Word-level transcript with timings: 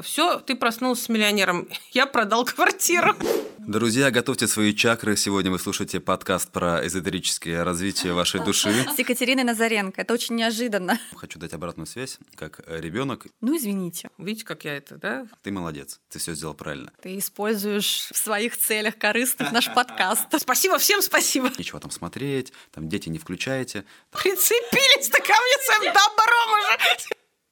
Все, 0.00 0.38
ты 0.38 0.54
проснулся 0.54 1.04
с 1.04 1.08
миллионером. 1.08 1.68
Я 1.90 2.06
продал 2.06 2.44
квартиру. 2.44 3.16
Друзья, 3.58 4.12
готовьте 4.12 4.46
свои 4.46 4.72
чакры. 4.72 5.16
Сегодня 5.16 5.50
вы 5.50 5.58
слушаете 5.58 5.98
подкаст 5.98 6.52
про 6.52 6.86
эзотерическое 6.86 7.64
развитие 7.64 8.12
вашей 8.12 8.42
души. 8.44 8.86
С 8.94 8.96
Екатериной 8.96 9.42
Назаренко. 9.42 10.00
Это 10.00 10.14
очень 10.14 10.36
неожиданно. 10.36 11.00
Хочу 11.16 11.40
дать 11.40 11.52
обратную 11.52 11.88
связь, 11.88 12.18
как 12.36 12.60
ребенок. 12.68 13.26
Ну, 13.40 13.56
извините. 13.56 14.08
Видите, 14.18 14.46
как 14.46 14.64
я 14.64 14.76
это, 14.76 14.98
да? 14.98 15.26
Ты 15.42 15.50
молодец. 15.50 16.00
Ты 16.10 16.20
все 16.20 16.32
сделал 16.32 16.54
правильно. 16.54 16.92
Ты 17.02 17.18
используешь 17.18 18.08
в 18.12 18.16
своих 18.16 18.56
целях 18.56 18.96
корыстных 18.98 19.50
наш 19.50 19.66
подкаст. 19.74 20.26
Спасибо, 20.40 20.78
всем 20.78 21.02
спасибо. 21.02 21.50
Ничего 21.58 21.80
там 21.80 21.90
смотреть, 21.90 22.52
там 22.72 22.88
дети 22.88 23.08
не 23.08 23.18
включаете. 23.18 23.84
Прицепились-то 24.12 25.18
ко 25.18 25.32
мне 25.32 25.58
своим 25.66 25.92
добром 25.92 26.52
уже. 26.60 26.98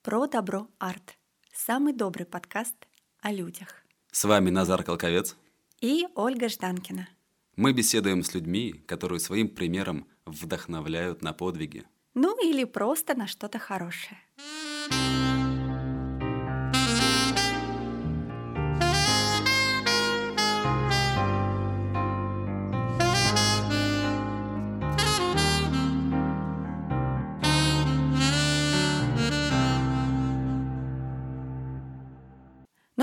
Про 0.02 0.26
добро 0.28 0.68
арт. 0.78 1.16
Самый 1.66 1.92
добрый 1.94 2.26
подкаст 2.26 2.76
о 3.22 3.32
людях. 3.32 3.82
С 4.12 4.22
вами 4.22 4.50
Назар 4.50 4.84
Колковец. 4.84 5.34
И 5.80 6.06
Ольга 6.14 6.48
Жданкина. 6.48 7.08
Мы 7.56 7.72
беседуем 7.72 8.22
с 8.22 8.34
людьми, 8.34 8.72
которые 8.86 9.18
своим 9.18 9.48
примером 9.48 10.06
вдохновляют 10.26 11.22
на 11.22 11.32
подвиги. 11.32 11.82
Ну 12.14 12.40
или 12.40 12.62
просто 12.62 13.16
на 13.16 13.26
что-то 13.26 13.58
хорошее. 13.58 14.16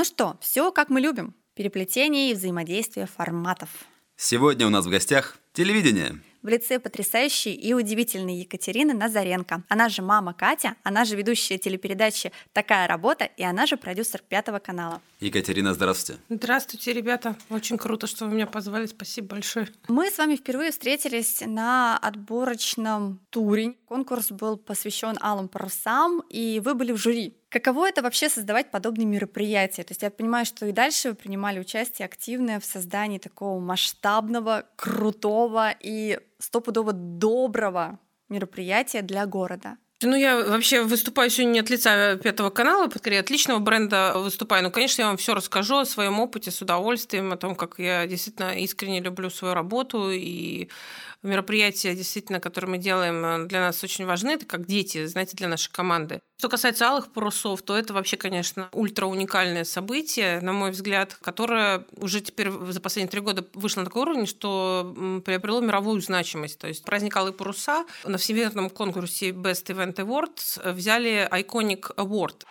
Ну 0.03 0.05
что, 0.05 0.35
все 0.41 0.70
как 0.73 0.89
мы 0.89 0.99
любим. 0.99 1.34
Переплетение 1.55 2.31
и 2.31 2.34
взаимодействие 2.34 3.07
форматов. 3.07 3.69
Сегодня 4.17 4.67
у 4.67 4.69
нас 4.69 4.86
в 4.86 4.89
гостях 4.89 5.38
телевидение 5.53 6.19
в 6.44 6.47
лице 6.50 6.77
потрясающей 6.77 7.53
и 7.53 7.73
удивительной 7.73 8.39
Екатерины 8.39 8.94
Назаренко. 8.94 9.64
Она 9.69 9.89
же 9.89 10.02
мама 10.02 10.33
Катя, 10.33 10.75
она 10.83 11.05
же 11.05 11.16
ведущая 11.16 11.58
телепередачи 11.58 12.31
«Такая 12.52 12.88
работа» 12.88 13.25
и 13.25 13.44
она 13.44 13.66
же 13.66 13.77
продюсер 13.77 14.22
Пятого 14.27 14.59
канала. 14.59 15.02
Екатерина, 15.22 15.73
здравствуйте. 15.73 16.22
Здравствуйте, 16.30 16.92
ребята. 16.92 17.38
Очень 17.49 17.77
круто, 17.77 18.08
что 18.08 18.25
вы 18.25 18.33
меня 18.33 18.45
позвали. 18.45 18.86
Спасибо 18.88 19.27
большое. 19.30 19.70
Мы 19.88 20.11
с 20.11 20.17
вами 20.17 20.36
впервые 20.36 20.72
встретились 20.72 21.42
на 21.45 21.97
отборочном 21.97 23.22
туре. 23.30 23.75
Конкурс 23.86 24.31
был 24.31 24.58
посвящен 24.58 25.17
алым 25.22 25.47
парусам, 25.47 26.22
и 26.30 26.61
вы 26.64 26.73
были 26.73 26.92
в 26.92 26.97
жюри. 26.97 27.38
Каково 27.53 27.87
это 27.87 28.01
вообще 28.01 28.29
создавать 28.29 28.71
подобные 28.71 29.05
мероприятия? 29.05 29.83
То 29.83 29.91
есть 29.91 30.01
я 30.01 30.09
понимаю, 30.09 30.43
что 30.43 30.65
и 30.65 30.71
дальше 30.71 31.09
вы 31.09 31.15
принимали 31.15 31.59
участие 31.59 32.07
активное 32.07 32.59
в 32.59 32.65
создании 32.65 33.19
такого 33.19 33.59
масштабного, 33.59 34.65
крутого 34.75 35.69
и 35.79 36.19
стопудово 36.39 36.93
доброго 36.93 37.99
мероприятия 38.27 39.03
для 39.03 39.27
города. 39.27 39.77
Ну, 40.01 40.15
я 40.15 40.43
вообще 40.43 40.81
выступаю 40.81 41.29
сегодня 41.29 41.53
не 41.53 41.59
от 41.59 41.69
лица 41.69 42.17
Пятого 42.17 42.49
канала, 42.49 42.89
скорее 42.89 43.19
от 43.19 43.29
личного 43.29 43.59
бренда 43.59 44.13
выступаю. 44.15 44.63
Ну, 44.63 44.71
конечно, 44.71 45.03
я 45.03 45.07
вам 45.09 45.17
все 45.17 45.35
расскажу 45.35 45.77
о 45.77 45.85
своем 45.85 46.19
опыте 46.19 46.49
с 46.49 46.59
удовольствием, 46.59 47.31
о 47.31 47.37
том, 47.37 47.55
как 47.55 47.75
я 47.77 48.07
действительно 48.07 48.57
искренне 48.57 48.99
люблю 48.99 49.29
свою 49.29 49.53
работу 49.53 50.09
и 50.09 50.69
мероприятия, 51.23 51.95
действительно, 51.95 52.39
которые 52.39 52.71
мы 52.71 52.77
делаем, 52.77 53.25
э, 53.25 53.47
для 53.47 53.61
нас 53.61 53.83
очень 53.83 54.05
важны. 54.05 54.31
Это 54.31 54.45
как 54.45 54.66
дети, 54.66 55.05
знаете, 55.05 55.35
для 55.35 55.47
нашей 55.47 55.71
команды. 55.71 56.21
Что 56.38 56.49
касается 56.49 56.89
алых 56.89 57.11
парусов, 57.11 57.61
то 57.61 57.77
это 57.77 57.93
вообще, 57.93 58.17
конечно, 58.17 58.69
ультра 58.73 59.05
уникальное 59.05 59.63
событие, 59.63 60.41
на 60.41 60.52
мой 60.52 60.71
взгляд, 60.71 61.15
которое 61.21 61.85
уже 61.97 62.21
теперь 62.21 62.52
за 62.52 62.81
последние 62.81 63.09
три 63.09 63.21
года 63.21 63.45
вышло 63.53 63.80
на 63.80 63.85
такой 63.85 64.02
уровень, 64.03 64.27
что 64.27 65.21
приобрело 65.25 65.61
мировую 65.61 66.02
значимость. 66.02 66.59
То 66.59 66.67
есть 66.67 66.83
праздник 66.83 67.15
алые 67.15 67.33
паруса 67.33 67.86
на 68.03 68.17
всемирном 68.17 68.69
конкурсе 68.69 69.30
Best 69.30 69.67
Event 69.67 69.95
Awards 69.95 70.73
взяли 70.73 71.30
Iconic 71.31 71.95
Award. 71.95 72.43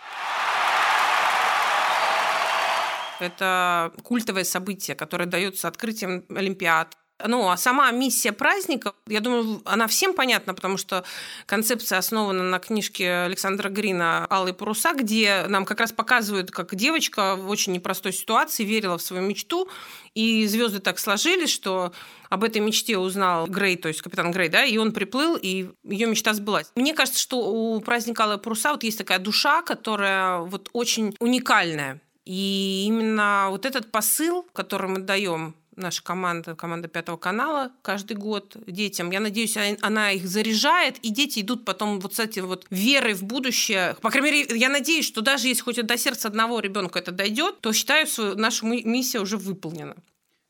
Это 3.21 3.93
культовое 4.03 4.45
событие, 4.45 4.97
которое 4.97 5.27
дается 5.27 5.69
открытием 5.69 6.25
Олимпиад, 6.29 6.97
ну, 7.27 7.49
а 7.49 7.57
сама 7.57 7.91
миссия 7.91 8.33
праздника, 8.33 8.95
я 9.07 9.21
думаю, 9.21 9.63
она 9.65 9.87
всем 9.87 10.15
понятна, 10.15 10.55
потому 10.55 10.77
что 10.77 11.05
концепция 11.47 11.99
основана 11.99 12.43
на 12.43 12.59
книжке 12.59 13.11
Александра 13.11 13.69
Грина 13.69 14.27
«Алые 14.31 14.55
паруса», 14.55 14.93
где 14.93 15.45
нам 15.49 15.65
как 15.65 15.81
раз 15.81 15.93
показывают, 15.93 16.51
как 16.51 16.75
девочка 16.75 17.37
в 17.37 17.49
очень 17.49 17.73
непростой 17.73 18.13
ситуации 18.13 18.65
верила 18.65 18.99
в 18.99 19.03
свою 19.03 19.23
мечту, 19.23 19.69
и 20.15 20.47
звезды 20.47 20.81
так 20.81 20.99
сложились, 20.99 21.51
что 21.51 21.93
об 22.29 22.45
этой 22.45 22.61
мечте 22.61 22.97
узнал 22.99 23.47
Грей, 23.47 23.77
то 23.77 23.89
есть 23.89 24.03
капитан 24.03 24.31
Грей, 24.31 24.49
да, 24.49 24.65
и 24.65 24.77
он 24.79 24.93
приплыл, 24.93 25.37
и 25.37 25.71
ее 25.85 26.07
мечта 26.07 26.33
сбылась. 26.35 26.71
Мне 26.75 26.95
кажется, 26.95 27.21
что 27.21 27.39
у 27.39 27.81
праздника 27.81 28.25
Алые 28.25 28.39
паруса 28.39 28.73
вот 28.73 28.85
есть 28.85 28.99
такая 28.99 29.19
душа, 29.19 29.63
которая 29.63 30.39
вот 30.39 30.71
очень 30.73 31.15
уникальная. 31.21 32.01
И 32.25 32.85
именно 32.87 33.49
вот 33.51 33.67
этот 33.67 33.91
посыл, 33.91 34.47
который 34.53 34.89
мы 34.89 35.01
даем 35.01 35.55
наша 35.77 36.03
команда, 36.03 36.55
команда 36.55 36.89
Пятого 36.89 37.17
канала 37.17 37.73
каждый 37.83 38.17
год 38.17 38.57
детям. 38.67 39.11
Я 39.11 39.21
надеюсь, 39.21 39.57
она 39.81 40.13
их 40.13 40.27
заряжает, 40.27 40.99
и 40.99 41.11
дети 41.11 41.41
идут 41.41 41.65
потом 41.65 42.01
вот 42.01 42.15
с 42.15 42.19
этим 42.19 42.47
вот 42.47 42.67
верой 42.71 43.15
в 43.15 43.23
будущее. 43.25 43.97
По 44.01 44.11
крайней 44.11 44.31
мере, 44.31 44.59
я 44.59 44.69
надеюсь, 44.69 45.07
что 45.07 45.21
даже 45.21 45.49
если 45.49 45.63
хоть 45.63 45.85
до 45.85 45.97
сердца 45.97 46.29
одного 46.29 46.61
ребенка 46.61 46.99
это 46.99 47.13
дойдет, 47.13 47.61
то 47.61 47.73
считаю, 47.73 48.07
что 48.07 48.35
наша 48.35 48.67
миссия 48.67 49.21
уже 49.21 49.37
выполнена. 49.37 49.97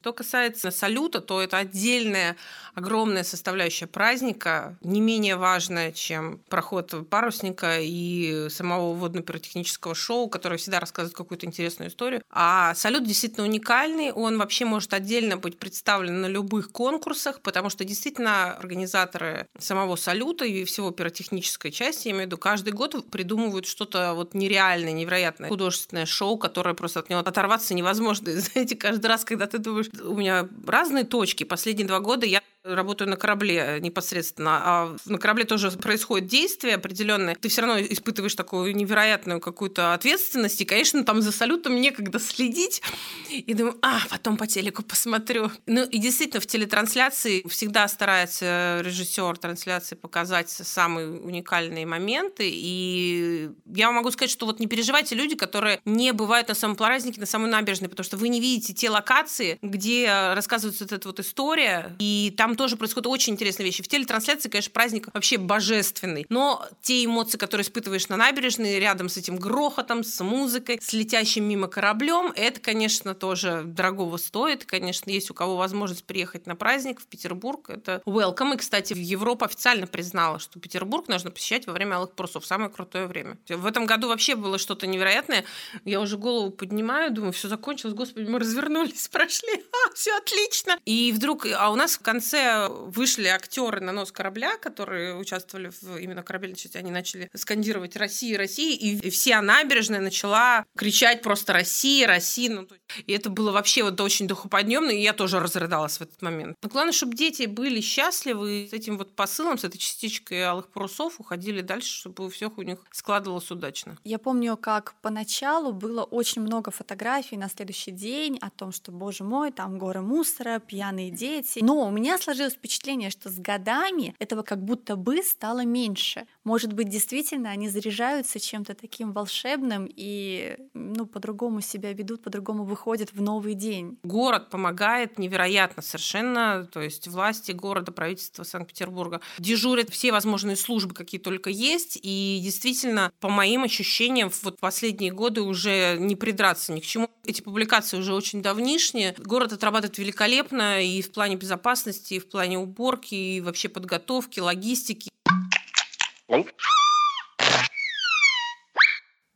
Что 0.02 0.12
касается 0.12 0.72
салюта, 0.72 1.20
то 1.20 1.40
это 1.40 1.58
отдельная 1.58 2.36
огромная 2.74 3.22
составляющая 3.22 3.86
праздника, 3.86 4.76
не 4.82 5.00
менее 5.00 5.36
важная, 5.36 5.92
чем 5.92 6.40
проход 6.48 7.08
парусника 7.08 7.78
и 7.80 8.48
самого 8.48 8.94
водно-пиротехнического 8.94 9.94
шоу, 9.94 10.28
которое 10.28 10.56
всегда 10.56 10.80
рассказывает 10.80 11.16
какую-то 11.16 11.46
интересную 11.46 11.90
историю. 11.90 12.22
А 12.30 12.74
салют 12.74 13.04
действительно 13.04 13.46
уникальный, 13.46 14.10
он 14.10 14.38
вообще 14.38 14.64
может 14.64 14.94
отдельно 14.94 15.36
быть 15.36 15.58
представлен 15.58 16.20
на 16.20 16.26
любых 16.26 16.72
конкурсах, 16.72 17.40
потому 17.40 17.70
что 17.70 17.84
действительно 17.84 18.54
организаторы 18.54 19.46
самого 19.58 19.96
салюта 19.96 20.44
и 20.44 20.64
всего 20.64 20.90
пиротехнической 20.90 21.70
части, 21.70 22.08
я 22.08 22.12
имею 22.12 22.24
в 22.24 22.26
виду, 22.26 22.38
каждый 22.38 22.72
год 22.72 23.08
придумывают 23.10 23.66
что-то 23.66 24.14
вот 24.14 24.34
нереальное, 24.34 24.92
невероятное 24.92 25.48
художественное 25.48 26.06
шоу, 26.06 26.38
которое 26.38 26.74
просто 26.74 27.00
от 27.00 27.10
него 27.10 27.20
оторваться 27.20 27.74
невозможно. 27.74 28.30
И, 28.30 28.36
знаете, 28.36 28.76
каждый 28.76 29.06
раз, 29.06 29.24
когда 29.24 29.46
ты 29.46 29.58
думаешь, 29.58 29.91
у 30.00 30.14
меня 30.14 30.48
разные 30.66 31.04
точки. 31.04 31.44
Последние 31.44 31.86
два 31.86 32.00
года 32.00 32.26
я 32.26 32.42
работаю 32.64 33.10
на 33.10 33.16
корабле 33.16 33.78
непосредственно, 33.80 34.60
а 34.62 34.96
на 35.06 35.18
корабле 35.18 35.44
тоже 35.44 35.70
происходит 35.72 36.28
действие 36.28 36.76
определенное, 36.76 37.34
ты 37.34 37.48
все 37.48 37.62
равно 37.62 37.80
испытываешь 37.80 38.34
такую 38.34 38.74
невероятную 38.76 39.40
какую-то 39.40 39.94
ответственность, 39.94 40.60
и, 40.60 40.64
конечно, 40.64 41.04
там 41.04 41.22
за 41.22 41.32
салютом 41.32 41.80
некогда 41.80 42.18
следить, 42.18 42.82
и 43.30 43.52
думаю, 43.54 43.76
а, 43.82 44.00
потом 44.08 44.36
по 44.36 44.46
телеку 44.46 44.82
посмотрю. 44.82 45.50
Ну, 45.66 45.84
и 45.84 45.98
действительно, 45.98 46.40
в 46.40 46.46
телетрансляции 46.46 47.46
всегда 47.48 47.88
старается 47.88 48.80
режиссер 48.84 49.38
трансляции 49.38 49.96
показать 49.96 50.50
самые 50.50 51.08
уникальные 51.20 51.86
моменты, 51.86 52.48
и 52.48 53.50
я 53.66 53.90
могу 53.90 54.10
сказать, 54.10 54.30
что 54.30 54.46
вот 54.46 54.60
не 54.60 54.66
переживайте 54.66 55.14
люди, 55.14 55.34
которые 55.34 55.80
не 55.84 56.12
бывают 56.12 56.48
на 56.48 56.54
самом 56.54 56.76
празднике, 56.76 57.20
на 57.20 57.26
самой 57.26 57.50
набережной, 57.50 57.88
потому 57.88 58.04
что 58.04 58.16
вы 58.16 58.28
не 58.28 58.40
видите 58.40 58.72
те 58.72 58.88
локации, 58.88 59.58
где 59.62 60.32
рассказывается 60.34 60.84
вот 60.84 60.92
эта 60.92 61.08
вот 61.08 61.18
история, 61.18 61.96
и 61.98 62.32
там 62.36 62.51
там 62.52 62.56
тоже 62.56 62.76
происходят 62.76 63.06
очень 63.06 63.32
интересные 63.32 63.64
вещи. 63.64 63.82
В 63.82 63.88
телетрансляции, 63.88 64.50
конечно, 64.50 64.70
праздник 64.72 65.08
вообще 65.14 65.38
божественный. 65.38 66.26
Но 66.28 66.66
те 66.82 67.02
эмоции, 67.02 67.38
которые 67.38 67.64
испытываешь 67.64 68.08
на 68.08 68.16
набережной, 68.16 68.78
рядом 68.78 69.08
с 69.08 69.16
этим 69.16 69.36
грохотом, 69.36 70.04
с 70.04 70.22
музыкой, 70.22 70.78
с 70.82 70.92
летящим 70.92 71.44
мимо 71.44 71.66
кораблем, 71.66 72.30
это, 72.36 72.60
конечно, 72.60 73.14
тоже 73.14 73.62
дорогого 73.64 74.18
стоит. 74.18 74.66
Конечно, 74.66 75.10
есть 75.10 75.30
у 75.30 75.34
кого 75.34 75.56
возможность 75.56 76.04
приехать 76.04 76.46
на 76.46 76.54
праздник 76.54 77.00
в 77.00 77.06
Петербург. 77.06 77.70
Это 77.70 78.02
welcome. 78.04 78.54
И, 78.54 78.58
кстати, 78.58 78.92
Европа 78.94 79.46
официально 79.46 79.86
признала, 79.86 80.38
что 80.38 80.60
Петербург 80.60 81.08
нужно 81.08 81.30
посещать 81.30 81.66
во 81.66 81.72
время 81.72 81.96
Алых 81.96 82.12
парусов. 82.12 82.44
Самое 82.44 82.70
крутое 82.70 83.06
время. 83.06 83.38
В 83.48 83.64
этом 83.64 83.86
году 83.86 84.08
вообще 84.08 84.36
было 84.36 84.58
что-то 84.58 84.86
невероятное. 84.86 85.44
Я 85.86 86.00
уже 86.00 86.18
голову 86.18 86.50
поднимаю, 86.50 87.12
думаю, 87.12 87.32
все 87.32 87.48
закончилось, 87.48 87.94
господи, 87.94 88.28
мы 88.28 88.38
развернулись, 88.38 89.08
прошли, 89.12 89.54
а, 89.54 89.94
все 89.94 90.14
отлично. 90.18 90.78
И 90.84 91.12
вдруг, 91.12 91.46
а 91.46 91.70
у 91.70 91.76
нас 91.76 91.96
в 91.96 92.02
конце 92.02 92.41
Вышли 92.68 93.26
актеры 93.26 93.80
на 93.80 93.92
нос 93.92 94.12
корабля, 94.12 94.56
которые 94.58 95.16
участвовали 95.16 95.70
в 95.80 95.96
именно 95.96 96.22
корабельной 96.22 96.56
части. 96.56 96.76
Они 96.76 96.90
начали 96.90 97.30
скандировать 97.34 97.96
«Россия, 97.96 98.36
Россия», 98.36 98.76
и 98.76 99.10
вся 99.10 99.40
набережная 99.40 100.00
начала 100.00 100.64
кричать 100.76 101.22
просто 101.22 101.52
«Россия, 101.52 102.06
Россия». 102.06 102.50
Ну, 102.50 102.68
и 103.06 103.12
это 103.12 103.30
было 103.30 103.52
вообще 103.52 103.82
вот 103.82 104.00
очень 104.00 104.26
духоподъемно, 104.26 104.90
и 104.90 105.00
я 105.00 105.12
тоже 105.12 105.40
разрыдалась 105.40 105.98
в 105.98 106.02
этот 106.02 106.20
момент. 106.22 106.56
Но 106.62 106.68
главное, 106.68 106.92
чтобы 106.92 107.14
дети 107.14 107.46
были 107.46 107.80
счастливы, 107.80 108.62
и 108.62 108.68
с 108.68 108.72
этим 108.72 108.98
вот 108.98 109.14
посылом, 109.14 109.58
с 109.58 109.64
этой 109.64 109.78
частичкой 109.78 110.44
алых 110.44 110.68
парусов 110.68 111.20
уходили 111.20 111.60
дальше, 111.60 111.92
чтобы 111.92 112.26
у 112.26 112.28
всех 112.28 112.58
у 112.58 112.62
них 112.62 112.78
складывалось 112.90 113.50
удачно. 113.50 113.98
Я 114.04 114.18
помню, 114.18 114.56
как 114.56 114.94
поначалу 115.02 115.72
было 115.72 116.02
очень 116.02 116.42
много 116.42 116.70
фотографий 116.70 117.36
на 117.36 117.48
следующий 117.48 117.90
день 117.90 118.38
о 118.40 118.50
том, 118.50 118.72
что, 118.72 118.92
боже 118.92 119.24
мой, 119.24 119.52
там 119.52 119.78
горы 119.78 120.00
мусора, 120.00 120.58
пьяные 120.58 121.10
дети. 121.10 121.60
Но 121.62 121.86
у 121.86 121.90
меня 121.90 122.18
сложилось 122.18 122.31
впечатление, 122.34 123.10
что 123.10 123.28
с 123.28 123.38
годами 123.38 124.14
этого 124.18 124.42
как 124.42 124.62
будто 124.64 124.96
бы 124.96 125.22
стало 125.22 125.64
меньше. 125.64 126.26
Может 126.44 126.72
быть, 126.72 126.88
действительно, 126.88 127.50
они 127.50 127.68
заряжаются 127.68 128.40
чем-то 128.40 128.74
таким 128.74 129.12
волшебным 129.12 129.88
и, 129.88 130.56
ну, 130.74 131.06
по-другому 131.06 131.60
себя 131.60 131.92
ведут, 131.92 132.22
по-другому 132.22 132.64
выходят 132.64 133.12
в 133.12 133.20
новый 133.20 133.54
день. 133.54 133.98
Город 134.02 134.50
помогает 134.50 135.18
невероятно 135.18 135.82
совершенно, 135.82 136.68
то 136.72 136.80
есть 136.80 137.08
власти 137.08 137.52
города, 137.52 137.92
правительства 137.92 138.42
Санкт-Петербурга 138.42 139.20
дежурят 139.38 139.90
все 139.90 140.12
возможные 140.12 140.56
службы, 140.56 140.94
какие 140.94 141.20
только 141.20 141.50
есть, 141.50 141.98
и 142.02 142.40
действительно, 142.42 143.12
по 143.20 143.28
моим 143.28 143.64
ощущениям, 143.64 144.30
вот 144.42 144.58
последние 144.58 145.12
годы 145.12 145.42
уже 145.42 145.96
не 145.98 146.16
придраться 146.16 146.72
ни 146.72 146.80
к 146.80 146.84
чему. 146.84 147.10
Эти 147.24 147.40
публикации 147.40 147.98
уже 147.98 148.14
очень 148.14 148.42
давнишние. 148.42 149.14
Город 149.18 149.52
отрабатывает 149.52 149.98
великолепно 149.98 150.82
и 150.82 151.02
в 151.02 151.12
плане 151.12 151.36
безопасности, 151.36 152.14
и 152.14 152.18
в 152.22 152.30
плане 152.30 152.58
уборки, 152.58 153.14
и 153.14 153.40
вообще 153.40 153.68
подготовки, 153.68 154.40
логистики. 154.40 155.10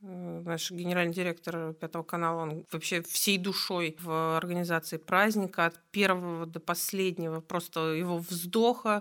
Наш 0.00 0.70
генеральный 0.70 1.12
директор 1.12 1.74
Пятого 1.74 2.04
канала, 2.04 2.42
он 2.42 2.64
вообще 2.70 3.02
всей 3.02 3.36
душой 3.36 3.96
в 4.00 4.36
организации 4.36 4.96
праздника 4.96 5.66
от 5.66 5.90
первого 5.90 6.46
до 6.46 6.60
последнего, 6.60 7.40
просто 7.40 7.94
его 7.94 8.18
вздоха 8.18 9.00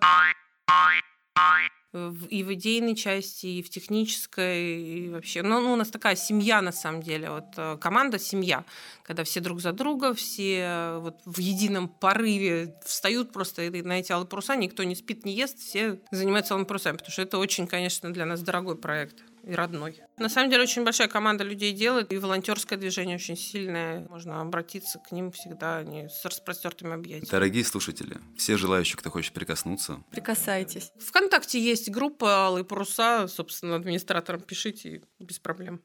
и 2.29 2.43
в 2.43 2.53
идейной 2.53 2.95
части, 2.95 3.47
и 3.47 3.63
в 3.63 3.69
технической, 3.69 4.81
и 4.81 5.09
вообще. 5.09 5.41
Ну, 5.41 5.61
ну, 5.61 5.73
у 5.73 5.75
нас 5.75 5.89
такая 5.89 6.15
семья, 6.15 6.61
на 6.61 6.71
самом 6.71 7.01
деле. 7.01 7.29
Вот 7.29 7.45
э, 7.57 7.77
команда 7.79 8.19
семья, 8.19 8.63
когда 9.03 9.23
все 9.23 9.39
друг 9.39 9.61
за 9.61 9.71
друга, 9.71 10.13
все 10.13 10.97
вот 10.99 11.21
в 11.25 11.39
едином 11.39 11.87
порыве 11.87 12.75
встают 12.83 13.31
просто 13.31 13.69
на 13.71 13.99
эти 13.99 14.11
алые 14.11 14.27
паруса, 14.27 14.55
никто 14.55 14.83
не 14.83 14.95
спит, 14.95 15.25
не 15.25 15.33
ест, 15.33 15.59
все 15.59 15.99
занимаются 16.11 16.53
алыми 16.53 16.65
парусами, 16.65 16.97
потому 16.97 17.11
что 17.11 17.21
это 17.21 17.37
очень, 17.37 17.67
конечно, 17.67 18.11
для 18.11 18.25
нас 18.25 18.41
дорогой 18.41 18.77
проект 18.77 19.23
и 19.45 19.53
родной. 19.53 20.01
На 20.17 20.29
самом 20.29 20.49
деле 20.49 20.63
очень 20.63 20.83
большая 20.83 21.07
команда 21.07 21.43
людей 21.43 21.71
делает, 21.71 22.11
и 22.11 22.17
волонтерское 22.17 22.77
движение 22.77 23.15
очень 23.15 23.37
сильное. 23.37 24.07
Можно 24.09 24.41
обратиться 24.41 24.99
к 24.99 25.11
ним 25.11 25.31
всегда, 25.31 25.77
они 25.77 26.07
с 26.09 26.25
распростертыми 26.25 26.93
объятиями. 26.93 27.29
Дорогие 27.29 27.63
слушатели, 27.63 28.17
все 28.37 28.57
желающие, 28.57 28.97
кто 28.97 29.09
хочет 29.09 29.33
прикоснуться. 29.33 30.03
Прикасайтесь. 30.11 30.91
Вконтакте 30.99 31.59
есть 31.59 31.89
группа 31.89 32.45
«Алые 32.47 32.65
паруса», 32.65 33.27
собственно, 33.27 33.75
администраторам 33.75 34.41
пишите, 34.41 35.03
без 35.19 35.39
проблем. 35.39 35.81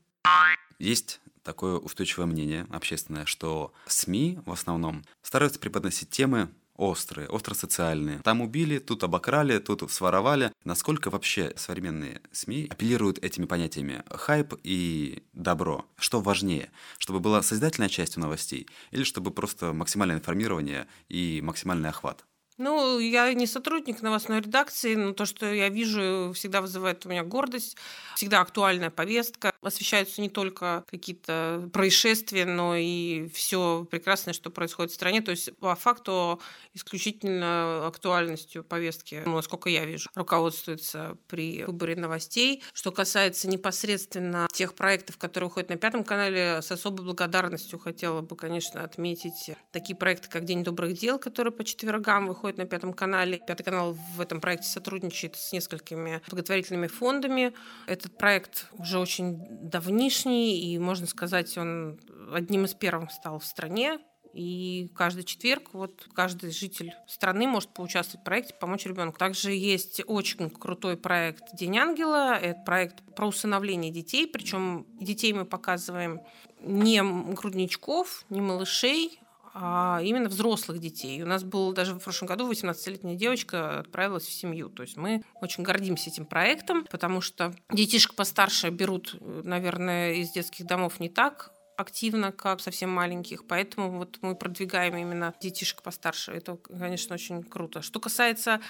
Есть 0.79 1.21
такое 1.43 1.77
устойчивое 1.77 2.27
мнение 2.27 2.67
общественное, 2.71 3.27
что 3.27 3.73
СМИ 3.87 4.39
в 4.47 4.53
основном 4.53 5.05
стараются 5.23 5.59
преподносить 5.59 6.11
темы 6.11 6.51
острые, 6.81 7.29
остросоциальные. 7.29 8.21
Там 8.25 8.41
убили, 8.41 8.79
тут 8.79 9.05
обокрали, 9.05 9.59
тут 9.59 9.91
своровали. 9.93 10.53
Насколько 10.65 11.11
вообще 11.11 11.53
современные 11.57 12.23
СМИ 12.33 12.69
апеллируют 12.71 13.19
этими 13.19 13.45
понятиями 13.45 14.03
хайп 14.11 14.55
и 14.65 15.23
добро? 15.33 15.85
Что 15.97 16.21
важнее? 16.21 16.71
Чтобы 16.99 17.21
была 17.21 17.43
созидательная 17.43 17.91
часть 17.91 18.17
у 18.17 18.21
новостей 18.21 18.67
или 18.91 19.05
чтобы 19.05 19.31
просто 19.31 19.73
максимальное 19.73 20.17
информирование 20.17 20.87
и 21.09 21.41
максимальный 21.43 21.91
охват? 21.91 22.25
Ну, 22.57 22.99
я 22.99 23.33
не 23.33 23.47
сотрудник 23.47 24.03
новостной 24.03 24.41
редакции, 24.41 24.95
но 24.95 25.13
то, 25.13 25.25
что 25.25 25.47
я 25.47 25.71
вижу, 25.71 26.33
всегда 26.35 26.61
вызывает 26.61 27.07
у 27.07 27.09
меня 27.09 27.25
гордость. 27.25 27.77
Всегда 28.17 28.41
актуальная 28.41 28.91
повестка. 28.91 29.50
Освещаются 29.63 30.21
не 30.21 30.31
только 30.31 30.85
какие-то 30.89 31.69
происшествия, 31.73 32.47
но 32.47 32.77
и 32.77 33.29
все 33.35 33.87
прекрасное, 33.91 34.33
что 34.33 34.51
происходит 34.51 34.93
в 34.93 34.95
стране. 34.95 35.21
То 35.21 35.33
есть, 35.33 35.57
по 35.59 35.75
факту, 35.75 36.41
исключительно 36.73 37.87
актуальностью 37.87 38.65
повестки, 38.65 39.23
ну, 39.27 39.37
насколько 39.37 39.69
я 39.69 39.85
вижу, 39.85 40.09
руководствуется 40.15 41.19
при 41.27 41.65
выборе 41.65 41.97
новостей. 41.97 42.63
Что 42.73 42.91
касается 42.91 43.49
непосредственно 43.49 44.49
тех 44.53 44.75
проектов, 44.75 45.19
которые 45.19 45.49
выходят 45.49 45.69
на 45.69 45.77
Пятом 45.77 46.05
канале, 46.05 46.63
с 46.63 46.71
особой 46.71 47.05
благодарностью 47.05 47.79
хотела 47.79 48.23
бы, 48.23 48.37
конечно, 48.37 48.83
отметить 48.83 49.51
такие 49.73 49.97
проекты, 49.97 50.29
как 50.29 50.45
«День 50.45 50.65
добрых 50.65 50.95
дел», 50.95 51.19
который 51.19 51.53
по 51.53 51.65
четвергам 51.65 52.27
выходит 52.27 52.57
на 52.57 52.65
Пятом 52.65 52.95
канале. 52.95 53.41
Пятый 53.47 53.65
канал 53.65 53.97
в 54.17 54.21
этом 54.21 54.41
проекте 54.41 54.69
сотрудничает 54.69 55.37
с 55.37 55.53
несколькими 55.53 56.23
благотворительными 56.29 56.87
фондами. 56.87 57.53
Этот 57.87 58.17
проект 58.17 58.67
уже 58.79 58.99
очень 58.99 59.50
давнишний, 59.51 60.61
и, 60.61 60.79
можно 60.79 61.07
сказать, 61.07 61.57
он 61.59 62.01
одним 62.33 62.65
из 62.65 62.75
первых 62.75 63.11
стал 63.11 63.39
в 63.39 63.45
стране. 63.45 63.99
И 64.33 64.89
каждый 64.95 65.25
четверг 65.25 65.71
вот 65.73 66.07
каждый 66.15 66.53
житель 66.53 66.95
страны 67.09 67.49
может 67.49 67.71
поучаствовать 67.71 68.21
в 68.21 68.25
проекте, 68.25 68.55
помочь 68.55 68.87
ребенку. 68.87 69.19
Также 69.19 69.51
есть 69.51 70.03
очень 70.07 70.51
крутой 70.51 70.97
проект 70.97 71.55
День 71.57 71.79
ангела. 71.79 72.35
Это 72.35 72.61
проект 72.63 73.03
про 73.17 73.27
усыновление 73.27 73.91
детей. 73.91 74.29
Причем 74.29 74.87
детей 75.01 75.33
мы 75.33 75.45
показываем 75.45 76.21
не 76.61 77.03
грудничков, 77.35 78.25
не 78.31 78.41
малышей, 78.41 79.21
а 79.53 80.01
именно 80.03 80.29
взрослых 80.29 80.79
детей. 80.79 81.23
У 81.23 81.27
нас 81.27 81.43
был 81.43 81.73
даже 81.73 81.95
в 81.95 81.99
прошлом 81.99 82.29
году 82.29 82.51
18-летняя 82.51 83.17
девочка 83.17 83.81
отправилась 83.81 84.27
в 84.27 84.33
семью. 84.33 84.69
То 84.69 84.83
есть 84.83 84.97
мы 84.97 85.23
очень 85.41 85.65
гордимся 85.65 86.11
этим 86.11 86.27
проектом, 86.27 86.87
потому 86.91 87.21
что 87.21 87.55
детишек 87.73 88.15
постарше 88.15 88.71
берут, 88.71 89.17
наверное, 89.21 90.15
из 90.15 90.31
детских 90.31 90.67
домов 90.67 91.01
не 91.01 91.09
так 91.09 91.53
активно, 91.77 92.31
как 92.31 92.61
совсем 92.61 92.91
маленьких. 92.91 93.47
Поэтому 93.47 93.99
вот 93.99 94.19
мы 94.21 94.37
продвигаем 94.37 94.97
именно 94.97 95.35
детишек 95.41 95.83
постарше. 95.83 96.33
Это, 96.33 96.57
конечно, 96.57 97.15
очень 97.15 97.43
круто. 97.43 97.83
Что 97.83 98.01
касается 98.01 98.61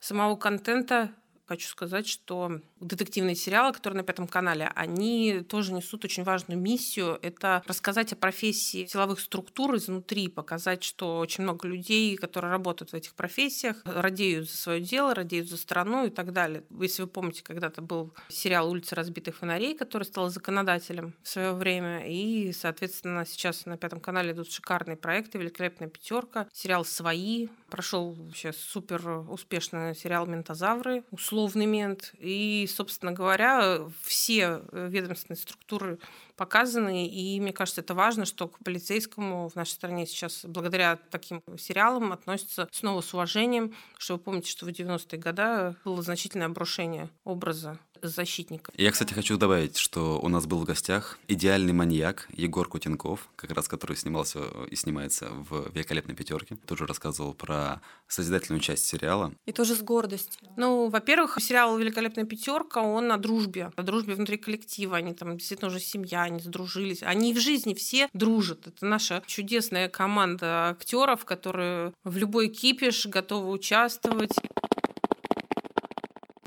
самого 0.00 0.36
контента, 0.36 1.10
хочу 1.48 1.68
сказать, 1.68 2.06
что 2.06 2.60
детективные 2.80 3.34
сериалы, 3.34 3.72
которые 3.72 3.98
на 3.98 4.02
Пятом 4.04 4.28
канале, 4.28 4.70
они 4.74 5.40
тоже 5.40 5.72
несут 5.72 6.04
очень 6.04 6.22
важную 6.22 6.60
миссию. 6.60 7.18
Это 7.22 7.62
рассказать 7.66 8.12
о 8.12 8.16
профессии 8.16 8.86
силовых 8.86 9.20
структур 9.20 9.76
изнутри, 9.76 10.28
показать, 10.28 10.84
что 10.84 11.18
очень 11.18 11.44
много 11.44 11.66
людей, 11.66 12.16
которые 12.16 12.50
работают 12.50 12.92
в 12.92 12.94
этих 12.94 13.14
профессиях, 13.14 13.76
радеют 13.84 14.50
за 14.50 14.56
свое 14.56 14.80
дело, 14.80 15.14
радеют 15.14 15.48
за 15.48 15.56
страну 15.56 16.06
и 16.06 16.10
так 16.10 16.32
далее. 16.32 16.64
Если 16.80 17.02
вы 17.02 17.08
помните, 17.08 17.42
когда-то 17.42 17.80
был 17.80 18.14
сериал 18.28 18.70
«Улица 18.70 18.94
разбитых 18.94 19.36
фонарей», 19.36 19.76
который 19.76 20.04
стал 20.04 20.28
законодателем 20.30 21.14
в 21.22 21.28
свое 21.28 21.52
время, 21.52 22.06
и, 22.06 22.52
соответственно, 22.52 23.24
сейчас 23.24 23.64
на 23.66 23.78
Пятом 23.78 24.00
канале 24.00 24.32
идут 24.32 24.52
шикарные 24.52 24.96
проекты, 24.96 25.38
«Великолепная 25.38 25.88
пятерка», 25.88 26.46
сериал 26.52 26.84
«Свои», 26.84 27.48
прошел 27.68 28.12
вообще 28.12 28.52
супер 28.52 29.08
успешный 29.28 29.94
сериал 29.94 30.26
«Ментозавры», 30.26 31.04
условный 31.10 31.66
мент, 31.66 32.12
и 32.18 32.68
собственно 32.72 33.12
говоря, 33.12 33.80
все 34.02 34.62
э, 34.72 34.88
ведомственные 34.90 35.38
структуры 35.38 35.98
показаны, 36.36 37.08
и 37.08 37.40
мне 37.40 37.52
кажется, 37.52 37.80
это 37.80 37.94
важно, 37.94 38.24
что 38.24 38.48
к 38.48 38.58
полицейскому 38.64 39.48
в 39.48 39.54
нашей 39.56 39.72
стране 39.72 40.06
сейчас 40.06 40.44
благодаря 40.44 40.96
таким 41.10 41.42
сериалам 41.58 42.12
относятся 42.12 42.68
снова 42.72 43.00
с 43.00 43.12
уважением, 43.12 43.74
что 43.98 44.14
вы 44.14 44.20
помните, 44.20 44.50
что 44.50 44.66
в 44.66 44.68
90-е 44.68 45.18
годы 45.18 45.76
было 45.84 46.02
значительное 46.02 46.46
обрушение 46.46 47.10
образа 47.24 47.78
защитника. 48.02 48.72
Я, 48.76 48.90
кстати, 48.90 49.14
хочу 49.14 49.36
добавить, 49.36 49.76
что 49.76 50.18
у 50.20 50.28
нас 50.28 50.46
был 50.46 50.58
в 50.58 50.64
гостях 50.64 51.18
идеальный 51.28 51.72
маньяк 51.72 52.28
Егор 52.32 52.68
Кутенков, 52.68 53.28
как 53.36 53.50
раз 53.52 53.68
который 53.68 53.96
снимался 53.96 54.40
и 54.70 54.76
снимается 54.76 55.28
в 55.30 55.70
«Великолепной 55.74 56.14
пятерке». 56.14 56.56
Тоже 56.66 56.86
рассказывал 56.86 57.34
про 57.34 57.80
созидательную 58.06 58.60
часть 58.60 58.86
сериала. 58.86 59.32
И 59.46 59.52
тоже 59.52 59.74
с 59.74 59.82
гордостью. 59.82 60.48
Ну, 60.56 60.88
во-первых, 60.88 61.38
сериал 61.40 61.76
«Великолепная 61.78 62.24
пятерка», 62.24 62.82
он 62.82 63.12
о 63.12 63.16
дружбе, 63.16 63.70
о 63.76 63.82
дружбе 63.82 64.14
внутри 64.14 64.36
коллектива. 64.38 64.96
Они 64.96 65.14
там 65.14 65.36
действительно 65.36 65.70
уже 65.70 65.80
семья, 65.80 66.22
они 66.22 66.40
сдружились. 66.40 67.02
Они 67.02 67.32
в 67.34 67.40
жизни 67.40 67.74
все 67.74 68.08
дружат. 68.12 68.66
Это 68.66 68.86
наша 68.86 69.22
чудесная 69.26 69.88
команда 69.88 70.70
актеров, 70.70 71.24
которые 71.24 71.92
в 72.04 72.16
любой 72.16 72.48
кипиш 72.48 73.06
готовы 73.06 73.50
участвовать. 73.50 74.32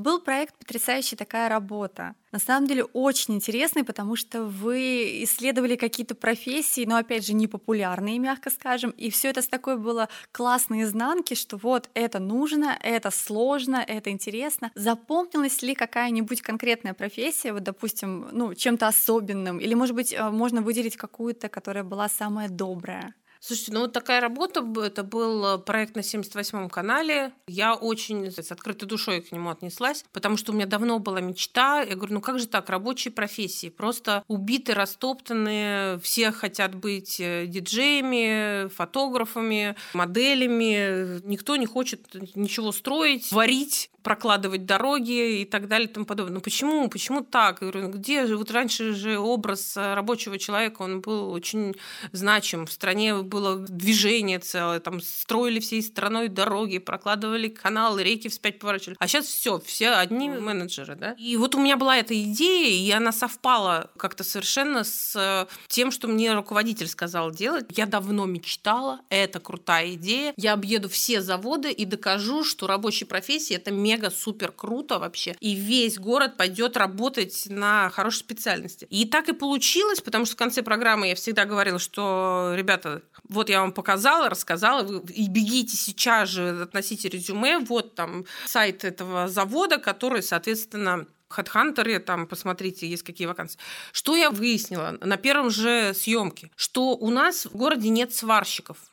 Был 0.02 0.20
проект 0.20 0.58
«Потрясающая 0.58 1.16
такая 1.16 1.48
работа». 1.48 2.16
На 2.32 2.40
самом 2.40 2.66
деле 2.66 2.82
очень 2.82 3.34
интересный, 3.34 3.84
потому 3.84 4.16
что 4.16 4.42
вы 4.42 5.22
исследовали 5.22 5.76
какие-то 5.76 6.16
профессии, 6.16 6.84
но 6.84 6.96
опять 6.96 7.24
же 7.24 7.34
непопулярные, 7.34 8.18
мягко 8.18 8.50
скажем, 8.50 8.90
и 8.90 9.10
все 9.10 9.28
это 9.28 9.42
с 9.42 9.46
такой 9.46 9.76
было 9.76 10.08
классной 10.32 10.82
изнанки, 10.82 11.34
что 11.34 11.56
вот 11.56 11.88
это 11.94 12.18
нужно, 12.18 12.76
это 12.82 13.12
сложно, 13.12 13.76
это 13.76 14.10
интересно. 14.10 14.72
Запомнилась 14.74 15.62
ли 15.62 15.76
какая-нибудь 15.76 16.42
конкретная 16.42 16.94
профессия, 16.94 17.52
вот, 17.52 17.62
допустим, 17.62 18.26
ну, 18.32 18.54
чем-то 18.54 18.88
особенным, 18.88 19.60
или, 19.60 19.74
может 19.74 19.94
быть, 19.94 20.12
э, 20.12 20.30
можно 20.30 20.62
выделить 20.62 20.96
какую-то, 20.96 21.48
которая 21.48 21.84
была 21.84 22.08
самая 22.08 22.48
добрая? 22.48 23.14
Слушайте, 23.44 23.72
ну 23.72 23.80
вот 23.80 23.92
такая 23.92 24.20
работа, 24.20 24.64
это 24.84 25.02
был 25.02 25.44
э, 25.44 25.58
проект 25.58 25.96
на 25.96 26.00
78-м 26.00 26.70
канале. 26.70 27.32
Я 27.48 27.74
очень 27.74 28.30
с 28.30 28.52
открытой 28.52 28.86
душой 28.88 29.20
к 29.20 29.32
нему 29.32 29.50
отнеслась, 29.50 30.04
потому 30.12 30.36
что 30.36 30.52
у 30.52 30.54
меня 30.54 30.66
давно 30.66 31.00
была 31.00 31.20
мечта. 31.20 31.82
Я 31.82 31.96
говорю, 31.96 32.14
ну 32.14 32.20
как 32.20 32.38
же 32.38 32.46
так, 32.46 32.70
рабочие 32.70 33.10
профессии, 33.10 33.68
просто 33.68 34.22
убиты, 34.28 34.74
растоптаны, 34.74 35.98
все 36.04 36.30
хотят 36.30 36.76
быть 36.76 37.18
э, 37.18 37.46
диджеями, 37.48 38.68
фотографами, 38.68 39.74
моделями, 39.92 41.20
никто 41.26 41.56
не 41.56 41.66
хочет 41.66 42.14
ничего 42.36 42.70
строить, 42.70 43.32
варить 43.32 43.90
прокладывать 44.02 44.66
дороги 44.66 45.40
и 45.40 45.44
так 45.44 45.68
далее 45.68 45.88
и 45.88 45.92
тому 45.92 46.06
подобное. 46.06 46.34
Ну 46.34 46.40
почему? 46.40 46.88
Почему 46.88 47.22
так? 47.22 47.60
Я 47.60 47.68
говорю, 47.68 47.88
ну 47.88 47.94
где 47.94 48.26
же? 48.26 48.36
Вот 48.36 48.50
раньше 48.50 48.92
же 48.94 49.18
образ 49.18 49.76
рабочего 49.76 50.38
человека, 50.38 50.82
он 50.82 51.00
был 51.00 51.30
очень 51.30 51.74
значим. 52.12 52.66
В 52.66 52.72
стране 52.72 53.16
было 53.16 53.56
движение 53.56 54.38
целое, 54.38 54.80
там 54.80 55.00
строили 55.00 55.60
всей 55.60 55.82
страной 55.82 56.28
дороги, 56.28 56.78
прокладывали 56.78 57.48
каналы, 57.48 58.02
реки 58.02 58.28
вспять 58.28 58.58
поворачивали. 58.58 58.96
А 58.98 59.08
сейчас 59.08 59.26
все, 59.26 59.58
все 59.60 59.90
одни 59.90 60.28
менеджеры, 60.28 60.94
да? 60.96 61.12
И 61.12 61.36
вот 61.36 61.54
у 61.54 61.60
меня 61.60 61.76
была 61.76 61.96
эта 61.96 62.20
идея, 62.22 62.70
и 62.70 62.90
она 62.90 63.12
совпала 63.12 63.90
как-то 63.96 64.24
совершенно 64.24 64.84
с 64.84 65.14
э, 65.16 65.46
тем, 65.68 65.90
что 65.90 66.08
мне 66.08 66.32
руководитель 66.34 66.88
сказал 66.88 67.30
делать. 67.30 67.66
Я 67.70 67.86
давно 67.86 68.26
мечтала, 68.26 69.00
это 69.08 69.40
крутая 69.40 69.94
идея. 69.94 70.32
Я 70.36 70.52
объеду 70.52 70.88
все 70.88 71.20
заводы 71.20 71.70
и 71.70 71.84
докажу, 71.84 72.44
что 72.44 72.66
рабочей 72.66 73.04
профессии 73.04 73.54
это 73.54 73.70
мега-супер 73.92 74.52
круто 74.52 74.98
вообще. 74.98 75.36
И 75.40 75.54
весь 75.54 75.98
город 75.98 76.36
пойдет 76.36 76.76
работать 76.76 77.46
на 77.48 77.90
хорошей 77.90 78.18
специальности. 78.18 78.86
И 78.90 79.04
так 79.04 79.28
и 79.28 79.32
получилось, 79.32 80.00
потому 80.00 80.24
что 80.24 80.34
в 80.34 80.38
конце 80.38 80.62
программы 80.62 81.08
я 81.08 81.14
всегда 81.14 81.44
говорила, 81.44 81.78
что, 81.78 82.52
ребята, 82.54 83.02
вот 83.28 83.48
я 83.48 83.60
вам 83.60 83.72
показала, 83.72 84.28
рассказала, 84.28 84.82
вы 84.82 85.02
и 85.12 85.28
бегите 85.28 85.76
сейчас 85.76 86.28
же, 86.30 86.62
относите 86.62 87.08
резюме, 87.08 87.58
вот 87.58 87.94
там 87.94 88.24
сайт 88.46 88.84
этого 88.84 89.28
завода, 89.28 89.78
который, 89.78 90.22
соответственно, 90.22 91.06
HeadHunter, 91.36 91.98
там, 91.98 92.26
посмотрите, 92.26 92.86
есть 92.86 93.02
какие 93.02 93.26
вакансии. 93.26 93.58
Что 93.92 94.16
я 94.16 94.30
выяснила 94.30 94.98
на 95.00 95.16
первом 95.16 95.50
же 95.50 95.92
съемке? 95.94 96.50
Что 96.56 96.90
у 96.90 97.10
нас 97.10 97.46
в 97.46 97.56
городе 97.56 97.88
нет 97.88 98.14
сварщиков. 98.14 98.91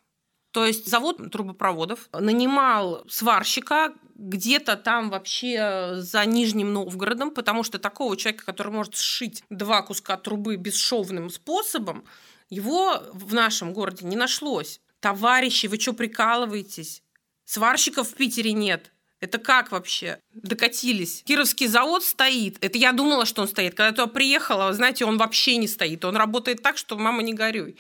То 0.60 0.66
есть 0.66 0.90
завод 0.90 1.32
трубопроводов 1.32 2.10
нанимал 2.12 3.06
сварщика 3.08 3.94
где-то 4.16 4.76
там 4.76 5.10
вообще 5.10 5.92
за 6.00 6.26
Нижним 6.26 6.74
Новгородом, 6.74 7.32
потому 7.32 7.64
что 7.64 7.80
такого 7.80 8.18
человека, 8.18 8.44
который 8.44 8.74
может 8.74 8.98
сшить 8.98 9.42
два 9.50 9.82
куска 9.84 10.18
трубы 10.18 10.58
бесшовным 10.58 11.30
способом, 11.30 12.04
его 12.50 13.02
в 13.14 13.34
нашем 13.34 13.72
городе 13.72 14.06
не 14.06 14.18
нашлось. 14.18 14.82
Товарищи, 15.00 15.68
вы 15.68 15.80
что 15.80 15.94
прикалываетесь? 15.94 17.04
Сварщиков 17.46 18.10
в 18.10 18.16
Питере 18.16 18.52
нет. 18.52 18.92
Это 19.22 19.38
как 19.38 19.72
вообще? 19.72 20.20
Докатились. 20.34 21.24
Кировский 21.24 21.68
завод 21.68 22.04
стоит. 22.04 22.58
Это 22.60 22.78
я 22.78 22.92
думала, 22.92 23.26
что 23.26 23.44
он 23.44 23.48
стоит. 23.48 23.76
Когда 23.76 23.88
я 23.88 23.92
туда 23.92 24.08
приехала, 24.08 24.74
знаете, 24.74 25.06
он 25.06 25.18
вообще 25.18 25.56
не 25.56 25.70
стоит. 25.70 26.04
Он 26.04 26.18
работает 26.18 26.62
так, 26.62 26.78
что 26.78 26.98
мама 26.98 27.22
не 27.22 27.34
горюй. 27.34 27.78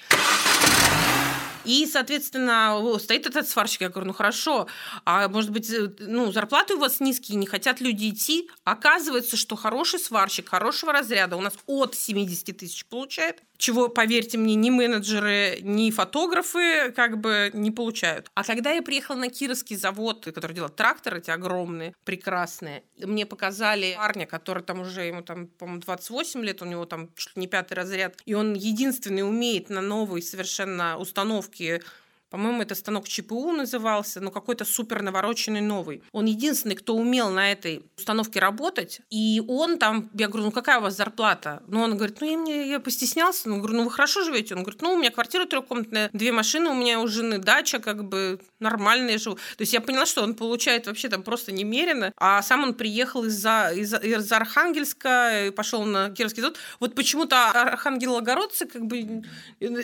И, 1.66 1.86
соответственно, 1.86 2.80
стоит 3.00 3.28
этот 3.28 3.48
сварщик. 3.48 3.82
Я 3.82 3.90
говорю, 3.90 4.08
ну 4.08 4.14
хорошо, 4.14 4.68
а 5.06 5.28
может 5.28 5.52
быть, 5.52 5.70
э, 5.72 5.92
ну, 6.00 6.32
зарплаты 6.32 6.76
у 6.76 6.80
вас 6.80 7.00
низкие, 7.00 7.38
не 7.38 7.46
хотят 7.46 7.82
люди 7.82 8.10
идти. 8.10 8.50
Оказывается, 8.64 9.38
что 9.38 9.56
хороший 9.56 10.00
сварщик 10.00 10.50
хорошего 10.50 10.94
разряда 10.94 11.36
у 11.36 11.42
нас 11.42 11.54
от 11.68 11.96
70 11.96 12.58
тысяч 12.58 12.86
получает 12.86 13.44
чего, 13.60 13.90
поверьте 13.90 14.38
мне, 14.38 14.56
ни 14.56 14.70
менеджеры, 14.70 15.60
ни 15.62 15.92
фотографы 15.92 16.92
как 16.96 17.20
бы 17.20 17.52
не 17.54 17.72
получают. 17.72 18.32
А 18.34 18.46
когда 18.46 18.72
я 18.72 18.82
приехала 18.82 19.18
на 19.18 19.30
Кировский 19.30 19.76
завод, 19.76 20.24
который 20.24 20.56
делал 20.56 20.70
тракторы 20.70 21.20
эти 21.20 21.30
огромные, 21.30 21.94
прекрасные, 22.06 22.84
мне 22.98 23.26
показали 23.26 23.96
парня, 23.98 24.26
который 24.26 24.64
там 24.64 24.80
уже, 24.80 25.02
ему 25.02 25.24
там, 25.24 25.48
по-моему, 25.48 25.82
28 25.82 26.42
лет, 26.42 26.62
у 26.62 26.66
него 26.66 26.86
там 26.86 27.10
чуть 27.16 27.36
ли 27.36 27.42
не 27.42 27.48
пятый 27.48 27.74
разряд, 27.74 28.18
и 28.26 28.34
он 28.34 28.54
единственный 28.54 29.28
умеет 29.28 29.70
на 29.70 29.82
новой 29.82 30.22
совершенно 30.22 30.98
установке 30.98 31.49
легкие 31.50 31.82
по-моему, 32.30 32.62
это 32.62 32.76
станок 32.76 33.08
ЧПУ 33.08 33.52
назывался, 33.52 34.22
но 34.22 34.32
какой-то 34.32 34.66
супер 34.66 35.02
навороченный 35.02 35.62
новый. 35.62 36.04
Он 36.12 36.26
единственный, 36.26 36.76
кто 36.76 36.96
умел 36.96 37.30
на 37.30 37.52
этой 37.52 37.84
установке 37.98 38.40
работать. 38.40 39.02
И 39.10 39.42
он 39.48 39.78
там, 39.80 40.10
я 40.14 40.28
говорю, 40.28 40.46
ну 40.46 40.52
какая 40.52 40.80
у 40.80 40.82
вас 40.82 40.96
зарплата? 40.96 41.64
Ну, 41.68 41.82
он 41.82 41.96
говорит, 41.96 42.22
ну 42.22 42.30
я, 42.30 42.38
мне, 42.38 42.70
я 42.70 42.80
постеснялся. 42.80 43.50
Ну, 43.50 43.58
говорю, 43.58 43.78
ну 43.78 43.84
вы 43.86 43.92
хорошо 43.92 44.24
живете? 44.24 44.56
Он 44.56 44.64
говорит, 44.64 44.82
ну 44.82 44.94
у 44.94 44.98
меня 44.98 45.12
квартира 45.12 45.46
трехкомнатная, 45.46 46.10
две 46.14 46.32
машины, 46.32 46.70
у 46.70 46.76
меня 46.76 47.00
у 47.00 47.08
жены 47.08 47.40
дача, 47.40 47.80
как 47.80 48.04
бы 48.04 48.40
нормально 48.60 49.12
я 49.12 49.18
живу. 49.18 49.36
То 49.36 49.62
есть 49.62 49.74
я 49.74 49.82
поняла, 49.82 50.06
что 50.06 50.24
он 50.24 50.36
получает 50.36 50.88
вообще 50.88 51.10
там 51.10 51.24
просто 51.24 51.52
немерено. 51.52 52.14
А 52.18 52.42
сам 52.42 52.64
он 52.64 52.74
приехал 52.74 53.24
из-за 53.26 53.72
из, 53.76 53.94
из 53.94 54.32
Архангельска 54.32 55.52
пошел 55.56 55.84
на 55.84 56.10
Кировский 56.12 56.42
завод. 56.42 56.58
Вот 56.80 56.96
почему-то 56.96 57.50
архангелогородцы 57.50 58.66
как 58.66 58.86
бы 58.86 59.24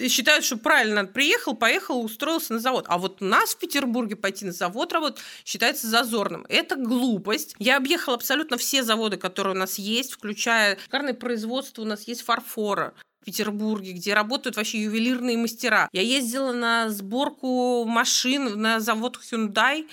считают, 0.10 0.46
что 0.46 0.58
правильно 0.58 1.06
приехал, 1.06 1.56
поехал, 1.56 2.04
устроил 2.04 2.35
устроился 2.36 2.54
на 2.54 2.60
завод. 2.60 2.86
А 2.88 2.98
вот 2.98 3.22
у 3.22 3.26
нас 3.26 3.56
в 3.56 3.58
Петербурге 3.58 4.16
пойти 4.16 4.46
на 4.46 4.52
завод 4.52 4.94
работать 4.94 5.22
считается 5.44 5.88
зазорным. 5.88 6.46
Это 6.50 6.76
глупость. 6.76 7.56
Я 7.60 7.78
объехала 7.78 8.16
абсолютно 8.16 8.58
все 8.58 8.84
заводы, 8.84 9.18
которые 9.18 9.56
у 9.56 9.60
нас 9.60 9.80
есть, 9.80 10.14
включая 10.14 10.78
шикарное 10.78 11.14
производство 11.14 11.82
у 11.82 11.86
нас 11.86 12.08
есть 12.08 12.22
фарфора. 12.24 12.94
В 13.22 13.26
Петербурге, 13.26 13.94
где 13.94 14.14
работают 14.14 14.56
вообще 14.56 14.84
ювелирные 14.84 15.36
мастера. 15.36 15.90
Я 15.92 16.02
ездила 16.02 16.52
на 16.52 16.90
сборку 16.90 17.84
машин 17.86 18.62
на 18.62 18.80
завод 18.80 19.18
Hyundai, 19.20 19.88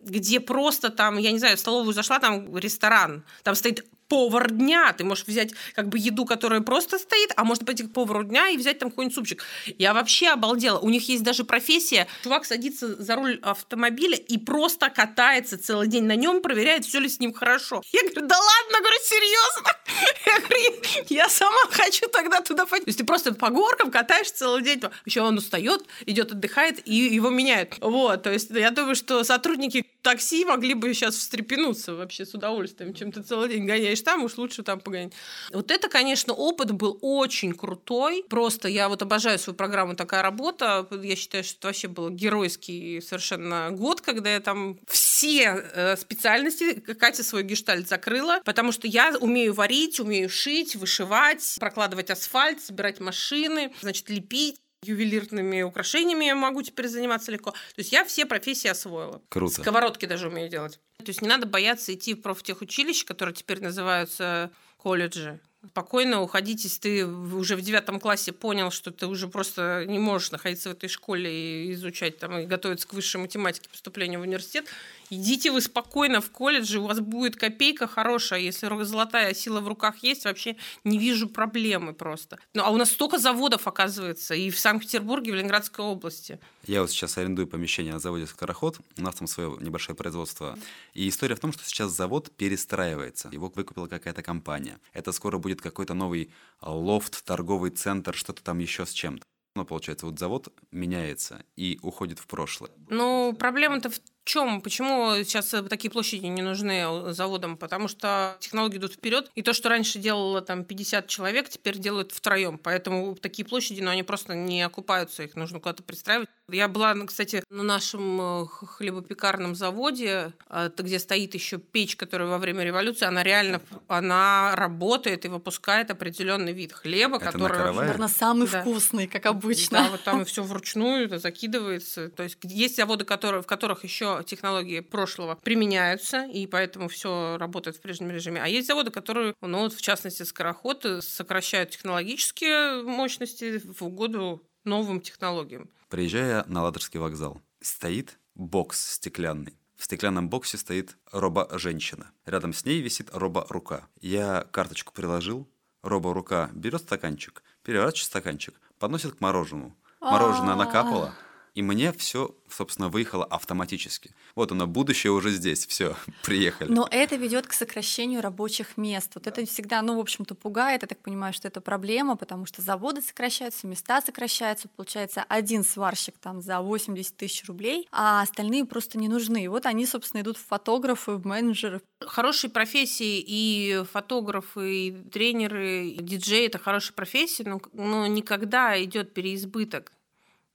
где 0.00 0.38
просто 0.38 0.90
там, 0.90 1.18
я 1.18 1.32
не 1.32 1.40
знаю, 1.40 1.56
в 1.56 1.60
столовую 1.60 1.92
зашла, 1.94 2.20
там 2.20 2.56
ресторан, 2.56 3.24
там 3.42 3.56
стоит 3.56 3.84
повар 4.08 4.50
дня. 4.50 4.92
Ты 4.92 5.04
можешь 5.04 5.26
взять 5.26 5.52
как 5.74 5.88
бы 5.88 5.98
еду, 5.98 6.24
которая 6.24 6.60
просто 6.60 6.98
стоит, 6.98 7.32
а 7.36 7.44
можно 7.44 7.66
пойти 7.66 7.84
к 7.84 7.92
повару 7.92 8.24
дня 8.24 8.48
и 8.48 8.56
взять 8.56 8.78
там 8.78 8.90
какой-нибудь 8.90 9.14
супчик. 9.14 9.44
Я 9.78 9.94
вообще 9.94 10.28
обалдела. 10.28 10.78
У 10.78 10.90
них 10.90 11.08
есть 11.08 11.22
даже 11.22 11.44
профессия. 11.44 12.06
Чувак 12.22 12.44
садится 12.44 13.00
за 13.02 13.16
руль 13.16 13.38
автомобиля 13.42 14.16
и 14.16 14.38
просто 14.38 14.90
катается 14.90 15.58
целый 15.58 15.88
день 15.88 16.04
на 16.04 16.16
нем, 16.16 16.42
проверяет, 16.42 16.84
все 16.84 17.00
ли 17.00 17.08
с 17.08 17.20
ним 17.20 17.32
хорошо. 17.32 17.82
Я 17.92 18.02
говорю, 18.02 18.26
да 18.26 18.36
ладно, 18.36 18.78
говорю, 18.78 18.96
серьезно? 19.02 19.70
Я 20.26 20.40
говорю, 20.40 20.82
я 21.08 21.28
сама 21.28 21.60
хочу 21.70 22.08
тогда 22.08 22.40
туда 22.40 22.66
пойти. 22.66 22.84
То 22.84 22.88
есть 22.88 22.98
ты 22.98 23.04
просто 23.04 23.32
по 23.32 23.50
горкам 23.50 23.90
катаешь 23.90 24.30
целый 24.30 24.62
день. 24.62 24.82
Еще 25.04 25.22
он 25.22 25.38
устает, 25.38 25.84
идет, 26.04 26.32
отдыхает, 26.32 26.86
и 26.86 26.94
его 26.94 27.30
меняют. 27.30 27.76
Вот, 27.80 28.22
то 28.24 28.32
есть 28.32 28.50
я 28.50 28.70
думаю, 28.70 28.94
что 28.94 29.24
сотрудники 29.24 29.86
такси 30.02 30.44
могли 30.44 30.74
бы 30.74 30.92
сейчас 30.92 31.16
встрепенуться 31.16 31.94
вообще 31.94 32.24
с 32.26 32.34
удовольствием, 32.34 32.94
чем 32.94 33.12
ты 33.12 33.22
целый 33.22 33.48
день 33.48 33.66
гоняешь 33.66 33.95
гоняешь 33.96 34.02
там, 34.02 34.24
уж 34.24 34.36
лучше 34.36 34.62
там 34.62 34.80
погонять. 34.80 35.12
Вот 35.52 35.70
это, 35.70 35.88
конечно, 35.88 36.32
опыт 36.32 36.72
был 36.72 36.98
очень 37.02 37.52
крутой. 37.52 38.24
Просто 38.28 38.68
я 38.68 38.88
вот 38.88 39.02
обожаю 39.02 39.38
свою 39.38 39.56
программу 39.56 39.94
«Такая 39.94 40.22
работа». 40.22 40.86
Я 41.02 41.16
считаю, 41.16 41.44
что 41.44 41.58
это 41.58 41.68
вообще 41.68 41.88
был 41.88 42.10
геройский 42.10 43.00
совершенно 43.02 43.70
год, 43.70 44.00
когда 44.00 44.30
я 44.30 44.40
там 44.40 44.78
все 44.86 45.64
э, 45.74 45.96
специальности, 45.96 46.74
Катя 46.74 47.22
свой 47.22 47.42
гештальт 47.42 47.88
закрыла, 47.88 48.40
потому 48.44 48.72
что 48.72 48.86
я 48.86 49.14
умею 49.20 49.54
варить, 49.54 50.00
умею 50.00 50.28
шить, 50.28 50.76
вышивать, 50.76 51.56
прокладывать 51.58 52.10
асфальт, 52.10 52.60
собирать 52.60 53.00
машины, 53.00 53.72
значит, 53.80 54.10
лепить 54.10 54.56
ювелирными 54.82 55.62
украшениями 55.62 56.26
я 56.26 56.34
могу 56.34 56.62
теперь 56.62 56.88
заниматься 56.88 57.32
легко. 57.32 57.50
То 57.50 57.78
есть 57.78 57.92
я 57.92 58.04
все 58.04 58.26
профессии 58.26 58.68
освоила. 58.68 59.20
Круто. 59.28 59.60
Сковородки 59.60 60.06
даже 60.06 60.28
умею 60.28 60.48
делать. 60.48 60.78
То 61.06 61.10
есть 61.10 61.22
не 61.22 61.28
надо 61.28 61.46
бояться 61.46 61.94
идти 61.94 62.14
в 62.14 62.20
профтехучилище, 62.20 63.06
которые 63.06 63.32
теперь 63.32 63.62
называются 63.62 64.50
колледжи, 64.76 65.38
спокойно 65.68 66.20
уходить, 66.20 66.64
если 66.64 66.80
ты 66.80 67.06
уже 67.06 67.54
в 67.54 67.60
девятом 67.60 68.00
классе 68.00 68.32
понял, 68.32 68.72
что 68.72 68.90
ты 68.90 69.06
уже 69.06 69.28
просто 69.28 69.84
не 69.86 70.00
можешь 70.00 70.32
находиться 70.32 70.70
в 70.70 70.72
этой 70.72 70.88
школе 70.88 71.66
и 71.68 71.72
изучать 71.74 72.18
там 72.18 72.38
и 72.38 72.46
готовиться 72.46 72.88
к 72.88 72.92
высшей 72.92 73.20
математике 73.20 73.68
поступления 73.68 74.18
в 74.18 74.22
университет, 74.22 74.66
идите 75.10 75.50
вы 75.50 75.60
спокойно 75.60 76.20
в 76.20 76.30
колледж, 76.30 76.76
у 76.76 76.86
вас 76.86 77.00
будет 77.00 77.36
копейка 77.36 77.86
хорошая, 77.86 78.40
если 78.40 78.66
золотая 78.84 79.34
сила 79.34 79.60
в 79.60 79.68
руках 79.68 79.98
есть, 79.98 80.24
вообще 80.24 80.56
не 80.84 80.98
вижу 80.98 81.28
проблемы 81.28 81.94
просто. 81.94 82.38
Ну, 82.54 82.62
а 82.64 82.70
у 82.70 82.76
нас 82.76 82.90
столько 82.90 83.18
заводов, 83.18 83.66
оказывается, 83.66 84.34
и 84.34 84.50
в 84.50 84.58
Санкт-Петербурге, 84.58 85.30
и 85.30 85.32
в 85.32 85.36
Ленинградской 85.36 85.84
области. 85.84 86.40
Я 86.66 86.80
вот 86.80 86.90
сейчас 86.90 87.18
арендую 87.18 87.46
помещение 87.46 87.92
на 87.92 87.98
заводе 87.98 88.26
«Скороход», 88.26 88.78
у 88.98 89.02
нас 89.02 89.14
там 89.14 89.28
свое 89.28 89.56
небольшое 89.60 89.96
производство, 89.96 90.58
и 90.94 91.08
история 91.08 91.34
в 91.34 91.40
том, 91.40 91.52
что 91.52 91.64
сейчас 91.64 91.92
завод 91.92 92.30
перестраивается, 92.36 93.28
его 93.32 93.52
выкупила 93.54 93.86
какая-то 93.86 94.22
компания. 94.22 94.78
Это 94.92 95.12
скоро 95.12 95.38
будет 95.38 95.60
какой-то 95.60 95.94
новый 95.94 96.30
лофт, 96.60 97.24
торговый 97.24 97.70
центр, 97.70 98.14
что-то 98.14 98.42
там 98.42 98.58
еще 98.58 98.84
с 98.86 98.92
чем-то. 98.92 99.24
Ну, 99.54 99.64
получается, 99.64 100.04
вот 100.04 100.18
завод 100.18 100.52
меняется 100.70 101.42
и 101.56 101.78
уходит 101.80 102.18
в 102.18 102.26
прошлое. 102.26 102.70
Ну, 102.90 103.32
проблема-то 103.32 103.88
в 103.88 103.98
чем? 104.26 104.60
Почему 104.60 105.14
сейчас 105.24 105.54
э, 105.54 105.62
такие 105.62 105.90
площади 105.90 106.26
не 106.26 106.42
нужны 106.42 106.82
э, 106.84 107.12
заводам? 107.12 107.56
Потому 107.56 107.88
что 107.88 108.36
технологии 108.40 108.76
идут 108.76 108.94
вперед, 108.94 109.30
и 109.34 109.42
то, 109.42 109.52
что 109.52 109.68
раньше 109.68 109.98
делало 109.98 110.42
там 110.42 110.64
50 110.64 111.06
человек, 111.06 111.48
теперь 111.48 111.78
делают 111.78 112.12
втроем. 112.12 112.58
Поэтому 112.58 113.14
такие 113.14 113.46
площади, 113.46 113.80
ну, 113.80 113.90
они 113.90 114.02
просто 114.02 114.34
не 114.34 114.62
окупаются, 114.62 115.22
их 115.22 115.36
нужно 115.36 115.60
куда-то 115.60 115.82
пристраивать. 115.82 116.28
Я 116.50 116.68
была, 116.68 116.94
кстати, 117.06 117.42
на 117.50 117.62
нашем 117.62 118.20
э, 118.20 118.46
хлебопекарном 118.46 119.54
заводе, 119.54 120.32
где 120.78 120.98
стоит 120.98 121.34
еще 121.34 121.58
печь, 121.58 121.96
которая 121.96 122.28
во 122.28 122.38
время 122.38 122.62
революции, 122.62 123.04
она 123.04 123.22
реально, 123.22 123.60
она 123.88 124.54
работает 124.54 125.24
и 125.24 125.28
выпускает 125.28 125.90
определенный 125.90 126.52
вид 126.52 126.72
хлеба, 126.72 127.16
Это 127.16 127.32
который... 127.32 127.58
На 127.58 127.72
Наверное, 127.72 128.08
самый 128.08 128.48
да. 128.48 128.60
вкусный, 128.60 129.06
как 129.06 129.26
обычно. 129.26 129.78
Да, 129.78 129.90
вот 129.90 130.02
там 130.02 130.24
все 130.24 130.42
вручную 130.42 131.06
это 131.06 131.18
закидывается. 131.18 132.10
То 132.10 132.22
есть 132.22 132.38
есть 132.42 132.76
заводы, 132.76 133.04
которые, 133.04 133.42
в 133.42 133.46
которых 133.46 133.84
еще 133.84 134.22
технологии 134.24 134.80
прошлого 134.80 135.34
применяются, 135.36 136.24
и 136.24 136.46
поэтому 136.46 136.88
все 136.88 137.36
работает 137.38 137.76
в 137.76 137.80
прежнем 137.80 138.10
режиме. 138.10 138.40
А 138.42 138.48
есть 138.48 138.68
заводы, 138.68 138.90
которые, 138.90 139.34
ну 139.40 139.60
вот 139.60 139.72
в 139.72 139.80
частности, 139.80 140.22
скороход, 140.22 140.84
э, 140.84 141.02
сокращают 141.02 141.70
технологические 141.70 142.82
мощности 142.82 143.60
в 143.64 143.82
угоду 143.82 144.45
новым 144.66 145.00
технологиям. 145.00 145.70
Приезжая 145.88 146.44
на 146.46 146.62
Ладожский 146.62 147.00
вокзал, 147.00 147.40
стоит 147.60 148.18
бокс 148.34 148.94
стеклянный. 148.94 149.56
В 149.76 149.84
стеклянном 149.84 150.28
боксе 150.28 150.58
стоит 150.58 150.96
робо-женщина. 151.12 152.10
Рядом 152.24 152.52
с 152.52 152.64
ней 152.64 152.80
висит 152.80 153.10
робо-рука. 153.12 153.86
Я 154.00 154.46
карточку 154.50 154.92
приложил, 154.92 155.48
робо-рука 155.82 156.50
берет 156.52 156.82
стаканчик, 156.82 157.42
переворачивает 157.62 158.06
стаканчик, 158.06 158.60
подносит 158.78 159.14
к 159.14 159.20
мороженому. 159.20 159.76
Мороженое 160.00 160.56
накапало, 160.56 161.14
и 161.56 161.62
мне 161.62 161.90
все, 161.94 162.34
собственно, 162.50 162.90
выехало 162.90 163.24
автоматически. 163.24 164.10
Вот 164.34 164.52
оно, 164.52 164.66
будущее 164.66 165.10
уже 165.10 165.30
здесь, 165.30 165.66
все, 165.66 165.96
приехали. 166.22 166.70
Но 166.70 166.86
это 166.90 167.16
ведет 167.16 167.46
к 167.46 167.54
сокращению 167.54 168.20
рабочих 168.20 168.76
мест. 168.76 169.12
Вот 169.14 169.26
это 169.26 169.44
всегда, 169.46 169.80
ну, 169.80 169.96
в 169.96 170.00
общем-то, 170.00 170.34
пугает. 170.34 170.82
Я 170.82 170.88
так 170.88 170.98
понимаю, 171.00 171.32
что 171.32 171.48
это 171.48 171.62
проблема, 171.62 172.16
потому 172.16 172.44
что 172.44 172.60
заводы 172.60 173.00
сокращаются, 173.00 173.66
места 173.66 174.02
сокращаются. 174.02 174.68
Получается, 174.68 175.24
один 175.26 175.64
сварщик 175.64 176.18
там 176.18 176.42
за 176.42 176.60
80 176.60 177.16
тысяч 177.16 177.46
рублей, 177.46 177.88
а 177.90 178.20
остальные 178.20 178.66
просто 178.66 178.98
не 178.98 179.08
нужны. 179.08 179.44
И 179.44 179.48
вот 179.48 179.64
они, 179.64 179.86
собственно, 179.86 180.20
идут 180.20 180.36
в 180.36 180.46
фотографы, 180.46 181.12
в 181.12 181.26
менеджеры. 181.26 181.80
Хорошие 182.02 182.50
профессии 182.50 183.24
и 183.26 183.82
фотографы, 183.90 184.88
и 184.88 184.92
тренеры, 185.10 185.86
и 185.86 186.02
диджеи— 186.02 186.46
это 186.48 186.58
хорошие 186.58 186.94
профессии, 186.94 187.44
но, 187.44 187.62
но 187.72 188.06
никогда 188.06 188.82
идет 188.82 189.14
переизбыток 189.14 189.92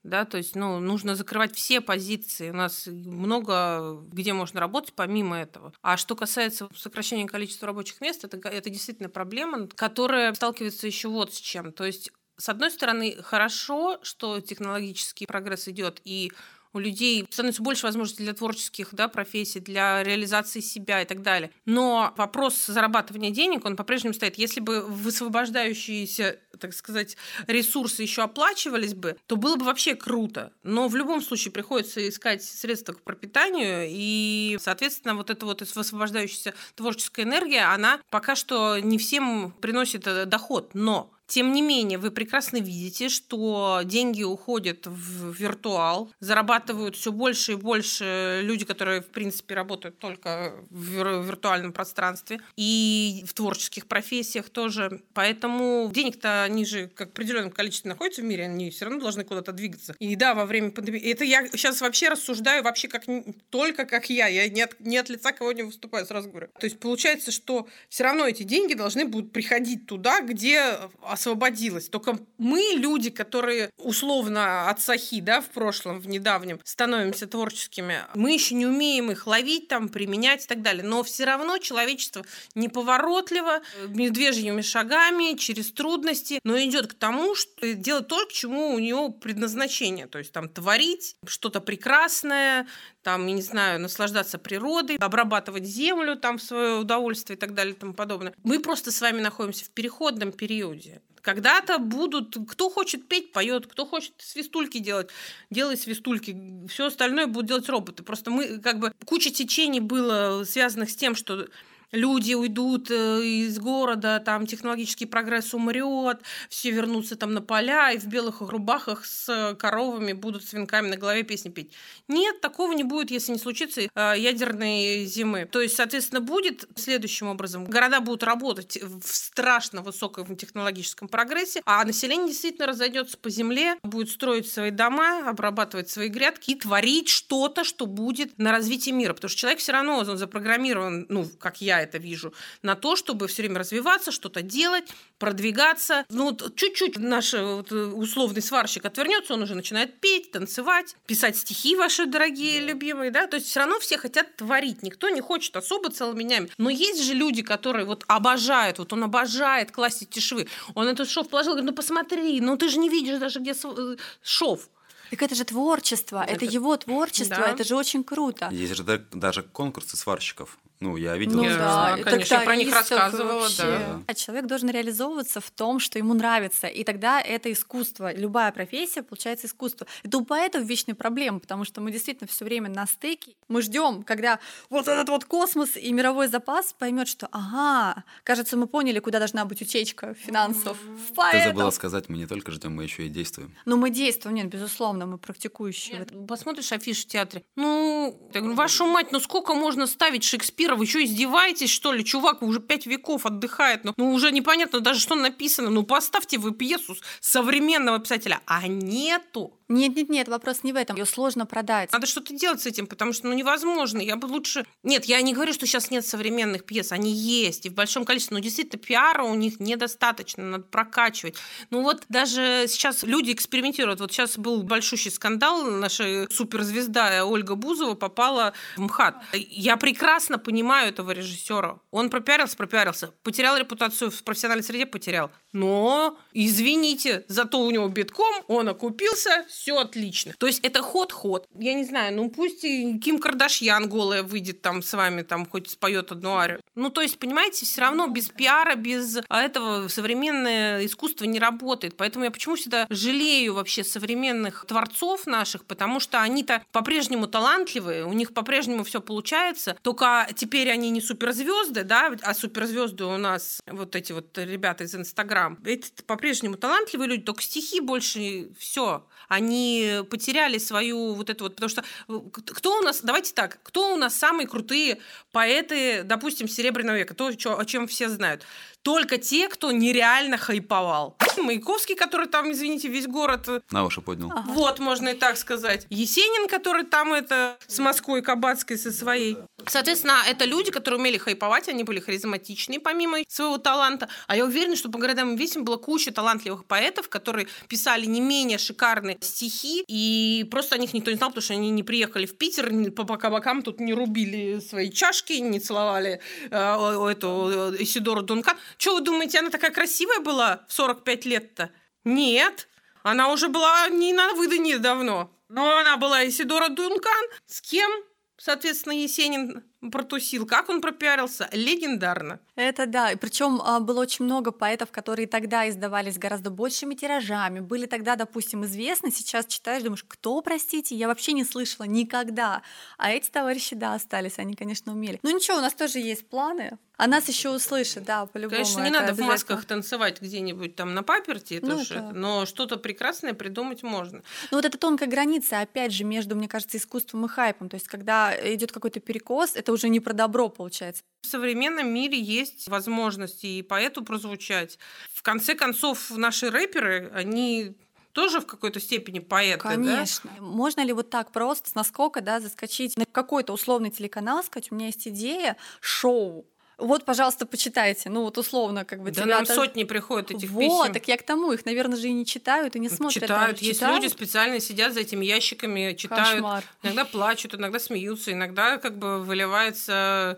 да, 0.04 0.26
то 0.26 0.38
есть, 0.38 0.56
ну, 0.56 0.80
нужно 0.80 1.16
закрывать 1.16 1.56
все 1.56 1.80
позиции. 1.80 2.50
У 2.50 2.56
нас 2.56 2.88
много 2.88 4.02
где 4.12 4.34
можно 4.34 4.60
работать 4.60 4.94
помимо 4.96 5.38
этого. 5.38 5.74
А 5.82 5.96
что 5.98 6.16
касается 6.16 6.68
сокращения 6.76 7.28
количества 7.28 7.68
рабочих 7.68 8.02
мест, 8.02 8.24
это, 8.24 8.38
это 8.50 8.70
действительно 8.70 9.10
проблема, 9.10 9.68
которая 9.68 10.34
сталкивается 10.34 10.88
еще 10.88 11.08
вот 11.10 11.34
с 11.34 11.38
чем. 11.38 11.72
То 11.72 11.86
есть, 11.86 12.12
с 12.38 12.50
одной 12.50 12.72
стороны, 12.72 13.22
хорошо, 13.22 14.00
что 14.02 14.40
технологический 14.42 15.28
прогресс 15.28 15.68
идет 15.68 16.02
и 16.04 16.32
у 16.74 16.80
людей 16.80 17.26
становится 17.30 17.62
больше 17.62 17.86
возможностей 17.86 18.24
для 18.24 18.34
творческих 18.34 18.90
да, 18.94 19.08
профессий, 19.08 19.60
для 19.60 20.04
реализации 20.04 20.60
себя 20.60 21.02
и 21.02 21.06
так 21.06 21.22
далее. 21.22 21.52
Но 21.66 22.14
вопрос 22.18 22.66
зарабатывания 22.66 23.32
денег, 23.32 23.66
он 23.66 23.76
по-прежнему 23.76 24.14
стоит. 24.14 24.38
Если 24.38 24.60
бы 24.60 24.82
высвобождающиеся, 24.82 26.40
так 26.60 26.74
сказать, 26.74 27.18
ресурсы 27.48 28.02
еще 28.02 28.24
оплачивались 28.24 28.94
бы, 28.94 29.18
то 29.28 29.36
было 29.36 29.56
бы 29.56 29.66
вообще 29.66 29.96
круто. 29.96 30.54
Но 30.64 30.88
в 30.88 30.96
любом 30.96 31.22
случае 31.22 31.52
приходится 31.52 32.08
искать 32.08 32.44
средства 32.44 32.94
к 32.94 33.02
пропитанию, 33.02 33.88
и, 33.90 34.58
соответственно, 34.62 35.16
вот 35.16 35.30
эта 35.30 35.46
вот 35.46 35.62
высвобождающаяся 35.62 36.54
творческая 36.76 37.24
энергия, 37.24 37.74
она 37.74 38.00
пока 38.10 38.36
что 38.36 38.80
не 38.80 38.98
всем 38.98 39.52
приносит 39.62 40.08
э, 40.08 40.26
доход. 40.26 40.72
Но 40.74 41.12
тем 41.32 41.54
не 41.54 41.62
менее, 41.62 41.98
вы 41.98 42.12
прекрасно 42.12 42.58
видите, 42.58 43.08
что 43.08 43.80
деньги 43.86 44.22
уходят 44.22 44.86
в 44.86 45.32
виртуал, 45.32 46.12
зарабатывают 46.20 46.98
все 46.98 47.14
больше 47.14 47.54
и 47.54 47.56
больше 47.56 48.42
люди, 48.44 48.66
которые, 48.66 49.02
в 49.02 49.08
принципе, 49.08 49.56
работают 49.56 49.98
только 49.98 50.54
в 50.70 51.24
виртуальном 51.26 51.72
пространстве 51.72 52.42
и 52.58 53.24
в 53.26 53.34
творческих 53.34 53.88
профессиях 53.88 54.50
тоже. 54.50 55.02
Поэтому 55.14 55.90
денег-то 55.94 56.44
они 56.44 56.66
же 56.66 56.90
как 56.90 57.12
определенном 57.12 57.52
количестве 57.52 57.88
находятся 57.88 58.24
в 58.24 58.26
мире, 58.26 58.44
они 58.44 58.70
все 58.70 58.84
равно 58.84 59.00
должны 59.00 59.24
куда-то 59.24 59.54
двигаться. 59.54 59.96
И 60.00 60.18
да, 60.18 60.34
во 60.34 60.46
время 60.46 60.72
пандемии... 60.72 61.00
Это 61.00 61.24
я 61.24 61.48
сейчас 61.48 61.80
вообще 61.80 62.10
рассуждаю 62.10 62.62
вообще 62.62 62.90
как 62.90 63.06
только 63.50 63.86
как 63.86 64.10
я. 64.10 64.28
Я 64.28 64.50
не 64.50 64.64
от, 64.64 64.78
не 64.82 64.98
от 64.98 65.08
лица 65.08 65.32
кого 65.32 65.54
не 65.54 65.64
выступаю, 65.64 66.06
сразу 66.06 66.28
говорю. 66.28 66.50
То 66.60 66.66
есть 66.66 66.78
получается, 66.78 67.32
что 67.32 67.70
все 67.88 68.04
равно 68.04 68.28
эти 68.28 68.44
деньги 68.44 68.74
должны 68.74 69.06
будут 69.06 69.32
приходить 69.32 69.86
туда, 69.86 70.20
где 70.20 70.78
освободилась. 71.22 71.88
Только 71.90 72.18
мы, 72.38 72.62
люди, 72.76 73.10
которые 73.12 73.70
условно 73.78 74.70
от 74.70 74.82
сахи, 74.82 75.22
да, 75.22 75.42
в 75.42 75.50
прошлом, 75.50 76.00
в 76.00 76.08
недавнем, 76.08 76.60
становимся 76.64 77.28
творческими, 77.28 78.00
мы 78.16 78.34
еще 78.34 78.56
не 78.56 78.66
умеем 78.66 79.12
их 79.12 79.28
ловить, 79.28 79.68
там, 79.68 79.90
применять 79.90 80.46
и 80.46 80.48
так 80.48 80.62
далее. 80.62 80.84
Но 80.84 81.04
все 81.04 81.26
равно 81.26 81.60
человечество 81.60 82.26
неповоротливо, 82.56 83.62
медвежьими 83.88 84.62
шагами, 84.62 85.38
через 85.38 85.72
трудности, 85.72 86.40
но 86.44 86.58
идет 86.58 86.88
к 86.88 86.94
тому, 86.96 87.36
что 87.36 87.74
делать 87.74 88.08
то, 88.08 88.26
к 88.26 88.32
чему 88.32 88.74
у 88.74 88.80
него 88.80 89.10
предназначение. 89.10 90.08
То 90.08 90.18
есть 90.18 90.32
там 90.32 90.50
творить 90.50 91.16
что-то 91.28 91.62
прекрасное, 91.62 92.68
там, 93.04 93.28
я 93.28 93.34
не 93.34 93.42
знаю, 93.42 93.80
наслаждаться 93.80 94.38
природой, 94.38 94.98
обрабатывать 94.98 95.66
землю 95.66 96.16
там 96.16 96.38
в 96.38 96.44
свое 96.44 96.80
удовольствие 96.80 97.38
и 97.38 97.40
так 97.40 97.54
далее 97.54 97.74
и 97.74 97.78
тому 97.78 97.94
подобное. 97.94 98.34
Мы 98.44 98.60
просто 98.60 98.92
с 98.92 99.02
вами 99.02 99.22
находимся 99.22 99.66
в 99.66 99.70
переходном 99.70 100.32
периоде. 100.32 101.02
Когда-то 101.22 101.78
будут, 101.78 102.36
кто 102.50 102.70
хочет 102.70 103.08
петь, 103.08 103.32
поет, 103.32 103.68
кто 103.68 103.86
хочет 103.86 104.14
свистульки 104.18 104.80
делать, 104.80 105.10
делай 105.52 105.78
свистульки. 105.78 106.36
Все 106.68 106.88
остальное 106.88 107.28
будут 107.28 107.48
делать 107.48 107.70
роботы. 107.70 108.02
Просто 108.02 108.32
мы, 108.32 108.60
как 108.60 108.80
бы, 108.80 108.92
куча 109.06 109.30
течений 109.30 109.80
было 109.80 110.44
связанных 110.46 110.90
с 110.90 110.96
тем, 110.96 111.16
что 111.16 111.48
люди 111.92 112.34
уйдут 112.34 112.90
э, 112.90 113.24
из 113.24 113.60
города, 113.60 114.22
там 114.24 114.46
технологический 114.48 115.06
прогресс 115.06 115.54
умрет, 115.54 116.22
все 116.50 116.72
вернутся 116.72 117.16
там 117.16 117.34
на 117.34 117.42
поля 117.42 117.92
и 117.92 117.98
в 117.98 118.06
белых 118.06 118.42
рубахах 118.42 119.06
с 119.06 119.56
коровами 119.60 120.14
будут 120.14 120.46
с 120.46 120.54
венками 120.54 120.88
на 120.88 120.98
голове 120.98 121.24
песни 121.24 121.50
петь. 121.50 121.72
Нет, 122.08 122.42
такого 122.42 122.74
не 122.74 122.84
будет, 122.84 123.12
если 123.12 123.34
не 123.34 123.40
случится 123.40 123.82
э, 123.82 124.14
ядерной 124.18 125.06
зимы. 125.06 125.48
То 125.52 125.62
есть, 125.62 125.76
соответственно, 125.76 126.22
будет 126.22 126.66
следующим 126.76 127.28
образом. 127.28 127.66
Города 127.66 128.00
будут 128.00 128.24
работать 128.24 128.80
в 128.82 129.08
страшно 129.08 129.82
высоком 129.82 130.36
технологическом 130.36 131.08
прогрессе, 131.08 131.62
а 131.66 131.84
население 131.84 132.28
действительно 132.28 132.68
разойдется 132.68 133.18
по 133.18 133.30
земле, 133.30 133.76
будет 133.84 134.10
строить 134.10 134.50
свои 134.50 134.72
дома, 134.72 135.30
обрабатывать 135.30 135.90
свои 135.90 136.08
грядки 136.08 136.52
и 136.52 136.56
творить 136.56 137.10
что-то, 137.10 137.64
что 137.64 137.86
будет 137.86 138.38
на 138.38 138.52
развитие 138.52 138.96
мира. 138.96 139.14
Потому 139.14 139.30
что 139.30 139.40
человек 139.40 139.60
все 139.60 139.72
равно 139.72 139.98
он 139.98 140.18
запрограммирован, 140.18 141.06
ну, 141.10 141.26
как 141.40 141.62
я 141.62 141.81
это 141.82 141.98
вижу, 141.98 142.34
на 142.62 142.76
то, 142.76 142.96
чтобы 142.96 143.28
все 143.28 143.44
время 143.44 143.60
развиваться, 143.60 144.12
что-то 144.12 144.42
делать, 144.42 144.86
продвигаться. 145.18 146.06
Ну, 146.10 146.26
вот 146.26 146.56
чуть-чуть 146.56 146.98
наш 146.98 147.34
вот, 147.34 147.72
условный 147.72 148.42
сварщик 148.42 148.86
отвернется, 148.86 149.34
он 149.34 149.44
уже 149.44 149.56
начинает 149.56 150.00
петь, 150.00 150.32
танцевать, 150.32 150.96
писать 151.06 151.38
стихи 151.38 151.76
ваши 151.76 152.06
дорогие, 152.06 152.60
любимые, 152.60 153.12
да, 153.12 153.28
то 153.28 153.38
есть 153.38 153.48
все 153.48 153.60
равно 153.60 153.80
все 153.80 153.98
хотят 153.98 154.36
творить, 154.36 154.84
никто 154.84 155.10
не 155.10 155.22
хочет 155.22 155.56
особо 155.56 155.90
целыми 155.90 156.24
днями. 156.24 156.50
Но 156.58 156.70
есть 156.70 157.04
же 157.04 157.14
люди, 157.14 157.42
которые 157.42 157.86
вот 157.86 158.04
обожают, 158.08 158.80
вот 158.80 158.94
он 158.94 159.04
обожает 159.04 159.72
класть 159.72 160.04
эти 160.04 160.20
швы. 160.20 160.48
Он 160.76 160.88
этот 160.88 161.10
шов 161.10 161.30
положил, 161.30 161.54
говорит, 161.54 161.70
ну 161.70 161.76
посмотри, 161.76 162.42
ну 162.42 162.58
ты 162.58 162.70
же 162.70 162.80
не 162.80 162.90
видишь 162.90 163.20
даже, 163.20 163.40
где 163.40 163.52
э, 163.52 163.96
шов. 164.22 164.70
Так 165.12 165.22
это 165.24 165.36
же 165.36 165.44
творчество, 165.44 166.24
это, 166.24 166.46
это 166.46 166.46
его 166.46 166.78
творчество, 166.78 167.36
да. 167.36 167.52
это 167.52 167.66
же 167.66 167.76
очень 167.76 168.04
круто. 168.04 168.48
Есть 168.50 168.76
же 168.76 168.84
даже 169.12 169.44
конкурсы 169.44 169.98
сварщиков 169.98 170.58
Ну, 170.82 170.98
я 170.98 171.16
видел. 171.16 171.38
Ну 171.38 171.44
Я- 171.44 171.58
да, 171.58 171.98
конечно, 172.04 172.34
я 172.36 172.42
про 172.42 172.56
них 172.56 172.74
рассказывала, 172.74 173.42
вообще. 173.42 173.62
да. 173.64 174.02
А 174.08 174.14
человек 174.16 174.48
должен 174.48 174.70
реализовываться 174.72 175.40
в 175.40 175.52
том, 175.52 175.80
что 175.80 176.00
ему 176.00 176.16
нравится, 176.16 176.66
и 176.68 176.84
тогда 176.84 177.22
это 177.22 177.52
искусство. 177.52 178.12
Любая 178.14 178.52
профессия 178.52 179.04
получается 179.04 179.46
искусство. 179.46 179.86
Это 180.04 180.18
у 180.18 180.26
поэтов 180.26 180.64
вечная 180.64 180.96
проблема, 180.96 181.40
потому 181.40 181.66
что 181.66 181.82
мы 181.82 181.92
действительно 181.92 182.28
все 182.28 182.46
время 182.46 182.68
на 182.70 182.88
стыке. 182.88 183.36
Мы 183.48 183.62
ждем, 183.62 184.02
когда 184.02 184.40
вот 184.72 184.88
этот 184.88 185.08
вот 185.10 185.26
космос 185.26 185.78
и 185.78 185.94
мировой 185.94 186.28
запас 186.28 186.74
поймет, 186.74 187.08
что 187.08 187.28
ага, 187.32 188.04
кажется, 188.24 188.58
мы 188.58 188.66
поняли, 188.66 188.98
куда 188.98 189.20
должна 189.20 189.46
быть 189.46 189.62
утечка 189.62 190.16
финансов 190.16 190.78
в 190.82 191.10
Ты 191.10 191.14
поэтов. 191.14 191.44
забыла 191.46 191.70
сказать, 191.70 192.10
мы 192.10 192.18
не 192.18 192.26
только 192.26 192.52
ждем, 192.52 192.76
мы 192.76 192.84
еще 192.84 193.06
и 193.06 193.10
действуем. 193.10 193.56
Но 193.66 193.78
мы 193.78 193.92
действуем, 193.92 194.36
нет, 194.36 194.48
безусловно, 194.48 195.06
мы 195.06 195.20
практикующие. 195.20 196.00
этом. 196.00 196.26
Посмотришь 196.26 196.72
афишу 196.72 197.04
в 197.04 197.06
театре. 197.06 197.44
Ну, 197.56 198.20
я 198.34 198.40
говорю, 198.40 198.56
вашу 198.56 198.88
мать, 198.88 199.12
ну 199.12 199.20
сколько 199.20 199.54
можно 199.54 199.86
ставить 199.86 200.24
Шекспира? 200.24 200.71
Вы 200.76 200.86
что, 200.86 201.04
издеваетесь, 201.04 201.70
что 201.70 201.92
ли? 201.92 202.04
Чувак 202.04 202.42
уже 202.42 202.60
пять 202.60 202.86
веков 202.86 203.26
отдыхает. 203.26 203.84
Ну, 203.84 203.94
ну, 203.98 204.12
уже 204.12 204.32
непонятно 204.32 204.80
даже, 204.80 205.00
что 205.00 205.16
написано. 205.16 205.70
Ну, 205.70 205.84
поставьте 205.84 206.38
вы 206.38 206.52
пьесу 206.52 206.96
современного 207.20 208.00
писателя. 208.00 208.42
А 208.46 208.68
нету. 208.68 209.58
Нет, 209.68 209.96
нет, 209.96 210.10
нет, 210.10 210.28
вопрос 210.28 210.64
не 210.64 210.74
в 210.74 210.76
этом. 210.76 210.98
Ее 210.98 211.06
сложно 211.06 211.46
продать. 211.46 211.94
Надо 211.94 212.06
что-то 212.06 212.36
делать 212.36 212.62
с 212.62 212.66
этим, 212.66 212.88
потому 212.88 213.14
что, 213.14 213.28
ну, 213.28 213.34
невозможно. 213.34 214.02
Я 214.02 214.18
бы 214.18 214.26
лучше... 214.26 214.66
Нет, 214.84 215.06
я 215.06 215.22
не 215.22 215.34
говорю, 215.34 215.54
что 215.54 215.66
сейчас 215.66 215.92
нет 215.92 216.06
современных 216.06 216.66
пьес. 216.66 216.92
Они 216.92 217.12
есть 217.12 217.66
и 217.66 217.70
в 217.70 217.74
большом 217.74 218.04
количестве. 218.04 218.36
Но 218.36 218.42
действительно, 218.42 218.82
пиара 218.82 219.24
у 219.24 219.34
них 219.34 219.62
недостаточно. 219.62 220.44
Надо 220.44 220.64
прокачивать. 220.64 221.36
Ну, 221.70 221.84
вот 221.84 222.04
даже 222.10 222.66
сейчас 222.68 223.04
люди 223.04 223.32
экспериментируют. 223.32 224.02
Вот 224.02 224.12
сейчас 224.12 224.38
был 224.38 224.64
большущий 224.64 225.10
скандал. 225.10 225.64
Наша 225.64 226.28
суперзвезда 226.30 227.26
Ольга 227.26 227.56
Бузова 227.56 227.94
попала 227.94 228.54
в 228.76 228.82
МХАТ. 228.82 229.16
Я 229.34 229.78
прекрасно 229.78 230.38
понимаю 230.38 230.61
этого 230.70 231.12
режиссера. 231.12 231.80
Он 231.92 232.10
пропиарился, 232.10 232.58
пропиарился. 232.58 233.08
Потерял 233.24 233.58
репутацию 233.58 234.12
в 234.12 234.24
профессиональной 234.24 234.64
среде, 234.64 234.86
потерял. 234.86 235.32
Но, 235.54 236.18
извините, 236.34 237.26
зато 237.28 237.60
у 237.60 237.72
него 237.72 237.88
битком, 237.88 238.34
он 238.48 238.70
окупился, 238.70 239.46
все 239.50 239.78
отлично. 239.78 240.34
То 240.38 240.48
есть 240.48 240.60
это 240.64 240.82
ход-ход. 240.82 241.48
Я 241.58 241.74
не 241.74 241.84
знаю, 241.84 242.16
ну 242.16 242.30
пусть 242.30 242.64
и 242.64 243.00
Ким 243.00 243.20
Кардашьян 243.20 243.90
голая 243.90 244.24
выйдет 244.24 244.62
там 244.62 244.82
с 244.82 244.94
вами, 244.94 245.24
там 245.24 245.46
хоть 245.46 245.70
споет 245.70 246.12
одну 246.12 246.36
арию. 246.36 246.62
Ну, 246.76 246.90
то 246.90 247.02
есть, 247.02 247.20
понимаете, 247.20 247.66
все 247.66 247.82
равно 247.82 248.08
без 248.08 248.30
пиара, 248.30 248.76
без 248.76 249.18
этого 249.30 249.88
современное 249.88 250.86
искусство 250.86 251.26
не 251.26 251.40
работает. 251.40 251.98
Поэтому 251.98 252.26
я 252.26 252.32
почему 252.32 252.56
всегда 252.56 252.88
жалею 252.90 253.54
вообще 253.54 253.84
современных 253.84 254.66
творцов 254.68 255.26
наших, 255.26 255.66
потому 255.66 256.00
что 256.00 256.22
они-то 256.22 256.64
по-прежнему 256.72 257.28
талантливые, 257.28 258.06
у 258.06 258.14
них 258.14 258.34
по-прежнему 258.34 258.84
все 258.84 259.02
получается, 259.02 259.78
только 259.82 260.28
теперь 260.36 260.70
они 260.70 260.90
не 260.90 261.02
суперзвезды, 261.02 261.84
да, 261.84 262.14
а 262.22 262.34
суперзвезды 262.34 263.04
у 263.04 263.18
нас 263.18 263.62
вот 263.68 263.96
эти 263.96 264.12
вот 264.14 264.38
ребята 264.38 264.86
из 264.86 264.96
Инстаграм. 265.42 265.58
Эти 265.66 265.92
по-прежнему 266.06 266.56
талантливые 266.58 267.08
люди, 267.08 267.24
только 267.24 267.42
стихи 267.42 267.80
больше 267.80 268.50
все. 268.58 269.06
Они 269.28 270.02
потеряли 270.10 270.58
свою 270.58 271.14
вот 271.14 271.30
эту 271.30 271.46
вот, 271.46 271.56
потому 271.56 271.70
что 271.70 271.84
э, 272.10 272.20
кто 272.32 272.80
у 272.80 272.82
нас, 272.82 273.02
давайте 273.02 273.34
так, 273.34 273.60
кто 273.64 273.94
у 273.94 273.98
нас 273.98 274.14
самые 274.16 274.48
крутые 274.48 275.00
поэты, 275.32 276.04
допустим, 276.04 276.48
Серебряного 276.48 276.98
века, 276.98 277.14
то, 277.14 277.28
о 277.28 277.66
чем 277.66 277.88
все 277.88 278.10
знают. 278.10 278.44
Только 278.84 279.18
те, 279.18 279.48
кто 279.48 279.72
нереально 279.72 280.38
хайповал. 280.38 281.18
Маяковский, 281.38 281.96
который 281.96 282.28
там, 282.28 282.52
извините, 282.52 282.88
весь 282.88 283.08
город 283.08 283.48
э, 283.48 283.62
На 283.72 283.86
уши 283.86 284.02
поднял. 284.02 284.32
Ага. 284.32 284.44
вот, 284.48 284.80
можно 284.80 285.10
и 285.10 285.14
так 285.14 285.38
сказать. 285.38 285.86
Есенин, 285.90 286.48
который 286.48 286.84
там 286.84 287.14
это 287.14 287.58
с 287.68 287.80
Москвой 287.80 288.22
Кабацкой 288.22 288.78
со 288.78 288.92
своей. 288.92 289.38
Соответственно, 289.68 290.18
это 290.28 290.46
люди, 290.46 290.72
которые 290.72 291.00
умели 291.00 291.18
хайповать, 291.18 291.70
они 291.70 291.84
были 291.84 292.00
харизматичные 292.00 292.80
помимо 292.80 293.20
своего 293.28 293.58
таланта. 293.58 294.10
А 294.28 294.36
я 294.36 294.46
уверена, 294.46 294.76
что 294.76 294.90
по 294.90 295.00
городам 295.00 295.34
и 295.34 295.38
весям 295.38 295.64
была 295.64 295.78
куча 295.78 296.12
талантливых 296.12 296.66
поэтов, 296.66 297.10
которые 297.10 297.48
писали 297.68 298.06
не 298.06 298.22
менее 298.22 298.58
шикарные 298.58 299.18
стихи, 299.22 299.84
и 299.88 300.48
просто 300.50 300.76
о 300.76 300.78
них 300.78 300.94
никто 300.94 301.12
не 301.12 301.18
знал, 301.18 301.30
потому 301.30 301.44
что 301.44 301.54
они 301.54 301.70
не 301.70 301.84
приехали 301.84 302.26
в 302.26 302.38
Питер, 302.38 302.92
по 302.92 303.18
кабакам 303.18 303.62
тут 303.62 303.80
не 303.80 303.94
рубили 303.94 304.60
свои 304.60 304.92
чашки, 304.92 305.34
не 305.34 305.60
целовали 305.60 306.20
э, 306.50 307.12
эту 307.12 307.74
э, 307.74 307.84
Исидору 307.84 308.22
Дункан. 308.22 308.58
Что 308.78 308.96
вы 308.96 309.02
думаете, 309.02 309.40
она 309.40 309.50
такая 309.50 309.72
красивая 309.72 310.20
была 310.20 310.66
в 310.68 310.74
45 310.74 311.26
лет-то? 311.26 311.72
Нет. 312.04 312.68
Она 313.04 313.32
уже 313.32 313.48
была 313.48 313.88
не 313.90 314.14
на 314.14 314.34
выданье 314.34 314.78
давно. 314.78 315.36
Но 315.50 315.78
она 315.78 315.98
была 315.98 316.28
Исидора 316.28 316.70
Дункан. 316.70 317.26
С 317.46 317.62
кем, 317.62 317.92
соответственно, 318.38 318.94
Есенин 318.94 319.64
протусил? 319.90 320.46
Как 320.46 320.70
он 320.70 320.82
пропиарился? 320.82 321.50
Легендарно. 321.52 322.40
Это 322.56 322.86
да. 322.86 323.12
И 323.12 323.16
причем 323.16 323.58
было 323.86 324.02
очень 324.02 324.26
много 324.26 324.52
поэтов, 324.52 324.92
которые 324.92 325.28
тогда 325.28 325.68
издавались 325.68 326.18
гораздо 326.18 326.50
большими 326.52 326.94
тиражами, 326.96 327.60
были 327.60 327.86
тогда, 327.88 328.16
допустим, 328.16 328.64
известны. 328.66 329.12
Сейчас 329.12 329.46
читаешь, 329.48 329.82
думаешь, 329.84 330.06
кто, 330.08 330.42
простите, 330.42 330.96
я 330.96 331.08
вообще 331.08 331.32
не 331.34 331.44
слышала 331.44 331.86
никогда. 331.86 332.62
А 332.98 333.12
эти 333.12 333.30
товарищи, 333.30 333.76
да, 333.76 333.96
остались, 333.96 334.38
они, 334.38 334.54
конечно, 334.56 334.92
умели. 334.92 335.20
Ну 335.24 335.32
ничего, 335.36 335.58
у 335.58 335.62
нас 335.62 335.74
тоже 335.74 336.00
есть 336.00 336.28
планы. 336.28 336.78
А 336.98 337.08
нас 337.08 337.28
еще 337.28 337.50
услышат, 337.50 338.04
да, 338.04 338.28
по-любому. 338.28 338.58
Конечно, 338.62 338.82
не 338.84 338.92
надо 338.92 339.14
в 339.16 339.20
масках 339.22 339.66
танцевать 339.66 340.22
где-нибудь 340.22 340.76
там 340.76 340.94
на 340.94 341.02
паперти, 341.02 341.56
это 341.56 341.66
Ну, 341.66 341.82
это- 341.82 341.94
это. 341.96 342.12
но 342.12 342.46
что-то 342.46 342.78
прекрасное 342.78 343.34
придумать 343.34 343.82
можно. 343.82 344.22
Ну 344.52 344.58
вот 344.58 344.66
эта 344.66 344.78
тонкая 344.78 345.10
граница, 345.10 345.62
опять 345.62 345.94
же, 345.94 346.04
между, 346.04 346.36
мне 346.36 346.48
кажется, 346.48 346.78
искусством 346.78 347.26
и 347.26 347.28
хайпом. 347.28 347.70
То 347.70 347.76
есть, 347.76 347.88
когда 347.88 348.36
идет 348.54 348.72
какой-то 348.72 349.00
перекос, 349.00 349.56
это 349.56 349.71
уже 349.72 349.90
не 349.90 350.00
про 350.00 350.14
добро 350.14 350.50
получается. 350.50 351.04
В 351.24 351.28
современном 351.28 351.88
мире 351.88 352.20
есть 352.20 352.68
возможности 352.68 353.46
и 353.46 353.62
поэту 353.62 354.04
прозвучать. 354.04 354.80
В 355.14 355.22
конце 355.22 355.56
концов, 355.56 356.12
наши 356.12 356.50
рэперы, 356.50 357.12
они 357.14 357.76
тоже 358.12 358.42
в 358.42 358.46
какой-то 358.46 358.80
степени 358.80 359.20
поэты, 359.20 359.64
да? 359.64 359.70
Конечно. 359.70 360.32
Можно 360.40 360.82
ли 360.82 360.94
вот 360.94 361.10
так 361.10 361.32
просто, 361.32 361.70
с 361.70 361.76
наскока, 361.76 362.22
да, 362.22 362.40
заскочить 362.40 362.98
на 362.98 363.06
какой-то 363.06 363.54
условный 363.54 363.90
телеканал, 363.90 364.44
сказать, 364.44 364.72
у 364.72 364.76
меня 364.76 364.88
есть 364.88 365.08
идея, 365.08 365.58
шоу. 365.80 366.46
Вот, 366.82 367.06
пожалуйста, 367.06 367.46
почитайте. 367.46 368.10
Ну, 368.10 368.24
вот 368.24 368.38
условно, 368.38 368.86
как 368.86 369.02
бы 369.04 369.12
Да 369.12 369.26
нам 369.26 369.44
это- 369.44 369.54
сотни 369.56 369.84
приходят 369.84 370.32
этих 370.32 370.50
Вот, 370.50 370.60
писем. 370.62 370.94
так 370.94 371.08
я 371.08 371.18
к 371.18 371.24
тому, 371.24 371.52
их, 371.54 371.66
наверное, 371.66 371.98
же 371.98 372.08
и 372.08 372.12
не 372.14 372.26
читают, 372.26 372.76
и 372.76 372.80
не 372.80 372.90
смотрят. 372.90 373.24
Читают. 373.24 373.60
Есть 373.60 373.80
Читают? 373.80 374.02
люди 374.04 374.12
специально 374.12 374.60
сидят 374.60 374.94
за 374.94 375.02
этими 375.02 375.26
ящиками, 375.26 375.94
читают. 375.94 376.28
Кошмар. 376.36 376.64
Иногда 376.84 377.06
плачут, 377.06 377.54
иногда 377.56 377.80
смеются, 377.80 378.32
иногда 378.32 378.78
как 378.78 378.98
бы 378.98 379.20
выливается 379.24 380.38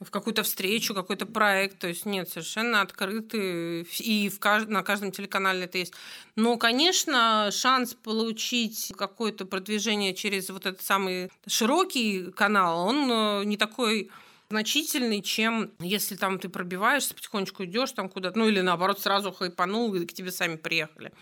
в 0.00 0.10
какую-то 0.10 0.42
встречу, 0.42 0.92
какой-то 0.94 1.24
проект. 1.24 1.78
То 1.78 1.86
есть 1.86 2.04
нет, 2.04 2.28
совершенно 2.28 2.80
открыты. 2.80 3.82
И 4.00 4.28
в 4.28 4.38
кажд- 4.40 4.66
на 4.68 4.82
каждом 4.82 5.12
телеканале 5.12 5.64
это 5.64 5.78
есть. 5.78 5.94
Но, 6.36 6.56
конечно, 6.58 7.50
шанс 7.52 7.94
получить 7.94 8.92
какое-то 8.98 9.46
продвижение 9.46 10.12
через 10.14 10.50
вот 10.50 10.66
этот 10.66 10.82
самый 10.82 11.30
широкий 11.46 12.32
канал, 12.32 12.86
он 12.88 13.10
э, 13.10 13.44
не 13.44 13.56
такой 13.56 14.10
значительный, 14.54 15.20
чем 15.20 15.72
если 15.80 16.14
там 16.14 16.38
ты 16.38 16.48
пробиваешься, 16.48 17.12
потихонечку 17.12 17.64
идешь 17.64 17.90
там 17.90 18.08
куда-то, 18.08 18.38
ну 18.38 18.48
или 18.48 18.60
наоборот 18.60 19.00
сразу 19.00 19.32
хайпанул, 19.32 19.92
и 19.94 20.06
к 20.06 20.12
тебе 20.12 20.30
сами 20.30 20.54
приехали. 20.54 21.12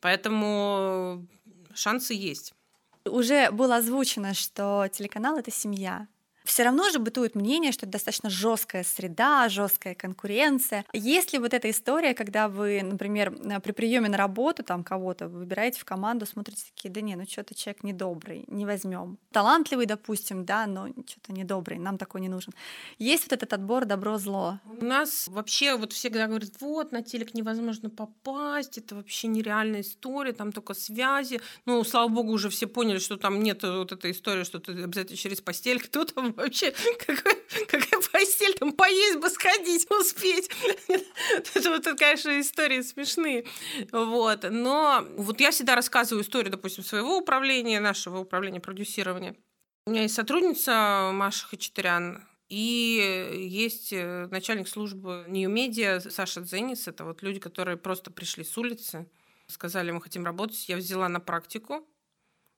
Поэтому 0.00 1.26
шансы 1.74 2.12
есть. 2.12 2.52
Уже 3.06 3.50
было 3.50 3.76
озвучено, 3.76 4.34
что 4.34 4.88
телеканал 4.92 5.38
это 5.38 5.50
семья. 5.50 6.06
Все 6.46 6.62
равно 6.62 6.90
же 6.90 7.00
бытует 7.00 7.34
мнение, 7.34 7.72
что 7.72 7.86
это 7.86 7.92
достаточно 7.92 8.30
жесткая 8.30 8.84
среда, 8.84 9.48
жесткая 9.48 9.96
конкуренция. 9.96 10.84
Есть 10.92 11.32
ли 11.32 11.40
вот 11.40 11.52
эта 11.52 11.68
история, 11.70 12.14
когда 12.14 12.48
вы, 12.48 12.82
например, 12.84 13.36
э, 13.44 13.60
при 13.60 13.72
приеме 13.72 14.08
на 14.08 14.16
работу 14.16 14.62
там 14.62 14.84
кого-то 14.84 15.28
вы 15.28 15.40
выбираете 15.40 15.80
в 15.80 15.84
команду, 15.84 16.24
смотрите 16.24 16.62
такие, 16.72 16.88
да 16.92 17.00
не, 17.00 17.16
ну 17.16 17.24
что-то 17.28 17.56
человек 17.56 17.82
недобрый, 17.82 18.44
не 18.46 18.64
возьмем. 18.64 19.18
Талантливый, 19.32 19.86
допустим, 19.86 20.44
да, 20.44 20.66
но 20.66 20.88
что-то 21.06 21.32
недобрый, 21.32 21.78
нам 21.78 21.98
такой 21.98 22.20
не 22.20 22.28
нужен. 22.28 22.54
Есть 22.98 23.24
вот 23.24 23.32
этот 23.32 23.52
отбор 23.52 23.84
добро-зло. 23.84 24.60
У 24.80 24.84
нас 24.84 25.26
вообще 25.26 25.76
вот 25.76 25.92
всегда 25.92 26.28
говорят, 26.28 26.52
вот, 26.60 26.92
на 26.92 27.02
телек 27.02 27.34
невозможно 27.34 27.90
попасть, 27.90 28.78
это 28.78 28.94
вообще 28.94 29.26
нереальная 29.26 29.80
история, 29.80 30.32
там 30.32 30.52
только 30.52 30.74
связи. 30.74 31.40
Ну, 31.64 31.82
слава 31.82 32.08
богу, 32.08 32.32
уже 32.32 32.50
все 32.50 32.68
поняли, 32.68 32.98
что 32.98 33.16
там 33.16 33.42
нет 33.42 33.64
вот 33.64 33.90
этой 33.90 34.12
истории, 34.12 34.44
что 34.44 34.60
ты 34.60 34.72
обязательно 34.72 35.16
через 35.16 35.40
постель. 35.40 35.80
Кто 35.80 36.04
там 36.04 36.35
вообще? 36.36 36.72
Какой, 37.06 37.34
какая 37.66 38.00
постель? 38.12 38.54
Там 38.54 38.72
поесть 38.72 39.18
бы 39.18 39.28
сходить, 39.30 39.90
успеть. 39.90 40.50
Это 41.54 41.70
вот, 41.70 41.84
конечно, 41.98 42.40
истории 42.40 42.82
смешные. 42.82 43.44
Вот. 43.92 44.46
Но 44.50 45.06
вот 45.16 45.40
я 45.40 45.50
всегда 45.50 45.74
рассказываю 45.74 46.22
историю, 46.22 46.50
допустим, 46.52 46.84
своего 46.84 47.18
управления, 47.18 47.80
нашего 47.80 48.18
управления 48.18 48.60
продюсирования. 48.60 49.36
У 49.86 49.90
меня 49.90 50.02
есть 50.02 50.14
сотрудница 50.14 51.10
Маша 51.12 51.46
Хачатурян, 51.46 52.26
и 52.48 53.48
есть 53.50 53.92
э, 53.92 54.28
начальник 54.30 54.68
службы 54.68 55.24
New 55.28 55.50
Media 55.50 55.98
Саша 56.10 56.40
Дзенис. 56.40 56.86
Это 56.86 57.04
вот 57.04 57.22
люди, 57.22 57.40
которые 57.40 57.76
просто 57.76 58.10
пришли 58.10 58.44
с 58.44 58.56
улицы, 58.56 59.08
сказали, 59.48 59.90
мы 59.90 60.00
хотим 60.00 60.24
работать. 60.24 60.68
Я 60.68 60.76
взяла 60.76 61.08
на 61.08 61.18
практику. 61.18 61.86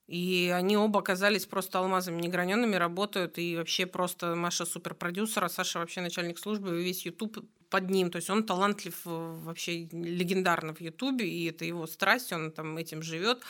И 0.09 0.51
они 0.55 0.75
оба 0.75 1.01
оказались 1.01 1.45
просто 1.45 1.77
алмазами 1.77 2.19
неграненными, 2.19 2.75
работают, 2.75 3.37
и 3.37 3.55
вообще 3.55 3.85
просто 3.85 4.33
Маша 4.35 4.65
суперпродюсер, 4.65 5.43
а 5.43 5.49
Саша 5.49 5.77
вообще 5.77 6.01
начальник 6.01 6.39
службы, 6.39 6.81
и 6.81 6.83
весь 6.83 7.05
YouTube 7.05 7.45
под 7.69 7.89
ним. 7.91 8.09
То 8.09 8.15
есть 8.15 8.31
он 8.31 8.43
талантлив 8.43 8.99
э, 9.05 9.09
вообще 9.43 9.87
легендарно 9.91 10.73
в 10.73 10.81
Ютубе, 10.81 11.29
и 11.29 11.45
это 11.45 11.63
его 11.63 11.85
страсть, 11.85 12.33
он 12.33 12.51
там 12.51 12.75
этим 12.77 13.03
живет. 13.03 13.43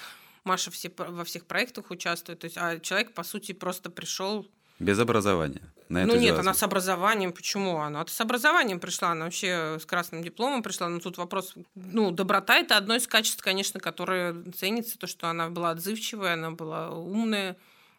Маша 0.43 0.69
все, 0.69 0.91
во 0.97 1.23
всех 1.23 1.45
проектах 1.45 1.91
участвует. 1.91 2.39
То 2.39 2.45
есть, 2.45 2.57
а 2.57 2.77
человек, 2.79 3.13
по 3.13 3.23
сути, 3.23 3.53
просто 3.53 3.89
пришел 3.89 4.45
без 4.79 4.99
образования. 4.99 5.61
На 5.89 6.05
ну 6.05 6.15
нет, 6.15 6.37
она 6.37 6.53
с 6.53 6.63
образованием. 6.63 7.33
Почему 7.33 7.79
она? 7.79 8.05
С 8.05 8.21
образованием 8.21 8.79
пришла, 8.79 9.09
она 9.09 9.25
вообще 9.25 9.77
с 9.79 9.85
красным 9.85 10.23
дипломом 10.23 10.61
пришла. 10.61 10.87
Но 10.87 10.99
тут 10.99 11.17
вопрос, 11.17 11.55
ну, 11.75 12.11
доброта– 12.11 12.57
это 12.59 12.77
одно 12.77 12.95
из 12.95 13.07
качеств, 13.07 13.41
конечно, 13.43 13.79
которое 13.79 14.43
ценится, 14.55 14.97
то, 14.99 15.07
что 15.07 15.27
она 15.27 15.49
была 15.49 15.71
отзывчивая, 15.71 16.33
она 16.33 16.51
была 16.51 16.91
умная, 16.91 17.57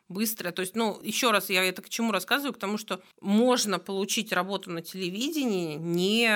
быстрая. 0.09 0.53
То 0.53 0.61
есть, 0.61 0.77
ну, 0.77 1.01
еще 1.03 1.33
раз, 1.33 1.51
я 1.51 1.65
это 1.65 1.83
к 1.83 1.89
чему 1.89 2.13
рассказываю? 2.13 2.55
К 2.55 2.59
тому, 2.59 2.79
что 2.79 3.03
можно 3.21 3.81
получить 3.81 4.33
работу 4.33 4.71
на 4.71 4.83
телевидении, 4.83 5.77
не 5.77 6.27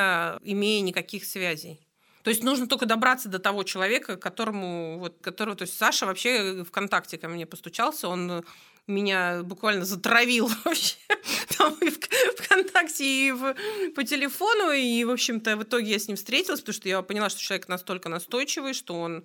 имея 0.43 0.83
никаких 0.83 1.25
связей. 1.25 1.81
То 2.25 2.31
есть 2.31 2.43
нужно 2.43 2.67
только 2.67 2.87
добраться 2.87 3.29
до 3.29 3.39
того 3.39 3.65
человека, 3.65 4.17
которому, 4.17 4.99
вот, 4.99 5.19
которого, 5.21 5.57
то 5.57 5.63
есть 5.63 5.77
Саша 5.77 6.07
вообще 6.07 6.65
ВКонтакте 6.65 7.19
ко 7.19 7.29
мне 7.29 7.45
постучался, 7.45 8.09
он 8.09 8.45
меня 8.87 9.42
буквально 9.42 9.85
затравил 9.85 10.51
вообще 10.64 10.97
там 11.57 11.75
и 11.81 11.90
в 11.90 11.99
ВКонтакте, 12.38 13.05
и 13.05 13.33
в, 13.33 13.55
по 13.94 14.05
телефону. 14.05 14.73
И, 14.73 15.05
в 15.05 15.11
общем-то, 15.11 15.57
в 15.57 15.62
итоге 15.62 15.92
я 15.92 15.99
с 15.99 16.09
ним 16.09 16.16
встретилась, 16.16 16.61
потому 16.61 16.75
что 16.75 16.88
я 16.88 17.03
поняла, 17.03 17.31
что 17.31 17.40
человек 17.40 17.68
настолько 17.68 18.09
настойчивый, 18.09 18.75
что 18.75 19.01
он 19.01 19.25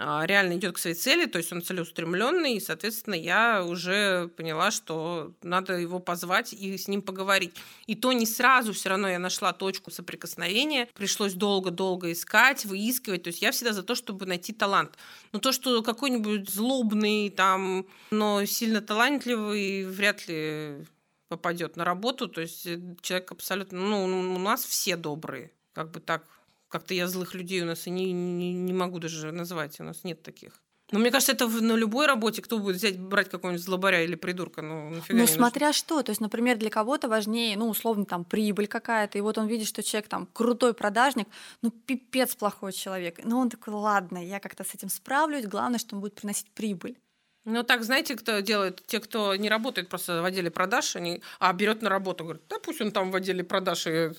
реально 0.00 0.54
идет 0.54 0.76
к 0.76 0.78
своей 0.78 0.96
цели, 0.96 1.26
то 1.26 1.38
есть 1.38 1.52
он 1.52 1.62
целеустремленный, 1.62 2.54
и, 2.54 2.60
соответственно, 2.60 3.14
я 3.14 3.64
уже 3.64 4.28
поняла, 4.36 4.70
что 4.70 5.34
надо 5.42 5.76
его 5.76 5.98
позвать 5.98 6.52
и 6.52 6.76
с 6.78 6.88
ним 6.88 7.02
поговорить. 7.02 7.54
И 7.86 7.94
то 7.94 8.12
не 8.12 8.24
сразу 8.24 8.72
все 8.72 8.88
равно 8.88 9.08
я 9.08 9.18
нашла 9.18 9.52
точку 9.52 9.90
соприкосновения, 9.90 10.88
пришлось 10.94 11.34
долго-долго 11.34 12.12
искать, 12.12 12.64
выискивать, 12.64 13.24
то 13.24 13.28
есть 13.28 13.42
я 13.42 13.52
всегда 13.52 13.72
за 13.72 13.82
то, 13.82 13.94
чтобы 13.94 14.26
найти 14.26 14.52
талант. 14.52 14.96
Но 15.32 15.38
то, 15.38 15.52
что 15.52 15.82
какой-нибудь 15.82 16.48
злобный, 16.48 17.28
там, 17.28 17.86
но 18.10 18.44
сильно 18.46 18.80
талантливый, 18.80 19.84
вряд 19.84 20.26
ли 20.28 20.86
попадет 21.28 21.76
на 21.76 21.84
работу, 21.84 22.26
то 22.26 22.40
есть 22.40 22.66
э, 22.66 22.80
человек 23.02 23.30
абсолютно, 23.30 23.78
ну, 23.78 24.34
у 24.34 24.38
нас 24.38 24.64
все 24.64 24.96
добрые, 24.96 25.52
как 25.74 25.90
бы 25.90 26.00
так 26.00 26.24
как-то 26.70 26.94
я 26.94 27.06
злых 27.06 27.34
людей 27.34 27.60
у 27.62 27.66
нас 27.66 27.86
и 27.86 27.90
не, 27.90 28.12
не, 28.12 28.54
не 28.54 28.72
могу 28.72 28.98
даже 28.98 29.32
назвать, 29.32 29.78
у 29.80 29.84
нас 29.84 30.04
нет 30.04 30.22
таких. 30.22 30.52
Но 30.92 30.98
мне 30.98 31.10
кажется, 31.10 31.32
это 31.32 31.46
на 31.46 31.74
любой 31.76 32.06
работе, 32.06 32.42
кто 32.42 32.58
будет 32.58 32.76
взять, 32.76 32.98
брать 32.98 33.28
какого-нибудь 33.28 33.64
злобаря 33.64 34.02
или 34.02 34.16
придурка, 34.16 34.60
ну, 34.60 34.90
нафига 34.90 35.20
Ну, 35.20 35.26
смотря 35.26 35.68
нужно. 35.68 35.78
что. 35.78 36.02
То 36.02 36.10
есть, 36.10 36.20
например, 36.20 36.56
для 36.58 36.70
кого-то 36.70 37.08
важнее, 37.08 37.56
ну, 37.56 37.68
условно, 37.68 38.04
там, 38.04 38.24
прибыль 38.24 38.66
какая-то, 38.66 39.16
и 39.16 39.20
вот 39.20 39.38
он 39.38 39.46
видит, 39.46 39.68
что 39.68 39.82
человек 39.84 40.08
там 40.08 40.26
крутой 40.32 40.74
продажник, 40.74 41.28
ну, 41.62 41.70
пипец 41.70 42.34
плохой 42.34 42.72
человек. 42.72 43.20
Ну, 43.22 43.38
он 43.38 43.50
такой, 43.50 43.74
ладно, 43.74 44.18
я 44.18 44.40
как-то 44.40 44.64
с 44.64 44.74
этим 44.74 44.88
справлюсь, 44.88 45.46
главное, 45.46 45.78
что 45.78 45.94
он 45.94 46.00
будет 46.00 46.14
приносить 46.14 46.50
прибыль. 46.50 46.98
Ну, 47.46 47.62
так, 47.62 47.84
знаете, 47.84 48.16
кто 48.16 48.40
делает? 48.40 48.82
Те, 48.86 49.00
кто 49.00 49.34
не 49.34 49.48
работает 49.48 49.88
просто 49.88 50.20
в 50.20 50.24
отделе 50.24 50.50
продаж, 50.50 50.96
они, 50.96 51.22
а 51.38 51.52
берет 51.52 51.82
на 51.82 51.88
работу, 51.88 52.24
говорит, 52.24 52.42
да 52.50 52.58
пусть 52.58 52.80
он 52.80 52.90
там 52.90 53.10
в 53.10 53.16
отделе 53.16 53.42
продаж 53.44 53.86
и 53.86 54.10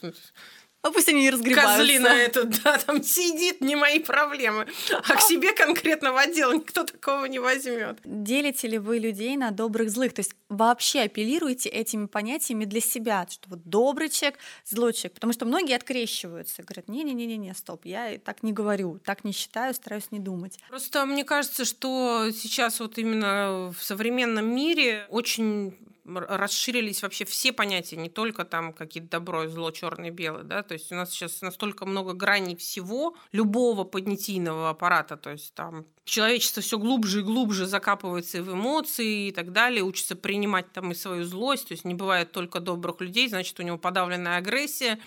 а 0.84 0.92
пусть 0.92 1.10
они 1.10 1.22
не 1.22 1.30
разгребаются. 1.30 1.78
Козлина 1.78 2.08
этот, 2.08 2.50
да, 2.64 2.78
там 2.78 3.04
сидит, 3.04 3.62
не 3.62 3.76
мои 3.76 4.00
проблемы. 4.00 4.68
А 4.92 5.16
к 5.16 5.22
себе 5.22 5.54
конкретно 5.54 6.12
в 6.12 6.18
отдел 6.18 6.52
никто 6.54 6.84
такого 6.84 7.26
не 7.26 7.40
возьмет. 7.40 8.00
Делите 8.04 8.68
ли 8.68 8.80
вы 8.80 8.98
людей 8.98 9.38
на 9.38 9.52
добрых, 9.52 9.92
злых? 9.92 10.14
То 10.14 10.22
есть 10.22 10.36
вообще 10.50 11.02
апеллируете 11.02 11.70
этими 11.70 12.08
понятиями 12.08 12.66
для 12.66 12.82
себя, 12.82 13.28
что 13.30 13.50
вот 13.50 13.64
добрый 13.64 14.10
человек, 14.10 14.40
злой 14.66 14.94
человек, 14.94 15.14
потому 15.14 15.34
что 15.34 15.46
многие 15.46 15.76
открещиваются, 15.76 16.64
говорят, 16.64 16.88
не-не-не-не, 16.88 17.54
стоп, 17.54 17.86
я 17.86 18.18
так 18.18 18.42
не 18.42 18.52
говорю, 18.52 19.00
так 19.04 19.24
не 19.24 19.34
считаю, 19.34 19.74
стараюсь 19.74 20.12
не 20.12 20.20
думать. 20.20 20.58
Просто 20.70 21.06
мне 21.06 21.24
кажется, 21.24 21.64
что 21.64 22.32
сейчас 22.32 22.80
вот 22.80 22.98
именно 22.98 23.72
в 23.78 23.84
современном 23.84 24.54
мире 24.54 25.06
очень 25.10 25.78
расширились 26.06 27.04
вообще 27.04 27.26
все 27.26 27.54
понятия, 27.54 27.96
не 27.96 28.10
только 28.10 28.44
там 28.44 28.74
какие-то 28.74 29.10
добро 29.10 29.44
и 29.44 29.48
зло, 29.48 29.72
черное 29.72 30.10
и 30.10 30.12
белое, 30.12 30.44
да, 30.44 30.64
то 30.64 30.74
есть 30.74 30.92
у 30.92 30.96
нас 30.96 31.12
сейчас 31.12 31.42
настолько 31.42 31.86
много 31.86 32.14
граней 32.14 32.56
всего, 32.56 33.16
любого 33.32 33.84
понятийного 33.84 34.70
аппарата, 34.70 35.16
то 35.18 35.30
есть 35.30 35.54
там 35.54 35.86
человечество 36.04 36.62
все 36.64 36.80
глубже 36.80 37.20
и 37.20 37.24
глубже 37.24 37.68
закапывается 37.68 38.42
в 38.42 38.52
эмоции 38.52 39.28
и 39.28 39.32
так 39.32 39.52
далее, 39.52 39.84
учится 39.84 40.16
принимать 40.16 40.72
там 40.72 40.92
и 40.92 40.96
свою 40.96 41.24
злость, 41.24 41.68
то 41.68 41.74
есть 41.74 41.86
не 41.86 41.94
бывает 41.94 42.32
только 42.32 42.60
добрых 42.60 43.00
людей, 43.02 43.30
значит, 43.30 43.60
у 43.60 43.64
него 43.64 43.78
подавленная 43.78 44.38
агрессия, 44.38 45.00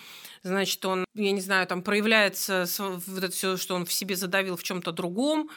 значит, 0.43 0.85
он, 0.85 1.05
я 1.15 1.33
не 1.33 1.41
знаю, 1.41 1.67
там 1.67 1.83
проявляется 1.83 2.67
вот 2.79 3.19
это 3.19 3.33
все, 3.33 3.57
что 3.57 3.75
он 3.75 3.85
в 3.85 3.93
себе 3.93 4.15
задавил 4.15 4.57
в 4.57 4.63
чем-то 4.63 4.93
другом, 4.93 5.51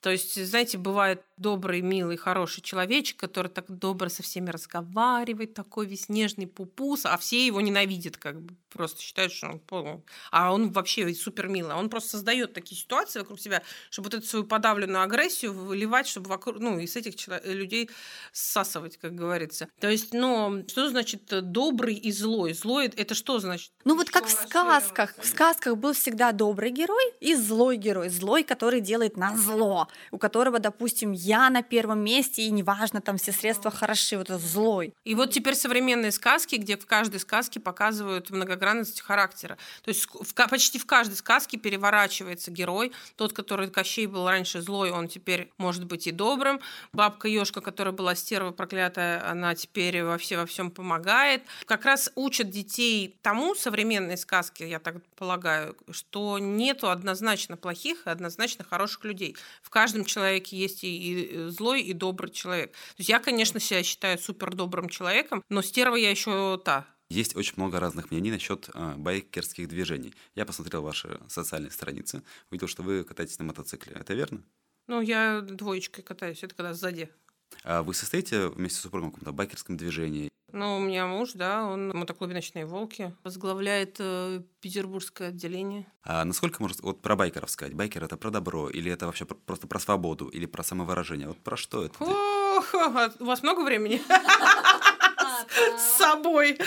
то 0.00 0.10
есть, 0.10 0.42
знаете, 0.46 0.78
бывает 0.78 1.22
добрый, 1.38 1.80
милый, 1.80 2.16
хороший 2.16 2.62
человечек, 2.62 3.16
который 3.16 3.48
так 3.48 3.66
добро 3.68 4.08
со 4.08 4.22
всеми 4.22 4.50
разговаривает, 4.50 5.54
такой 5.54 5.86
весь 5.86 6.08
нежный 6.08 6.46
пупус, 6.46 7.06
а 7.06 7.16
все 7.16 7.46
его 7.46 7.60
ненавидят, 7.60 8.16
как 8.16 8.40
бы 8.40 8.54
просто 8.70 9.00
считают, 9.00 9.32
что 9.32 9.60
он. 9.70 10.02
А 10.30 10.52
он 10.52 10.70
вообще 10.70 11.12
супер 11.14 11.48
милый. 11.48 11.74
Он 11.74 11.88
просто 11.88 12.10
создает 12.10 12.52
такие 12.52 12.78
ситуации 12.78 13.20
вокруг 13.20 13.40
себя, 13.40 13.62
чтобы 13.90 14.06
вот 14.06 14.14
эту 14.14 14.26
свою 14.26 14.44
подавленную 14.44 15.02
агрессию 15.02 15.52
выливать, 15.52 16.06
чтобы 16.06 16.28
вокруг, 16.28 16.58
ну, 16.58 16.78
из 16.78 16.94
этих 16.96 17.14
людей 17.44 17.90
сасывать, 18.32 18.98
как 18.98 19.14
говорится. 19.14 19.68
То 19.80 19.88
есть, 19.88 20.12
ну, 20.12 20.64
что 20.68 20.88
значит 20.88 21.22
добрый 21.50 21.94
и 21.94 22.12
злой? 22.12 22.52
Злой 22.52 22.86
это 22.86 23.14
что 23.14 23.38
значит? 23.38 23.72
Ну, 23.84 23.96
вот 23.96 24.10
как 24.10 24.26
в 24.26 24.30
сказках. 24.30 25.14
В 25.18 25.26
сказках 25.26 25.76
был 25.76 25.92
всегда 25.92 26.32
добрый 26.32 26.70
герой 26.70 27.04
и 27.20 27.34
злой 27.34 27.76
герой. 27.76 28.08
Злой, 28.08 28.44
который 28.44 28.80
делает 28.80 29.16
на 29.16 29.36
зло 29.36 29.88
у 30.10 30.18
которого, 30.18 30.58
допустим, 30.58 31.12
я 31.28 31.50
на 31.50 31.62
первом 31.62 32.00
месте, 32.00 32.42
и 32.42 32.50
неважно, 32.50 33.02
там 33.02 33.18
все 33.18 33.32
средства 33.32 33.70
хороши, 33.70 34.16
вот 34.16 34.30
это 34.30 34.38
злой. 34.38 34.94
И 35.04 35.14
вот 35.14 35.30
теперь 35.30 35.54
современные 35.54 36.10
сказки, 36.10 36.56
где 36.56 36.78
в 36.78 36.86
каждой 36.86 37.20
сказке 37.20 37.60
показывают 37.60 38.30
многогранность 38.30 39.02
характера. 39.02 39.58
То 39.82 39.90
есть 39.90 40.06
в, 40.06 40.34
почти 40.48 40.78
в 40.78 40.86
каждой 40.86 41.16
сказке 41.16 41.58
переворачивается 41.58 42.50
герой. 42.50 42.92
Тот, 43.16 43.34
который 43.34 43.68
Кощей 43.68 44.06
был 44.06 44.26
раньше 44.26 44.62
злой, 44.62 44.90
он 44.90 45.08
теперь 45.08 45.50
может 45.58 45.84
быть 45.84 46.06
и 46.06 46.12
добрым. 46.12 46.60
Бабка 46.94 47.28
Ёшка, 47.28 47.60
которая 47.60 47.92
была 47.92 48.14
стерва 48.14 48.50
проклятая, 48.50 49.30
она 49.30 49.54
теперь 49.54 50.02
во, 50.02 50.16
все, 50.16 50.38
во 50.38 50.46
всем 50.46 50.70
помогает. 50.70 51.42
Как 51.66 51.84
раз 51.84 52.10
учат 52.14 52.48
детей 52.48 53.18
тому 53.20 53.54
современные 53.54 54.16
сказки, 54.16 54.62
я 54.62 54.78
так 54.78 54.94
полагаю, 55.16 55.76
что 55.90 56.38
нету 56.38 56.88
однозначно 56.88 57.58
плохих 57.58 58.06
и 58.06 58.10
однозначно 58.10 58.64
хороших 58.64 59.04
людей. 59.04 59.36
В 59.62 59.68
каждом 59.68 60.06
человеке 60.06 60.56
есть 60.56 60.84
и 60.84 61.17
злой, 61.48 61.82
и 61.82 61.92
добрый 61.92 62.30
человек. 62.30 62.72
То 62.72 62.98
есть 62.98 63.08
я, 63.08 63.18
конечно, 63.18 63.60
себя 63.60 63.82
считаю 63.82 64.18
супер 64.18 64.54
добрым 64.54 64.88
человеком, 64.88 65.42
но 65.48 65.62
стерва 65.62 65.96
я 65.96 66.10
еще 66.10 66.60
та. 66.64 66.86
Есть 67.10 67.36
очень 67.36 67.54
много 67.56 67.80
разных 67.80 68.10
мнений 68.10 68.30
насчет 68.30 68.68
э, 68.74 68.94
байкерских 68.96 69.66
движений. 69.66 70.14
Я 70.34 70.44
посмотрел 70.44 70.82
ваши 70.82 71.18
социальные 71.28 71.70
страницы, 71.70 72.22
увидел, 72.50 72.68
что 72.68 72.82
вы 72.82 73.02
катаетесь 73.02 73.38
на 73.38 73.44
мотоцикле. 73.44 73.94
Это 73.98 74.12
верно? 74.12 74.42
Ну, 74.88 75.00
я 75.00 75.40
двоечкой 75.40 76.04
катаюсь, 76.04 76.42
это 76.42 76.54
когда 76.54 76.74
сзади. 76.74 77.08
А 77.64 77.82
вы 77.82 77.94
состоите 77.94 78.48
вместе 78.48 78.78
с 78.78 78.82
супругом 78.82 79.10
в 79.10 79.12
каком-то 79.14 79.32
байкерском 79.32 79.76
движении? 79.76 80.28
Ну, 80.52 80.78
у 80.78 80.80
меня 80.80 81.06
муж, 81.06 81.32
да, 81.34 81.64
он 81.64 81.88
мотоклубе 81.88 82.34
«Ночные 82.34 82.64
волки», 82.64 83.14
возглавляет 83.22 83.96
э, 83.98 84.40
петербургское 84.60 85.28
отделение. 85.28 85.86
А 86.04 86.24
насколько 86.24 86.62
можно 86.62 86.78
вот 86.82 87.02
про 87.02 87.16
байкеров 87.16 87.50
сказать? 87.50 87.74
Байкер— 87.74 88.04
это 88.04 88.16
про 88.16 88.30
добро, 88.30 88.70
или 88.70 88.90
это 88.90 89.06
вообще 89.06 89.26
просто 89.26 89.66
про 89.66 89.78
свободу, 89.78 90.28
или 90.28 90.46
про 90.46 90.62
самовыражение? 90.62 91.28
Вот 91.28 91.38
про 91.38 91.58
что 91.58 91.84
это? 91.84 92.02
Ох, 92.02 92.74
а 92.74 93.12
у 93.18 93.24
вас 93.24 93.42
много 93.42 93.60
времени? 93.60 94.00
С 95.76 95.98
собой. 95.98 96.58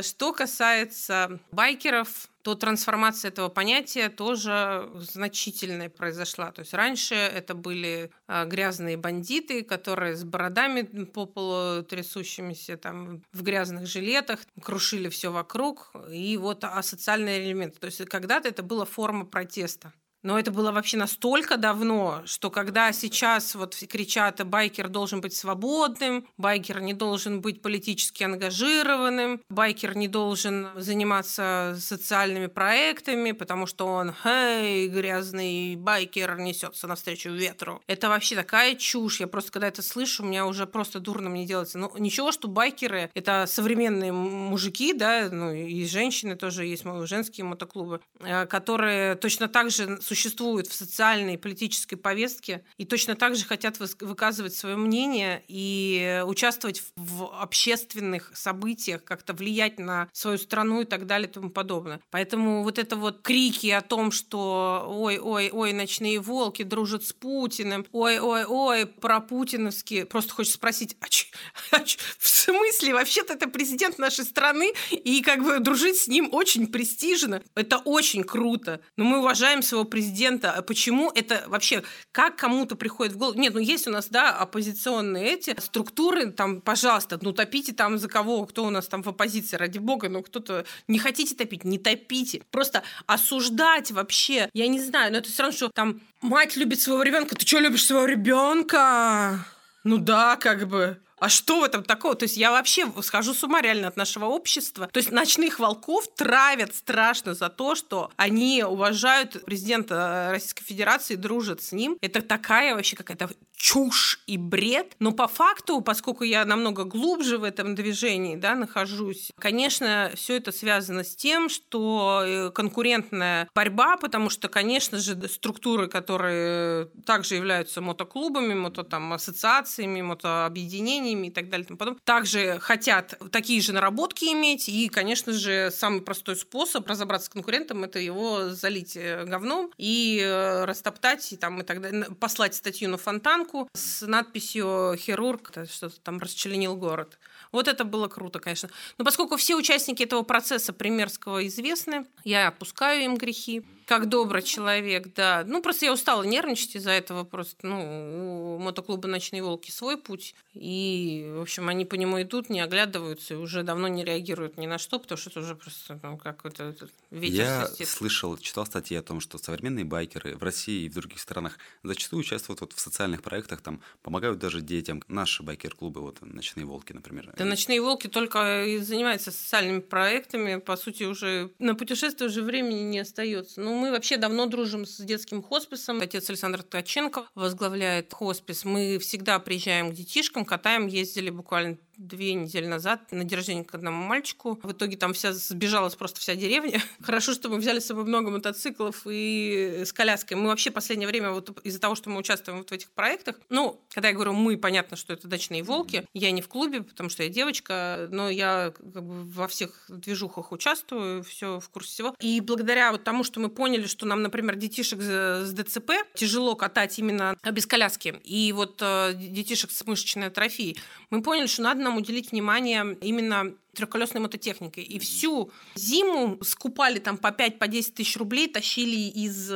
Что 0.00 0.32
касается 0.32 1.40
байкеров, 1.50 2.28
то 2.42 2.54
трансформация 2.54 3.30
этого 3.30 3.48
понятия 3.48 4.08
тоже 4.08 4.90
значительная 4.94 5.88
произошла. 5.88 6.50
То 6.50 6.60
есть 6.60 6.74
раньше 6.74 7.14
это 7.14 7.54
были 7.54 8.10
а, 8.26 8.44
грязные 8.44 8.96
бандиты, 8.96 9.62
которые 9.62 10.16
с 10.16 10.24
бородами 10.24 10.82
по 11.04 11.26
полу 11.26 11.82
трясущимися 11.84 12.76
там 12.76 13.22
в 13.32 13.42
грязных 13.42 13.86
жилетах 13.86 14.40
крушили 14.60 15.08
все 15.08 15.30
вокруг. 15.30 15.92
И 16.10 16.36
вот 16.36 16.64
асоциальный 16.64 17.44
элемент. 17.44 17.78
То 17.78 17.86
есть 17.86 18.04
когда-то 18.06 18.48
это 18.48 18.62
была 18.62 18.84
форма 18.84 19.24
протеста. 19.24 19.92
Но 20.22 20.38
это 20.38 20.50
было 20.50 20.70
вообще 20.70 20.96
настолько 20.96 21.56
давно, 21.56 22.22
что 22.26 22.50
когда 22.50 22.92
сейчас 22.92 23.54
вот 23.54 23.74
кричат, 23.74 24.44
байкер 24.46 24.88
должен 24.88 25.20
быть 25.20 25.34
свободным, 25.34 26.26
байкер 26.36 26.80
не 26.80 26.94
должен 26.94 27.40
быть 27.40 27.60
политически 27.60 28.22
ангажированным, 28.22 29.40
байкер 29.48 29.96
не 29.96 30.08
должен 30.08 30.68
заниматься 30.76 31.76
социальными 31.78 32.46
проектами, 32.46 33.32
потому 33.32 33.66
что 33.66 33.86
он, 33.86 34.14
эй, 34.24 34.88
грязный 34.88 35.76
байкер 35.76 36.38
несется 36.38 36.86
навстречу 36.86 37.30
ветру. 37.30 37.82
Это 37.86 38.08
вообще 38.08 38.36
такая 38.36 38.76
чушь. 38.76 39.20
Я 39.20 39.26
просто, 39.26 39.50
когда 39.50 39.68
это 39.68 39.82
слышу, 39.82 40.22
у 40.22 40.26
меня 40.26 40.46
уже 40.46 40.66
просто 40.66 41.00
дурно 41.00 41.30
мне 41.30 41.46
делается. 41.46 41.78
Ну, 41.78 41.92
ничего, 41.98 42.30
что 42.32 42.48
байкеры— 42.48 43.10
это 43.14 43.46
современные 43.48 44.12
мужики, 44.12 44.92
да, 44.92 45.28
ну, 45.30 45.52
и 45.52 45.84
женщины 45.86 46.36
тоже 46.36 46.66
есть, 46.66 46.84
женские 47.04 47.44
мотоклубы, 47.44 48.00
э, 48.20 48.46
которые 48.46 49.16
точно 49.16 49.48
так 49.48 49.70
же 49.70 49.98
существуют 50.12 50.66
в 50.66 50.74
социальной 50.74 51.34
и 51.34 51.36
политической 51.38 51.96
повестке 51.96 52.62
и 52.76 52.84
точно 52.84 53.14
так 53.14 53.34
же 53.34 53.46
хотят 53.46 53.78
выказывать 54.00 54.54
свое 54.54 54.76
мнение 54.76 55.42
и 55.48 56.22
участвовать 56.26 56.82
в 56.96 57.24
общественных 57.40 58.30
событиях, 58.34 59.04
как-то 59.04 59.32
влиять 59.32 59.78
на 59.78 60.10
свою 60.12 60.36
страну 60.36 60.82
и 60.82 60.84
так 60.84 61.06
далее 61.06 61.28
и 61.28 61.32
тому 61.32 61.48
подобное. 61.48 62.00
Поэтому 62.10 62.62
вот 62.62 62.78
это 62.78 62.96
вот 62.96 63.22
крики 63.22 63.68
о 63.68 63.80
том, 63.80 64.12
что 64.12 64.84
ой-ой-ой, 64.86 65.72
ночные 65.72 66.20
волки 66.20 66.62
дружат 66.62 67.06
с 67.06 67.14
Путиным, 67.14 67.86
ой-ой-ой, 67.92 68.84
про 68.84 69.20
путиновские, 69.20 70.04
просто 70.04 70.34
хочешь 70.34 70.52
спросить, 70.52 70.94
а 71.00 71.08
ч, 71.08 71.28
а 71.70 71.80
ч, 71.80 71.98
в 72.18 72.28
смысле? 72.28 72.92
Вообще-то 72.92 73.32
это 73.32 73.48
президент 73.48 73.98
нашей 73.98 74.26
страны, 74.26 74.74
и 74.90 75.22
как 75.22 75.42
бы 75.42 75.58
дружить 75.58 75.96
с 75.96 76.06
ним 76.06 76.28
очень 76.32 76.66
престижно. 76.66 77.42
Это 77.54 77.78
очень 77.78 78.24
круто. 78.24 78.82
Но 78.96 79.04
мы 79.04 79.20
уважаем 79.20 79.62
своего 79.62 79.84
президента 79.84 80.01
президента. 80.02 80.52
А 80.52 80.62
почему 80.62 81.10
это 81.14 81.44
вообще, 81.46 81.82
как 82.10 82.36
кому-то 82.36 82.74
приходит 82.74 83.14
в 83.14 83.18
голову? 83.18 83.38
Нет, 83.38 83.54
ну 83.54 83.60
есть 83.60 83.86
у 83.86 83.90
нас, 83.90 84.08
да, 84.08 84.36
оппозиционные 84.36 85.34
эти 85.34 85.58
структуры, 85.60 86.32
там, 86.32 86.60
пожалуйста, 86.60 87.18
ну 87.22 87.32
топите 87.32 87.72
там 87.72 87.98
за 87.98 88.08
кого, 88.08 88.44
кто 88.46 88.64
у 88.64 88.70
нас 88.70 88.88
там 88.88 89.02
в 89.02 89.08
оппозиции, 89.08 89.56
ради 89.56 89.78
бога, 89.78 90.08
ну 90.08 90.22
кто-то... 90.22 90.64
Не 90.88 90.98
хотите 90.98 91.34
топить, 91.34 91.64
не 91.64 91.78
топите. 91.78 92.42
Просто 92.50 92.82
осуждать 93.06 93.90
вообще, 93.92 94.48
я 94.52 94.66
не 94.66 94.80
знаю, 94.80 95.12
но 95.12 95.18
это 95.18 95.30
все 95.30 95.42
равно, 95.42 95.56
что 95.56 95.68
там 95.68 96.00
мать 96.20 96.56
любит 96.56 96.80
своего 96.80 97.02
ребенка, 97.02 97.36
ты 97.36 97.46
что 97.46 97.60
любишь 97.60 97.86
своего 97.86 98.06
ребенка? 98.06 99.46
Ну 99.84 99.98
да, 99.98 100.36
как 100.36 100.68
бы. 100.68 100.98
А 101.22 101.28
что 101.28 101.60
в 101.60 101.62
этом 101.62 101.84
такого? 101.84 102.16
То 102.16 102.24
есть 102.24 102.36
я 102.36 102.50
вообще 102.50 102.92
схожу 103.00 103.32
с 103.32 103.44
ума 103.44 103.62
реально 103.62 103.86
от 103.86 103.96
нашего 103.96 104.24
общества. 104.24 104.88
То 104.92 104.98
есть 104.98 105.12
ночных 105.12 105.60
волков 105.60 106.08
травят 106.16 106.74
страшно 106.74 107.34
за 107.34 107.48
то, 107.48 107.76
что 107.76 108.10
они 108.16 108.64
уважают 108.64 109.44
президента 109.44 110.30
Российской 110.32 110.64
Федерации, 110.64 111.14
дружат 111.14 111.62
с 111.62 111.70
ним. 111.70 111.96
Это 112.00 112.22
такая 112.22 112.74
вообще 112.74 112.96
какая-то 112.96 113.30
чушь 113.62 114.20
и 114.26 114.36
бред. 114.36 114.96
Но 114.98 115.12
по 115.12 115.28
факту, 115.28 115.80
поскольку 115.82 116.24
я 116.24 116.44
намного 116.44 116.82
глубже 116.82 117.38
в 117.38 117.44
этом 117.44 117.76
движении 117.76 118.34
да, 118.34 118.56
нахожусь, 118.56 119.30
конечно, 119.38 120.10
все 120.16 120.38
это 120.38 120.50
связано 120.50 121.04
с 121.04 121.14
тем, 121.14 121.48
что 121.48 122.24
э, 122.26 122.50
конкурентная 122.50 123.48
борьба, 123.54 123.96
потому 123.98 124.30
что, 124.30 124.48
конечно 124.48 124.98
же, 124.98 125.16
структуры, 125.28 125.86
которые 125.86 126.86
также 127.06 127.36
являются 127.36 127.80
мотоклубами, 127.80 128.54
мото 128.54 128.82
там, 128.82 129.12
ассоциациями, 129.12 130.02
мотообъединениями 130.02 131.11
и 131.14 131.30
так 131.30 131.48
далее, 131.48 131.66
тому 131.66 131.78
подобное, 131.78 132.00
также 132.04 132.58
хотят 132.60 133.18
такие 133.30 133.60
же 133.60 133.72
наработки 133.72 134.24
иметь. 134.26 134.68
И, 134.68 134.88
конечно 134.88 135.32
же, 135.32 135.70
самый 135.70 136.02
простой 136.02 136.36
способ 136.36 136.86
разобраться 136.86 137.26
с 137.26 137.28
конкурентом– 137.28 137.84
это 137.84 137.98
его 137.98 138.50
залить 138.50 138.96
э, 138.96 139.24
говном 139.24 139.70
и 139.76 140.20
э, 140.22 140.64
растоптать, 140.64 141.32
и, 141.32 141.36
там, 141.36 141.60
и 141.60 141.64
так 141.64 141.80
далее, 141.80 142.04
послать 142.18 142.54
статью 142.54 142.88
на 142.88 142.96
фонтанку, 142.96 143.68
с 143.74 144.06
надписью 144.06 144.96
«Хирург», 144.98 145.52
что-то 145.70 146.00
там 146.00 146.18
расчленил 146.18 146.76
город. 146.76 147.18
Вот 147.52 147.68
это 147.68 147.84
было 147.84 148.08
круто, 148.08 148.40
конечно. 148.40 148.70
Но 148.98 149.04
поскольку 149.04 149.36
все 149.36 149.56
участники 149.56 150.02
этого 150.02 150.22
процесса 150.22 150.72
примерского 150.72 151.46
известны, 151.46 152.06
я 152.24 152.48
отпускаю 152.48 153.04
им 153.04 153.16
грехи 153.16 153.62
как 153.92 154.08
добрый 154.08 154.42
человек, 154.42 155.12
да. 155.14 155.44
Ну, 155.46 155.60
просто 155.60 155.84
я 155.84 155.92
устала 155.92 156.22
нервничать 156.22 156.76
из-за 156.76 156.92
этого. 156.92 157.24
Просто, 157.24 157.66
ну, 157.66 158.56
у 158.56 158.58
мотоклуба 158.58 159.06
«Ночные 159.06 159.42
волки» 159.42 159.70
свой 159.70 159.98
путь. 159.98 160.34
И, 160.54 161.30
в 161.36 161.42
общем, 161.42 161.68
они 161.68 161.84
по 161.84 161.96
нему 161.96 162.22
идут, 162.22 162.48
не 162.48 162.60
оглядываются 162.60 163.34
и 163.34 163.36
уже 163.36 163.62
давно 163.62 163.88
не 163.88 164.02
реагируют 164.02 164.56
ни 164.56 164.66
на 164.66 164.78
что, 164.78 164.98
потому 164.98 165.18
что 165.18 165.28
это 165.28 165.40
уже 165.40 165.54
просто 165.56 166.00
ну, 166.02 166.16
какой-то 166.16 166.74
ветер 167.10 167.34
Я 167.34 167.66
свистит. 167.66 167.88
слышал, 167.88 168.38
читал 168.38 168.64
статьи 168.64 168.96
о 168.96 169.02
том, 169.02 169.20
что 169.20 169.36
современные 169.36 169.84
байкеры 169.84 170.36
в 170.36 170.42
России 170.42 170.84
и 170.84 170.88
в 170.88 170.94
других 170.94 171.20
странах 171.20 171.58
зачастую 171.82 172.20
участвуют 172.20 172.62
вот 172.62 172.72
в 172.72 172.80
социальных 172.80 173.22
проектах, 173.22 173.60
там 173.60 173.82
помогают 174.02 174.38
даже 174.38 174.62
детям. 174.62 175.02
Наши 175.08 175.42
байкер-клубы, 175.42 176.00
вот 176.00 176.22
«Ночные 176.22 176.64
волки», 176.64 176.94
например. 176.94 177.32
Да, 177.36 177.44
«Ночные 177.44 177.82
волки» 177.82 178.06
только 178.06 178.64
и 178.64 178.78
занимаются 178.78 179.30
социальными 179.30 179.80
проектами. 179.80 180.56
По 180.56 180.76
сути, 180.76 181.04
уже 181.04 181.50
на 181.58 181.74
путешествие 181.74 182.30
уже 182.30 182.42
времени 182.42 182.80
не 182.80 183.00
остается. 183.00 183.60
Ну, 183.60 183.81
мы 183.82 183.90
вообще 183.90 184.16
давно 184.16 184.46
дружим 184.46 184.86
с 184.86 184.98
детским 184.98 185.42
хосписом. 185.42 186.00
Отец 186.00 186.30
Александр 186.30 186.62
Ткаченко 186.62 187.26
возглавляет 187.34 188.14
хоспис. 188.14 188.64
Мы 188.64 189.00
всегда 189.00 189.40
приезжаем 189.40 189.90
к 189.90 189.94
детишкам, 189.94 190.44
катаем, 190.44 190.86
ездили 190.86 191.30
буквально 191.30 191.78
две 192.06 192.34
недели 192.34 192.66
назад 192.66 193.00
на 193.12 193.24
день 193.24 193.36
рождения 193.36 193.64
к 193.64 193.74
одному 193.74 194.04
мальчику. 194.04 194.58
В 194.62 194.72
итоге 194.72 194.96
там 194.96 195.12
вся 195.12 195.32
сбежалась 195.32 195.94
просто 195.94 196.20
вся 196.20 196.34
деревня. 196.34 196.82
Хорошо, 197.02 197.32
что 197.32 197.48
мы 197.48 197.58
взяли 197.58 197.78
с 197.78 197.86
собой 197.86 198.04
много 198.04 198.30
мотоциклов 198.30 199.06
и 199.06 199.82
с 199.84 199.92
коляской. 199.92 200.36
Мы 200.36 200.48
вообще 200.48 200.70
в 200.70 200.74
последнее 200.74 201.08
время 201.08 201.30
вот 201.30 201.60
из-за 201.64 201.80
того, 201.80 201.94
что 201.94 202.10
мы 202.10 202.18
участвуем 202.18 202.58
вот 202.58 202.70
в 202.70 202.72
этих 202.72 202.90
проектах, 202.90 203.36
ну, 203.48 203.80
когда 203.90 204.08
я 204.08 204.14
говорю 204.14 204.32
мы, 204.32 204.56
понятно, 204.56 204.96
что 204.96 205.12
это 205.12 205.28
дачные 205.28 205.62
волки. 205.62 206.06
Я 206.12 206.30
не 206.30 206.42
в 206.42 206.48
клубе, 206.48 206.82
потому 206.82 207.08
что 207.08 207.22
я 207.22 207.28
девочка, 207.28 208.08
но 208.10 208.28
я 208.28 208.72
как 208.76 209.04
бы 209.04 209.24
во 209.24 209.48
всех 209.48 209.84
движухах 209.88 210.52
участвую, 210.52 211.22
все 211.22 211.60
в 211.60 211.68
курсе 211.68 211.92
всего. 211.92 212.14
И 212.20 212.40
благодаря 212.40 212.90
вот 212.92 213.04
тому, 213.04 213.24
что 213.24 213.40
мы 213.40 213.48
поняли, 213.48 213.86
что 213.86 214.06
нам, 214.06 214.22
например, 214.22 214.56
детишек 214.56 215.00
с 215.00 215.52
ДЦП 215.52 215.92
тяжело 216.14 216.54
катать 216.56 216.98
именно 216.98 217.36
без 217.52 217.66
коляски, 217.66 218.20
и 218.24 218.52
вот 218.52 218.80
э, 218.80 219.12
детишек 219.14 219.70
с 219.70 219.86
мышечной 219.86 220.28
атрофией, 220.28 220.78
мы 221.10 221.22
поняли, 221.22 221.46
что 221.46 221.62
надо 221.62 221.82
нам 221.82 221.91
уделить 221.96 222.32
внимание 222.32 222.96
именно 223.00 223.54
трехколесной 223.74 224.22
мототехникой. 224.22 224.84
И 224.84 224.98
всю 224.98 225.50
зиму 225.74 226.38
скупали 226.42 226.98
там 226.98 227.16
по 227.16 227.28
5-10 227.28 227.58
по 227.58 227.68
тысяч 227.68 228.16
рублей, 228.16 228.48
тащили 228.48 228.96
из 228.96 229.50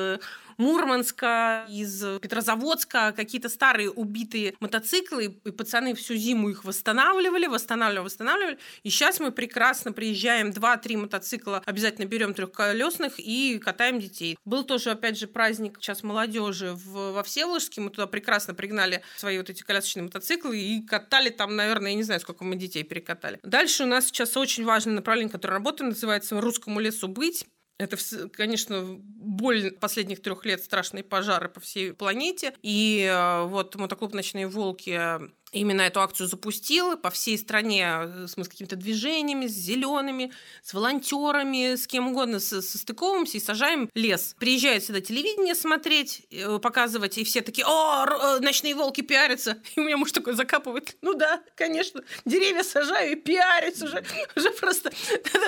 Мурманска, 0.58 1.66
из 1.68 2.02
Петрозаводска, 2.20 3.12
какие-то 3.16 3.48
старые 3.48 3.90
убитые 3.90 4.54
мотоциклы, 4.60 5.36
и 5.44 5.50
пацаны 5.50 5.94
всю 5.94 6.14
зиму 6.14 6.50
их 6.50 6.64
восстанавливали, 6.64 7.46
восстанавливали, 7.46 8.04
восстанавливали. 8.04 8.58
И 8.82 8.90
сейчас 8.90 9.20
мы 9.20 9.32
прекрасно 9.32 9.92
приезжаем, 9.92 10.50
2-3 10.50 10.96
мотоцикла 10.96 11.62
обязательно 11.66 12.06
берем 12.06 12.34
трехколесных 12.34 13.14
и 13.18 13.58
катаем 13.58 14.00
детей. 14.00 14.38
Был 14.44 14.64
тоже, 14.64 14.90
опять 14.90 15.18
же, 15.18 15.26
праздник 15.26 15.78
сейчас 15.80 16.02
молодежи 16.02 16.72
в, 16.72 17.12
во 17.12 17.22
Всеволожске, 17.22 17.80
мы 17.80 17.90
туда 17.90 18.06
прекрасно 18.06 18.54
пригнали 18.54 19.02
свои 19.16 19.38
вот 19.38 19.50
эти 19.50 19.62
колясочные 19.62 20.04
мотоциклы 20.04 20.58
и 20.58 20.82
катали 20.82 21.30
там, 21.30 21.56
наверное, 21.56 21.90
я 21.90 21.96
не 21.96 22.02
знаю, 22.02 22.20
сколько 22.20 22.44
мы 22.44 22.56
детей 22.56 22.82
перекатали. 22.82 23.38
Дальше 23.42 23.84
у 23.84 23.86
нас 23.86 24.06
сейчас 24.06 24.36
очень 24.36 24.64
важное 24.64 24.94
направление, 24.94 25.32
которое 25.32 25.54
работает, 25.54 25.90
называется 25.90 26.40
«Русскому 26.40 26.80
лесу 26.80 27.08
быть». 27.08 27.46
Это, 27.78 27.96
конечно, 28.32 28.96
боль 28.98 29.70
последних 29.72 30.22
трех 30.22 30.44
лет, 30.46 30.62
страшные 30.62 31.04
пожары 31.04 31.48
по 31.48 31.60
всей 31.60 31.92
планете. 31.92 32.54
И 32.62 33.06
э, 33.08 33.42
вот 33.44 33.74
мотоклуб 33.76 34.14
«Ночные 34.14 34.48
волки» 34.48 34.98
именно 35.56 35.82
эту 35.82 36.00
акцию 36.00 36.28
запустил 36.28 36.96
по 36.96 37.10
всей 37.10 37.38
стране 37.38 37.86
э, 37.86 38.26
с 38.28 38.34
какими-то 38.34 38.76
движениями, 38.76 39.46
с 39.46 39.52
зелеными, 39.52 40.32
с 40.62 40.74
волонтерами, 40.74 41.74
с 41.74 41.86
кем 41.86 42.08
угодно 42.08 42.40
состыковываемся 42.40 43.38
и 43.38 43.40
сажаем 43.40 43.90
лес. 43.94 44.36
Приезжает 44.38 44.84
сюда 44.84 45.00
телевидение 45.00 45.54
смотреть, 45.54 46.26
э, 46.30 46.58
показывать, 46.58 47.18
и 47.18 47.24
все 47.24 47.40
такие, 47.40 47.66
о, 47.66 48.06
э, 48.06 48.40
ночные 48.40 48.74
волки 48.74 49.00
пиарятся. 49.00 49.58
И 49.76 49.80
у 49.80 49.84
меня 49.84 49.96
муж 49.96 50.12
такой 50.12 50.34
закапывает. 50.34 50.96
Ну 51.02 51.14
да, 51.14 51.42
конечно, 51.54 52.02
деревья 52.24 52.62
сажаю 52.62 53.12
и 53.12 53.14
пиарюсь 53.16 53.82
уже. 53.82 54.04
Уже 54.36 54.50
просто 54.50 54.90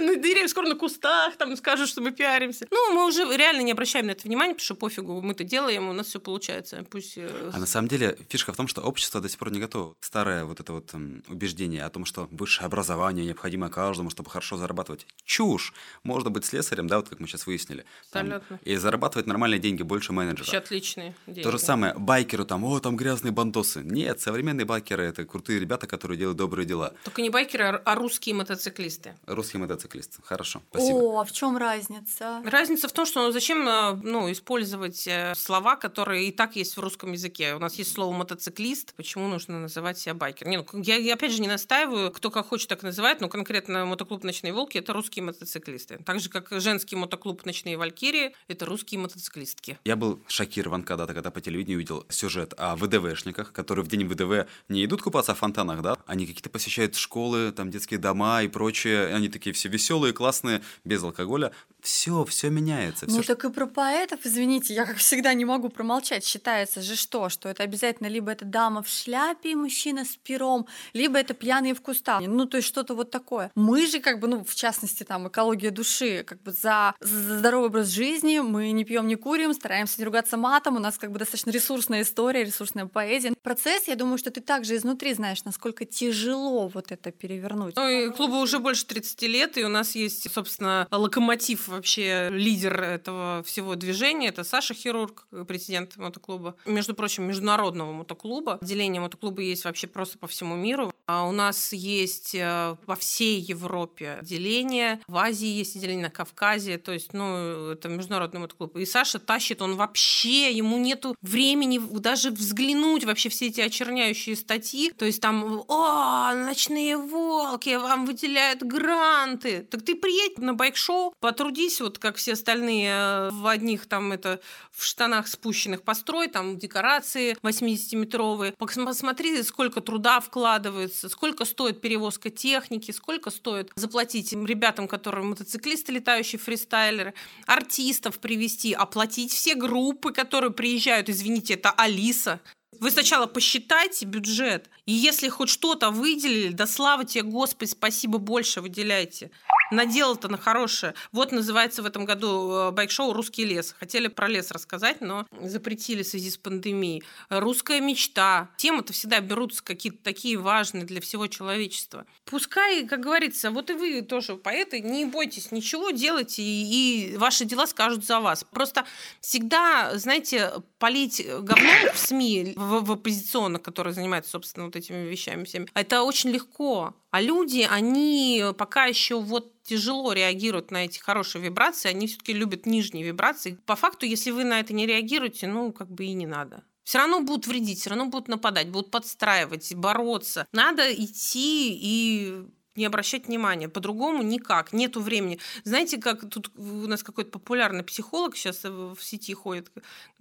на 0.00 0.16
деревья 0.16 0.48
скоро 0.48 0.68
на 0.68 0.74
кустах 0.74 1.36
там 1.36 1.56
скажут, 1.56 1.88
что 1.88 2.00
мы 2.00 2.10
пиаримся. 2.10 2.66
Ну, 2.70 2.94
мы 2.94 3.06
уже 3.06 3.24
реально 3.36 3.62
не 3.62 3.72
обращаем 3.72 4.06
на 4.06 4.12
это 4.12 4.24
внимания, 4.24 4.54
потому 4.54 4.64
что 4.64 4.74
пофигу, 4.74 5.20
мы 5.20 5.32
это 5.32 5.44
делаем, 5.44 5.88
у 5.88 5.92
нас 5.92 6.08
все 6.08 6.20
получается. 6.20 6.84
Пусть... 6.90 7.18
А 7.18 7.58
на 7.58 7.66
самом 7.66 7.88
деле 7.88 8.16
фишка 8.28 8.52
в 8.52 8.56
том, 8.56 8.68
что 8.68 8.82
общество 8.82 9.20
до 9.20 9.28
сих 9.28 9.38
пор 9.38 9.50
не 9.50 9.60
готово 9.60 9.94
старое 10.00 10.44
вот 10.44 10.60
это 10.60 10.72
вот 10.72 10.94
убеждение 11.28 11.84
о 11.84 11.90
том, 11.90 12.04
что 12.04 12.28
высшее 12.30 12.66
образование 12.66 13.26
необходимо 13.26 13.68
каждому, 13.68 14.10
чтобы 14.10 14.30
хорошо 14.30 14.56
зарабатывать. 14.56 15.06
Чушь! 15.24 15.72
Можно 16.02 16.30
быть 16.30 16.44
слесарем, 16.44 16.86
да, 16.86 16.96
вот 16.96 17.08
как 17.08 17.20
мы 17.20 17.26
сейчас 17.26 17.46
выяснили. 17.46 17.84
Там, 18.10 18.40
и 18.62 18.76
зарабатывать 18.76 19.26
нормальные 19.26 19.58
деньги 19.58 19.82
больше 19.82 20.12
менеджера. 20.12 20.44
Вообще 20.44 20.58
отличные 20.58 21.14
деньги. 21.26 21.42
То 21.42 21.50
же 21.50 21.58
самое, 21.58 21.94
байкеру 21.94 22.44
там, 22.44 22.64
о, 22.64 22.78
там 22.80 22.96
грязные 22.96 23.32
бандосы. 23.32 23.82
Нет, 23.82 24.20
современные 24.20 24.64
байкеры 24.64 25.04
это 25.04 25.24
крутые 25.24 25.58
ребята, 25.58 25.86
которые 25.86 26.18
делают 26.18 26.38
добрые 26.38 26.66
дела. 26.66 26.94
Только 27.04 27.22
не 27.22 27.30
байкеры, 27.30 27.64
а- 27.64 27.82
а 27.84 27.94
русские 27.94 28.34
мотоциклисты. 28.34 29.14
Русский 29.26 29.58
мотоциклист. 29.58 30.20
Хорошо, 30.22 30.62
спасибо. 30.70 30.96
О, 30.96 31.20
а 31.20 31.24
в 31.24 31.32
чем 31.32 31.56
разница? 31.56 32.42
Разница 32.44 32.88
в 32.88 32.92
том, 32.92 33.06
что 33.06 33.26
ну, 33.26 33.32
зачем 33.32 33.68
э, 33.68 33.94
ну, 34.02 34.30
использовать 34.30 35.06
э, 35.06 35.34
слова, 35.34 35.76
которые 35.76 36.28
и 36.28 36.32
так 36.32 36.56
есть 36.56 36.76
в 36.76 36.80
русском 36.80 37.12
языке. 37.12 37.54
У 37.54 37.58
нас 37.58 37.74
есть 37.74 37.92
слово 37.92 38.14
мотоциклист, 38.14 38.94
почему 38.94 39.28
нужно 39.28 39.60
называть 39.60 39.77
себя 39.98 40.14
байкер? 40.14 40.48
Не, 40.48 40.58
ну, 40.58 40.66
я, 40.82 40.96
я 40.96 41.14
опять 41.14 41.32
же 41.32 41.40
не 41.40 41.48
настаиваю, 41.48 42.10
кто 42.10 42.30
как 42.30 42.48
хочет 42.48 42.68
так 42.68 42.82
называть, 42.82 43.20
но 43.20 43.28
конкретно 43.28 43.84
мотоклуб 43.84 44.24
«Ночные 44.24 44.52
волки»— 44.52 44.78
это 44.78 44.92
русские 44.92 45.24
мотоциклисты. 45.24 46.00
Так 46.04 46.20
же, 46.20 46.28
как 46.28 46.48
женский 46.50 46.96
мотоклуб 46.96 47.44
«Ночные 47.44 47.76
валькирии»— 47.76 48.34
это 48.48 48.66
русские 48.66 49.00
мотоциклистки. 49.00 49.78
Я 49.84 49.96
был 49.96 50.20
шокирован 50.28 50.82
когда-то, 50.82 51.14
когда 51.14 51.30
по 51.30 51.40
телевидению 51.40 51.78
увидел 51.78 52.06
сюжет 52.08 52.54
о 52.56 52.76
ВДВшниках, 52.76 53.52
которые 53.52 53.84
в 53.84 53.88
день 53.88 54.06
ВДВ 54.06 54.48
не 54.68 54.84
идут 54.84 55.02
купаться 55.02 55.34
в 55.34 55.38
фонтанах, 55.38 55.82
да, 55.82 55.96
они 56.06 56.26
какие-то 56.26 56.50
посещают 56.50 56.94
школы, 56.96 57.52
там 57.52 57.70
детские 57.70 57.98
дома 57.98 58.42
и 58.42 58.48
прочее, 58.48 59.14
они 59.14 59.28
такие 59.28 59.52
все 59.52 59.68
веселые, 59.68 60.12
классные, 60.12 60.62
без 60.84 61.02
алкоголя. 61.02 61.52
Все, 61.80 62.24
все 62.24 62.50
меняется. 62.50 63.06
Ну 63.08 63.22
всё, 63.22 63.34
так 63.34 63.44
и 63.44 63.50
про 63.52 63.66
поэтов, 63.66 64.20
извините, 64.24 64.74
я 64.74 64.84
как 64.84 64.96
всегда 64.96 65.32
не 65.34 65.44
могу 65.44 65.68
промолчать. 65.68 66.24
Считается 66.24 66.82
же 66.82 66.96
что? 66.96 67.28
Что 67.28 67.48
это 67.48 67.62
обязательно 67.62 68.08
либо 68.08 68.32
это 68.32 68.44
дама 68.44 68.82
в 68.82 68.88
шляпе 68.88 69.54
мужчина 69.68 70.04
с 70.04 70.16
пером, 70.16 70.66
либо 70.94 71.18
это 71.18 71.34
пьяные 71.34 71.74
в 71.74 71.82
кустах. 71.82 72.22
Ну 72.26 72.46
то 72.46 72.56
есть 72.56 72.68
что-то 72.68 72.94
вот 72.94 73.10
такое. 73.10 73.50
Мы 73.54 73.86
же 73.86 74.00
как 74.00 74.18
бы, 74.18 74.26
ну 74.26 74.42
в 74.42 74.54
частности 74.54 75.04
там 75.04 75.28
экология 75.28 75.70
души, 75.70 76.24
как 76.24 76.42
бы 76.42 76.52
за, 76.52 76.94
за 77.00 77.38
здоровый 77.38 77.68
образ 77.68 77.88
жизни, 77.88 78.38
мы 78.38 78.70
не 78.70 78.84
пьем, 78.84 79.06
не 79.06 79.16
курим, 79.16 79.52
стараемся 79.52 80.00
не 80.00 80.06
ругаться 80.06 80.36
матом, 80.38 80.76
у 80.76 80.78
нас 80.78 80.96
как 80.96 81.12
бы 81.12 81.18
достаточно 81.18 81.50
ресурсная 81.50 82.00
история, 82.00 82.44
ресурсная 82.44 82.86
поэзия. 82.86 83.34
Процесс, 83.42 83.88
я 83.88 83.94
думаю, 83.94 84.16
что 84.16 84.30
ты 84.30 84.40
также 84.40 84.74
изнутри 84.76 85.12
знаешь, 85.12 85.44
насколько 85.44 85.84
тяжело 85.84 86.68
вот 86.68 86.90
это 86.90 87.12
перевернуть. 87.12 87.76
Ну, 87.76 87.88
и 87.88 88.10
клубу 88.10 88.38
уже 88.38 88.58
больше 88.58 88.86
30 88.86 89.22
лет, 89.22 89.58
и 89.58 89.64
у 89.64 89.68
нас 89.68 89.94
есть, 89.94 90.32
собственно, 90.32 90.88
локомотив 90.90 91.68
вообще, 91.68 92.30
лидер 92.30 92.80
этого 92.80 93.42
всего 93.44 93.74
движения. 93.74 94.28
Это 94.28 94.44
Саша 94.44 94.72
Хирург, 94.74 95.26
президент 95.46 95.96
мотоклуба. 95.96 96.56
Между 96.64 96.94
прочим, 96.94 97.24
международного 97.24 97.92
мотоклуба. 97.92 98.58
Отделение 98.62 99.00
мотоклуба 99.00 99.42
есть 99.42 99.57
вообще 99.64 99.86
просто 99.86 100.18
по 100.18 100.26
всему 100.26 100.56
миру. 100.56 100.92
А 101.06 101.26
у 101.26 101.32
нас 101.32 101.72
есть 101.72 102.34
э, 102.34 102.76
во 102.86 102.94
всей 102.94 103.40
Европе 103.40 104.18
отделение, 104.20 105.00
в 105.06 105.16
Азии 105.16 105.48
есть 105.48 105.74
отделение, 105.74 106.04
на 106.04 106.10
Кавказе, 106.10 106.76
то 106.76 106.92
есть, 106.92 107.14
ну, 107.14 107.70
это 107.70 107.88
международный 107.88 108.40
мотоклуб. 108.40 108.76
И 108.76 108.84
Саша 108.84 109.18
тащит, 109.18 109.62
он 109.62 109.76
вообще, 109.76 110.52
ему 110.52 110.76
нету 110.76 111.16
времени 111.22 111.80
даже 111.98 112.30
взглянуть 112.30 113.04
вообще 113.04 113.30
все 113.30 113.46
эти 113.46 113.62
очерняющие 113.62 114.36
статьи, 114.36 114.90
то 114.90 115.06
есть 115.06 115.22
там, 115.22 115.64
о, 115.68 116.34
ночные 116.34 116.98
волки, 116.98 117.74
вам 117.76 118.04
выделяют 118.04 118.62
гранты. 118.62 119.62
Так 119.62 119.82
ты 119.82 119.94
приедь 119.94 120.36
на 120.36 120.52
байк-шоу, 120.52 121.14
потрудись, 121.20 121.80
вот 121.80 121.98
как 121.98 122.16
все 122.16 122.34
остальные 122.34 122.90
э, 122.90 123.30
в 123.32 123.46
одних 123.46 123.86
там 123.86 124.12
это 124.12 124.40
в 124.72 124.84
штанах 124.84 125.26
спущенных 125.26 125.82
построй, 125.82 126.28
там 126.28 126.58
декорации 126.58 127.36
80-метровые. 127.42 128.54
Пос- 128.56 128.84
Посмотри, 128.84 129.42
сколько 129.48 129.80
труда 129.80 130.20
вкладывается, 130.20 131.08
сколько 131.08 131.44
стоит 131.44 131.80
перевозка 131.80 132.30
техники, 132.30 132.92
сколько 132.92 133.30
стоит 133.30 133.72
заплатить 133.76 134.32
ребятам, 134.32 134.86
которые 134.86 135.24
мотоциклисты, 135.24 135.92
летающие 135.92 136.38
фристайлеры, 136.38 137.14
артистов 137.46 138.18
привести, 138.18 138.72
оплатить 138.72 139.32
все 139.32 139.54
группы, 139.54 140.12
которые 140.12 140.52
приезжают. 140.52 141.08
Извините, 141.08 141.54
это 141.54 141.70
Алиса. 141.70 142.40
Вы 142.80 142.90
сначала 142.90 143.26
посчитайте 143.26 144.06
бюджет, 144.06 144.70
и 144.86 144.92
если 144.92 145.28
хоть 145.28 145.48
что-то 145.48 145.90
выделили, 145.90 146.52
да 146.52 146.66
слава 146.66 147.04
тебе, 147.04 147.22
Господи, 147.22 147.70
спасибо 147.70 148.18
больше 148.18 148.60
выделяйте. 148.60 149.30
Надел-то 149.70 150.28
на 150.28 150.38
хорошее. 150.38 150.94
Вот 151.12 151.30
называется 151.30 151.82
в 151.82 151.86
этом 151.86 152.06
году 152.06 152.50
э, 152.50 152.70
байк-шоу 152.70 153.12
«Русский 153.12 153.44
лес». 153.44 153.74
Хотели 153.78 154.08
про 154.08 154.26
лес 154.26 154.50
рассказать, 154.50 155.02
но 155.02 155.26
запретили 155.42 156.02
в 156.02 156.06
связи 156.06 156.30
с 156.30 156.38
пандемией. 156.38 157.02
«Русская 157.28 157.80
мечта». 157.80 158.48
Темы-то 158.56 158.94
всегда 158.94 159.20
берутся 159.20 159.62
какие-то 159.62 160.02
такие 160.02 160.38
важные 160.38 160.84
для 160.84 161.02
всего 161.02 161.26
человечества. 161.26 162.06
Пускай, 162.24 162.86
как 162.86 163.00
говорится, 163.00 163.50
вот 163.50 163.68
и 163.68 163.74
вы 163.74 164.00
тоже 164.00 164.36
поэты, 164.36 164.80
не 164.80 165.04
бойтесь 165.04 165.52
ничего, 165.52 165.90
делайте, 165.90 166.42
и, 166.42 167.12
и 167.12 167.16
ваши 167.18 167.44
дела 167.44 167.66
скажут 167.66 168.06
за 168.06 168.20
вас. 168.20 168.44
Просто 168.50 168.86
всегда, 169.20 169.98
знаете, 169.98 170.50
полить 170.78 171.22
говном 171.26 171.92
в 171.92 171.98
СМИ, 171.98 172.54
в, 172.56 172.67
в 172.68 172.92
оппозиционных, 172.92 173.62
которые 173.62 173.94
занимаются, 173.94 174.32
собственно, 174.32 174.66
вот 174.66 174.76
этими 174.76 175.08
вещами 175.08 175.44
всеми, 175.44 175.68
это 175.74 176.02
очень 176.02 176.30
легко. 176.30 176.94
А 177.10 177.20
люди, 177.20 177.66
они 177.68 178.44
пока 178.56 178.84
еще 178.86 179.20
вот 179.20 179.62
тяжело 179.62 180.12
реагируют 180.12 180.70
на 180.70 180.84
эти 180.84 180.98
хорошие 180.98 181.42
вибрации, 181.42 181.88
они 181.88 182.06
все-таки 182.06 182.32
любят 182.32 182.66
нижние 182.66 183.04
вибрации. 183.04 183.58
По 183.66 183.76
факту, 183.76 184.06
если 184.06 184.30
вы 184.30 184.44
на 184.44 184.60
это 184.60 184.72
не 184.72 184.86
реагируете, 184.86 185.46
ну, 185.46 185.72
как 185.72 185.90
бы 185.90 186.04
и 186.04 186.12
не 186.12 186.26
надо. 186.26 186.64
Все 186.84 186.98
равно 186.98 187.20
будут 187.20 187.46
вредить, 187.46 187.80
все 187.80 187.90
равно 187.90 188.06
будут 188.06 188.28
нападать, 188.28 188.70
будут 188.70 188.90
подстраивать, 188.90 189.74
бороться. 189.74 190.46
Надо 190.52 190.90
идти 190.90 191.78
и 191.78 192.46
не 192.78 192.86
обращать 192.86 193.26
внимания. 193.26 193.68
По-другому 193.68 194.22
никак. 194.22 194.72
Нету 194.72 195.00
времени. 195.00 195.38
Знаете, 195.64 195.98
как 195.98 196.28
тут 196.30 196.50
у 196.56 196.86
нас 196.86 197.02
какой-то 197.02 197.30
популярный 197.30 197.84
психолог 197.84 198.36
сейчас 198.36 198.64
в 198.64 198.96
сети 199.00 199.34
ходит, 199.34 199.70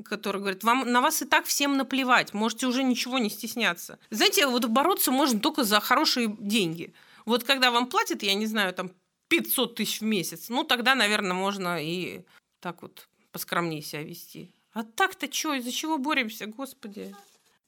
который 0.04 0.42
говорит, 0.42 0.64
вам 0.64 0.92
на 0.92 1.02
вас 1.02 1.22
и 1.22 1.26
так 1.26 1.46
всем 1.46 1.78
наплевать, 1.78 2.34
можете 2.34 2.68
уже 2.68 2.84
ничего 2.84 3.18
не 3.20 3.30
стесняться. 3.30 4.00
Знаете, 4.10 4.48
вот 4.48 4.66
бороться 4.66 5.12
можно 5.12 5.40
только 5.40 5.64
за 5.64 5.80
хорошие 5.80 6.36
деньги. 6.40 6.94
Вот 7.26 7.44
когда 7.44 7.72
вам 7.72 7.88
платят, 7.88 8.24
я 8.24 8.34
не 8.34 8.46
знаю, 8.46 8.74
там 8.74 8.92
500 9.28 9.76
тысяч 9.76 10.02
в 10.02 10.06
месяц, 10.06 10.50
ну 10.50 10.64
тогда, 10.64 10.96
наверное, 10.96 11.34
можно 11.34 11.84
и 11.84 12.22
так 12.60 12.82
вот 12.82 13.08
поскромнее 13.32 13.82
себя 13.82 14.04
вести. 14.04 14.52
А 14.74 14.84
так-то 14.84 15.32
что, 15.32 15.54
из-за 15.56 15.72
чего 15.72 15.98
боремся, 15.98 16.46
господи? 16.46 17.16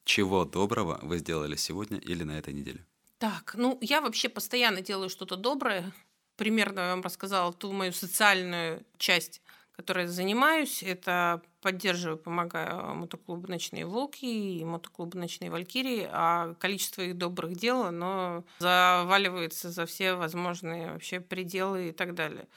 Чего 0.04 0.44
доброго 0.44 0.98
вы 1.02 1.18
сделали 1.18 1.56
сегодня 1.56 1.98
или 1.98 2.22
на 2.24 2.38
этой 2.38 2.54
неделе? 2.54 2.84
Так, 3.20 3.54
ну 3.54 3.76
я 3.82 4.00
вообще 4.00 4.30
постоянно 4.30 4.80
делаю 4.80 5.10
что-то 5.10 5.36
доброе. 5.36 5.92
Примерно 6.36 6.80
я 6.80 6.90
вам 6.92 7.02
рассказала 7.02 7.52
ту 7.52 7.70
мою 7.70 7.92
социальную 7.92 8.82
часть, 8.96 9.42
которой 9.72 10.06
занимаюсь. 10.06 10.82
Это 10.82 11.42
поддерживаю, 11.60 12.16
помогаю 12.16 12.94
мотоклубу 12.94 13.46
«Ночные 13.46 13.84
волки» 13.84 14.24
и 14.24 14.64
мотоклубу 14.64 15.18
«Ночные 15.18 15.50
валькирии». 15.50 16.08
А 16.10 16.54
количество 16.54 17.02
их 17.02 17.18
добрых 17.18 17.56
дел, 17.56 17.82
оно 17.82 18.42
заваливается 18.58 19.70
за 19.70 19.84
все 19.84 20.14
возможные 20.14 20.92
вообще 20.92 21.20
пределы 21.20 21.90
и 21.90 21.92
так 21.92 22.14
далее. 22.14 22.48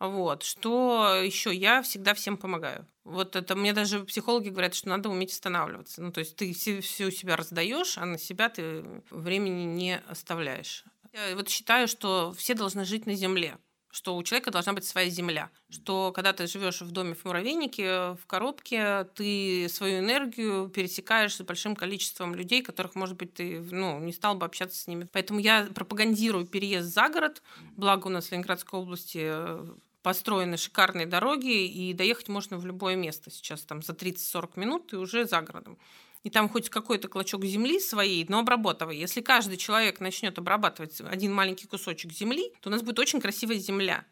Вот. 0.00 0.42
Что 0.42 1.20
еще? 1.22 1.54
Я 1.54 1.82
всегда 1.82 2.14
всем 2.14 2.36
помогаю. 2.36 2.86
Вот 3.04 3.36
это 3.36 3.56
мне 3.56 3.72
даже 3.72 4.04
психологи 4.04 4.50
говорят, 4.50 4.74
что 4.74 4.88
надо 4.88 5.08
уметь 5.08 5.32
останавливаться. 5.32 6.02
Ну, 6.02 6.12
то 6.12 6.20
есть 6.20 6.36
ты 6.36 6.52
все, 6.52 6.80
все 6.80 7.10
себя 7.10 7.36
раздаешь, 7.36 7.98
а 7.98 8.04
на 8.04 8.18
себя 8.18 8.48
ты 8.48 8.84
времени 9.10 9.64
не 9.64 9.98
оставляешь. 10.08 10.84
Я 11.12 11.34
вот 11.34 11.48
считаю, 11.48 11.88
что 11.88 12.32
все 12.36 12.54
должны 12.54 12.84
жить 12.84 13.06
на 13.06 13.14
земле 13.14 13.58
что 13.90 14.16
у 14.16 14.22
человека 14.22 14.50
должна 14.50 14.74
быть 14.74 14.84
своя 14.84 15.08
земля, 15.08 15.50
что 15.70 16.12
когда 16.12 16.32
ты 16.32 16.46
живешь 16.46 16.80
в 16.80 16.90
доме 16.90 17.14
в 17.14 17.24
муравейнике, 17.24 18.14
в 18.14 18.26
коробке, 18.26 19.04
ты 19.14 19.66
свою 19.68 20.00
энергию 20.00 20.68
пересекаешь 20.68 21.36
с 21.36 21.40
большим 21.40 21.74
количеством 21.74 22.34
людей, 22.34 22.62
которых, 22.62 22.94
может 22.94 23.16
быть, 23.16 23.34
ты 23.34 23.60
ну, 23.60 23.98
не 23.98 24.12
стал 24.12 24.34
бы 24.34 24.46
общаться 24.46 24.78
с 24.78 24.86
ними. 24.86 25.08
Поэтому 25.12 25.40
я 25.40 25.66
пропагандирую 25.74 26.46
переезд 26.46 26.88
за 26.92 27.08
город, 27.08 27.42
благо 27.76 28.06
у 28.06 28.10
нас 28.10 28.26
в 28.26 28.32
Ленинградской 28.32 28.78
области 28.78 29.20
э, 29.22 29.66
построены 30.08 30.56
шикарные 30.56 31.04
дороги, 31.04 31.66
и 31.66 31.92
доехать 31.92 32.28
можно 32.28 32.56
в 32.56 32.64
любое 32.64 32.96
место 32.96 33.30
сейчас, 33.30 33.60
там 33.60 33.82
за 33.82 33.92
30-40 33.92 34.52
минут, 34.56 34.92
и 34.94 34.96
уже 34.96 35.26
за 35.26 35.42
городом 35.42 35.76
и 36.24 36.30
там 36.30 36.48
хоть 36.48 36.68
какой-то 36.68 37.08
клочок 37.08 37.44
земли 37.44 37.78
своей, 37.78 38.26
но 38.28 38.40
обрабатывай. 38.40 38.96
Если 38.96 39.20
каждый 39.20 39.56
человек 39.56 40.00
начнет 40.00 40.36
обрабатывать 40.38 41.00
один 41.00 41.32
маленький 41.32 41.66
кусочек 41.66 42.12
земли, 42.12 42.52
то 42.60 42.70
у 42.70 42.72
нас 42.72 42.82
будет 42.82 42.98
очень 42.98 43.20
красивая 43.20 43.58
земля. 43.58 44.04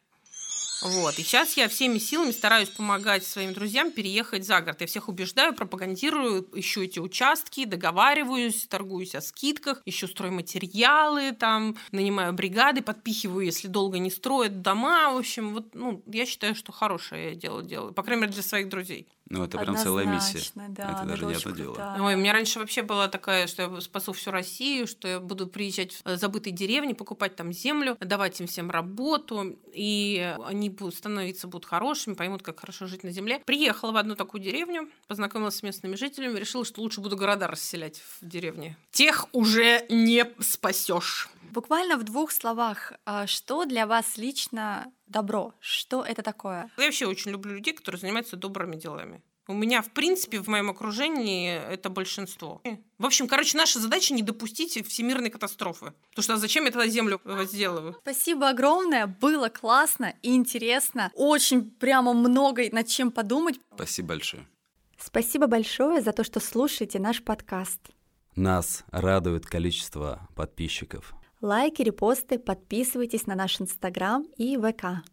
Вот. 0.82 1.18
И 1.18 1.22
сейчас 1.22 1.56
я 1.56 1.68
всеми 1.68 1.98
силами 1.98 2.30
стараюсь 2.30 2.68
помогать 2.68 3.24
своим 3.24 3.52
друзьям 3.52 3.90
переехать 3.90 4.44
за 4.44 4.60
город. 4.60 4.80
Я 4.80 4.86
всех 4.86 5.08
убеждаю, 5.08 5.54
пропагандирую, 5.54 6.48
ищу 6.52 6.82
эти 6.82 6.98
участки, 6.98 7.64
договариваюсь, 7.64 8.66
торгуюсь 8.66 9.14
о 9.14 9.20
скидках, 9.20 9.82
ищу 9.84 10.06
стройматериалы, 10.06 11.32
там, 11.32 11.76
нанимаю 11.92 12.32
бригады, 12.32 12.82
подпихиваю, 12.82 13.46
если 13.46 13.68
долго 13.68 13.98
не 13.98 14.10
строят 14.10 14.62
дома. 14.62 15.12
В 15.12 15.18
общем, 15.18 15.54
вот, 15.54 15.74
ну, 15.74 16.02
я 16.06 16.26
считаю, 16.26 16.54
что 16.54 16.72
хорошее 16.72 17.30
я 17.30 17.34
дело 17.34 17.62
делаю. 17.62 17.92
По 17.92 18.02
крайней 18.02 18.22
мере, 18.22 18.34
для 18.34 18.42
своих 18.42 18.68
друзей. 18.68 19.08
Ну, 19.28 19.42
это 19.42 19.58
прям 19.58 19.76
целая 19.76 20.06
миссия. 20.06 20.40
Да, 20.54 20.92
Это 20.92 21.04
даже 21.04 21.26
не 21.26 21.34
одно 21.34 21.50
дело. 21.50 21.96
Ой, 22.00 22.14
у 22.14 22.18
меня 22.18 22.32
раньше 22.32 22.60
вообще 22.60 22.82
была 22.82 23.08
такая, 23.08 23.46
что 23.46 23.62
я 23.62 23.80
спасу 23.80 24.12
всю 24.12 24.30
Россию, 24.30 24.86
что 24.86 25.08
я 25.08 25.20
буду 25.20 25.46
приезжать 25.46 25.92
в 25.92 26.02
э, 26.04 26.16
забытые 26.16 26.52
деревни, 26.52 26.92
покупать 26.92 27.34
там 27.34 27.52
землю, 27.52 27.96
давать 28.00 28.40
им 28.40 28.46
всем 28.46 28.70
работу, 28.70 29.58
и 29.72 30.36
они 30.44 30.70
будут 30.70 30.94
становиться 30.94 31.48
будут 31.48 31.64
хорошими, 31.66 32.14
поймут, 32.14 32.42
как 32.42 32.60
хорошо 32.60 32.86
жить 32.86 33.02
на 33.02 33.10
земле. 33.10 33.42
Приехала 33.44 33.92
в 33.92 33.96
одну 33.96 34.14
такую 34.14 34.42
деревню, 34.42 34.88
познакомилась 35.08 35.56
с 35.56 35.62
местными 35.62 35.96
жителями, 35.96 36.38
решила, 36.38 36.64
что 36.64 36.80
лучше 36.80 37.00
буду 37.00 37.16
города 37.16 37.48
расселять 37.48 38.02
в 38.20 38.26
деревне. 38.26 38.76
Тех 38.92 39.26
уже 39.32 39.86
не 39.88 40.24
спасешь. 40.40 41.28
Буквально 41.52 41.96
в 41.96 42.02
двух 42.02 42.32
словах, 42.32 42.92
а, 43.04 43.26
что 43.26 43.64
для 43.64 43.86
вас 43.86 44.16
лично 44.16 44.92
добро? 45.06 45.54
Что 45.60 46.04
это 46.04 46.22
такое? 46.22 46.70
Я 46.76 46.84
вообще 46.84 47.06
очень 47.06 47.30
люблю 47.30 47.54
людей, 47.54 47.74
которые 47.74 48.00
занимаются 48.00 48.36
добрыми 48.36 48.76
делами. 48.76 49.22
У 49.48 49.52
меня, 49.52 49.80
в 49.80 49.90
принципе, 49.90 50.40
в 50.40 50.48
моем 50.48 50.70
окружении 50.70 51.54
это 51.54 51.88
большинство. 51.88 52.60
В 52.98 53.06
общем, 53.06 53.28
короче, 53.28 53.56
наша 53.56 53.78
задача 53.78 54.12
не 54.12 54.22
допустить 54.22 54.84
всемирной 54.88 55.30
катастрофы. 55.30 55.92
Потому 56.10 56.22
что 56.24 56.34
а 56.34 56.36
зачем 56.36 56.64
я 56.64 56.72
тогда 56.72 56.88
землю 56.88 57.20
возделываю? 57.22 57.96
Спасибо 58.02 58.48
огромное, 58.48 59.06
было 59.06 59.48
классно 59.48 60.14
и 60.22 60.34
интересно. 60.34 61.12
Очень 61.14 61.70
прямо 61.70 62.12
много 62.12 62.64
над 62.72 62.88
чем 62.88 63.12
подумать. 63.12 63.60
Спасибо 63.76 64.08
большое. 64.08 64.46
Спасибо 64.98 65.46
большое 65.46 66.00
за 66.02 66.12
то, 66.12 66.24
что 66.24 66.40
слушаете 66.40 66.98
наш 66.98 67.22
подкаст. 67.22 67.80
Нас 68.34 68.84
радует 68.90 69.46
количество 69.46 70.28
подписчиков. 70.34 71.14
Лайки, 71.46 71.80
репосты, 71.82 72.40
подписывайтесь 72.40 73.28
на 73.28 73.36
наш 73.36 73.60
Инстаграм 73.60 74.24
и 74.36 74.58
ВК. 74.58 75.06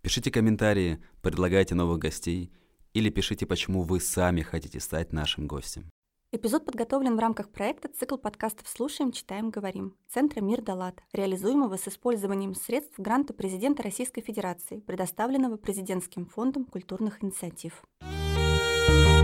Пишите 0.00 0.32
комментарии, 0.32 1.00
предлагайте 1.20 1.76
новых 1.76 2.00
гостей 2.00 2.50
или 2.94 3.10
пишите, 3.10 3.46
почему 3.46 3.82
вы 3.82 4.00
сами 4.00 4.40
хотите 4.40 4.80
стать 4.80 5.12
нашим 5.12 5.46
гостем. 5.46 5.88
Эпизод 6.32 6.64
подготовлен 6.64 7.14
в 7.14 7.20
рамках 7.20 7.48
проекта 7.48 7.88
«Цикл 7.96 8.16
подкастов 8.16 8.66
«Слушаем, 8.66 9.12
читаем, 9.12 9.50
говорим» 9.50 9.94
Центра 10.08 10.40
«Мир 10.40 10.62
Далат», 10.62 11.00
реализуемого 11.12 11.76
с 11.76 11.86
использованием 11.86 12.56
средств 12.56 12.98
гранта 12.98 13.32
президента 13.32 13.84
Российской 13.84 14.22
Федерации, 14.22 14.80
предоставленного 14.80 15.58
Президентским 15.58 16.26
фондом 16.26 16.64
культурных 16.64 17.22
инициатив. 17.22 17.84
Thank 18.02 19.21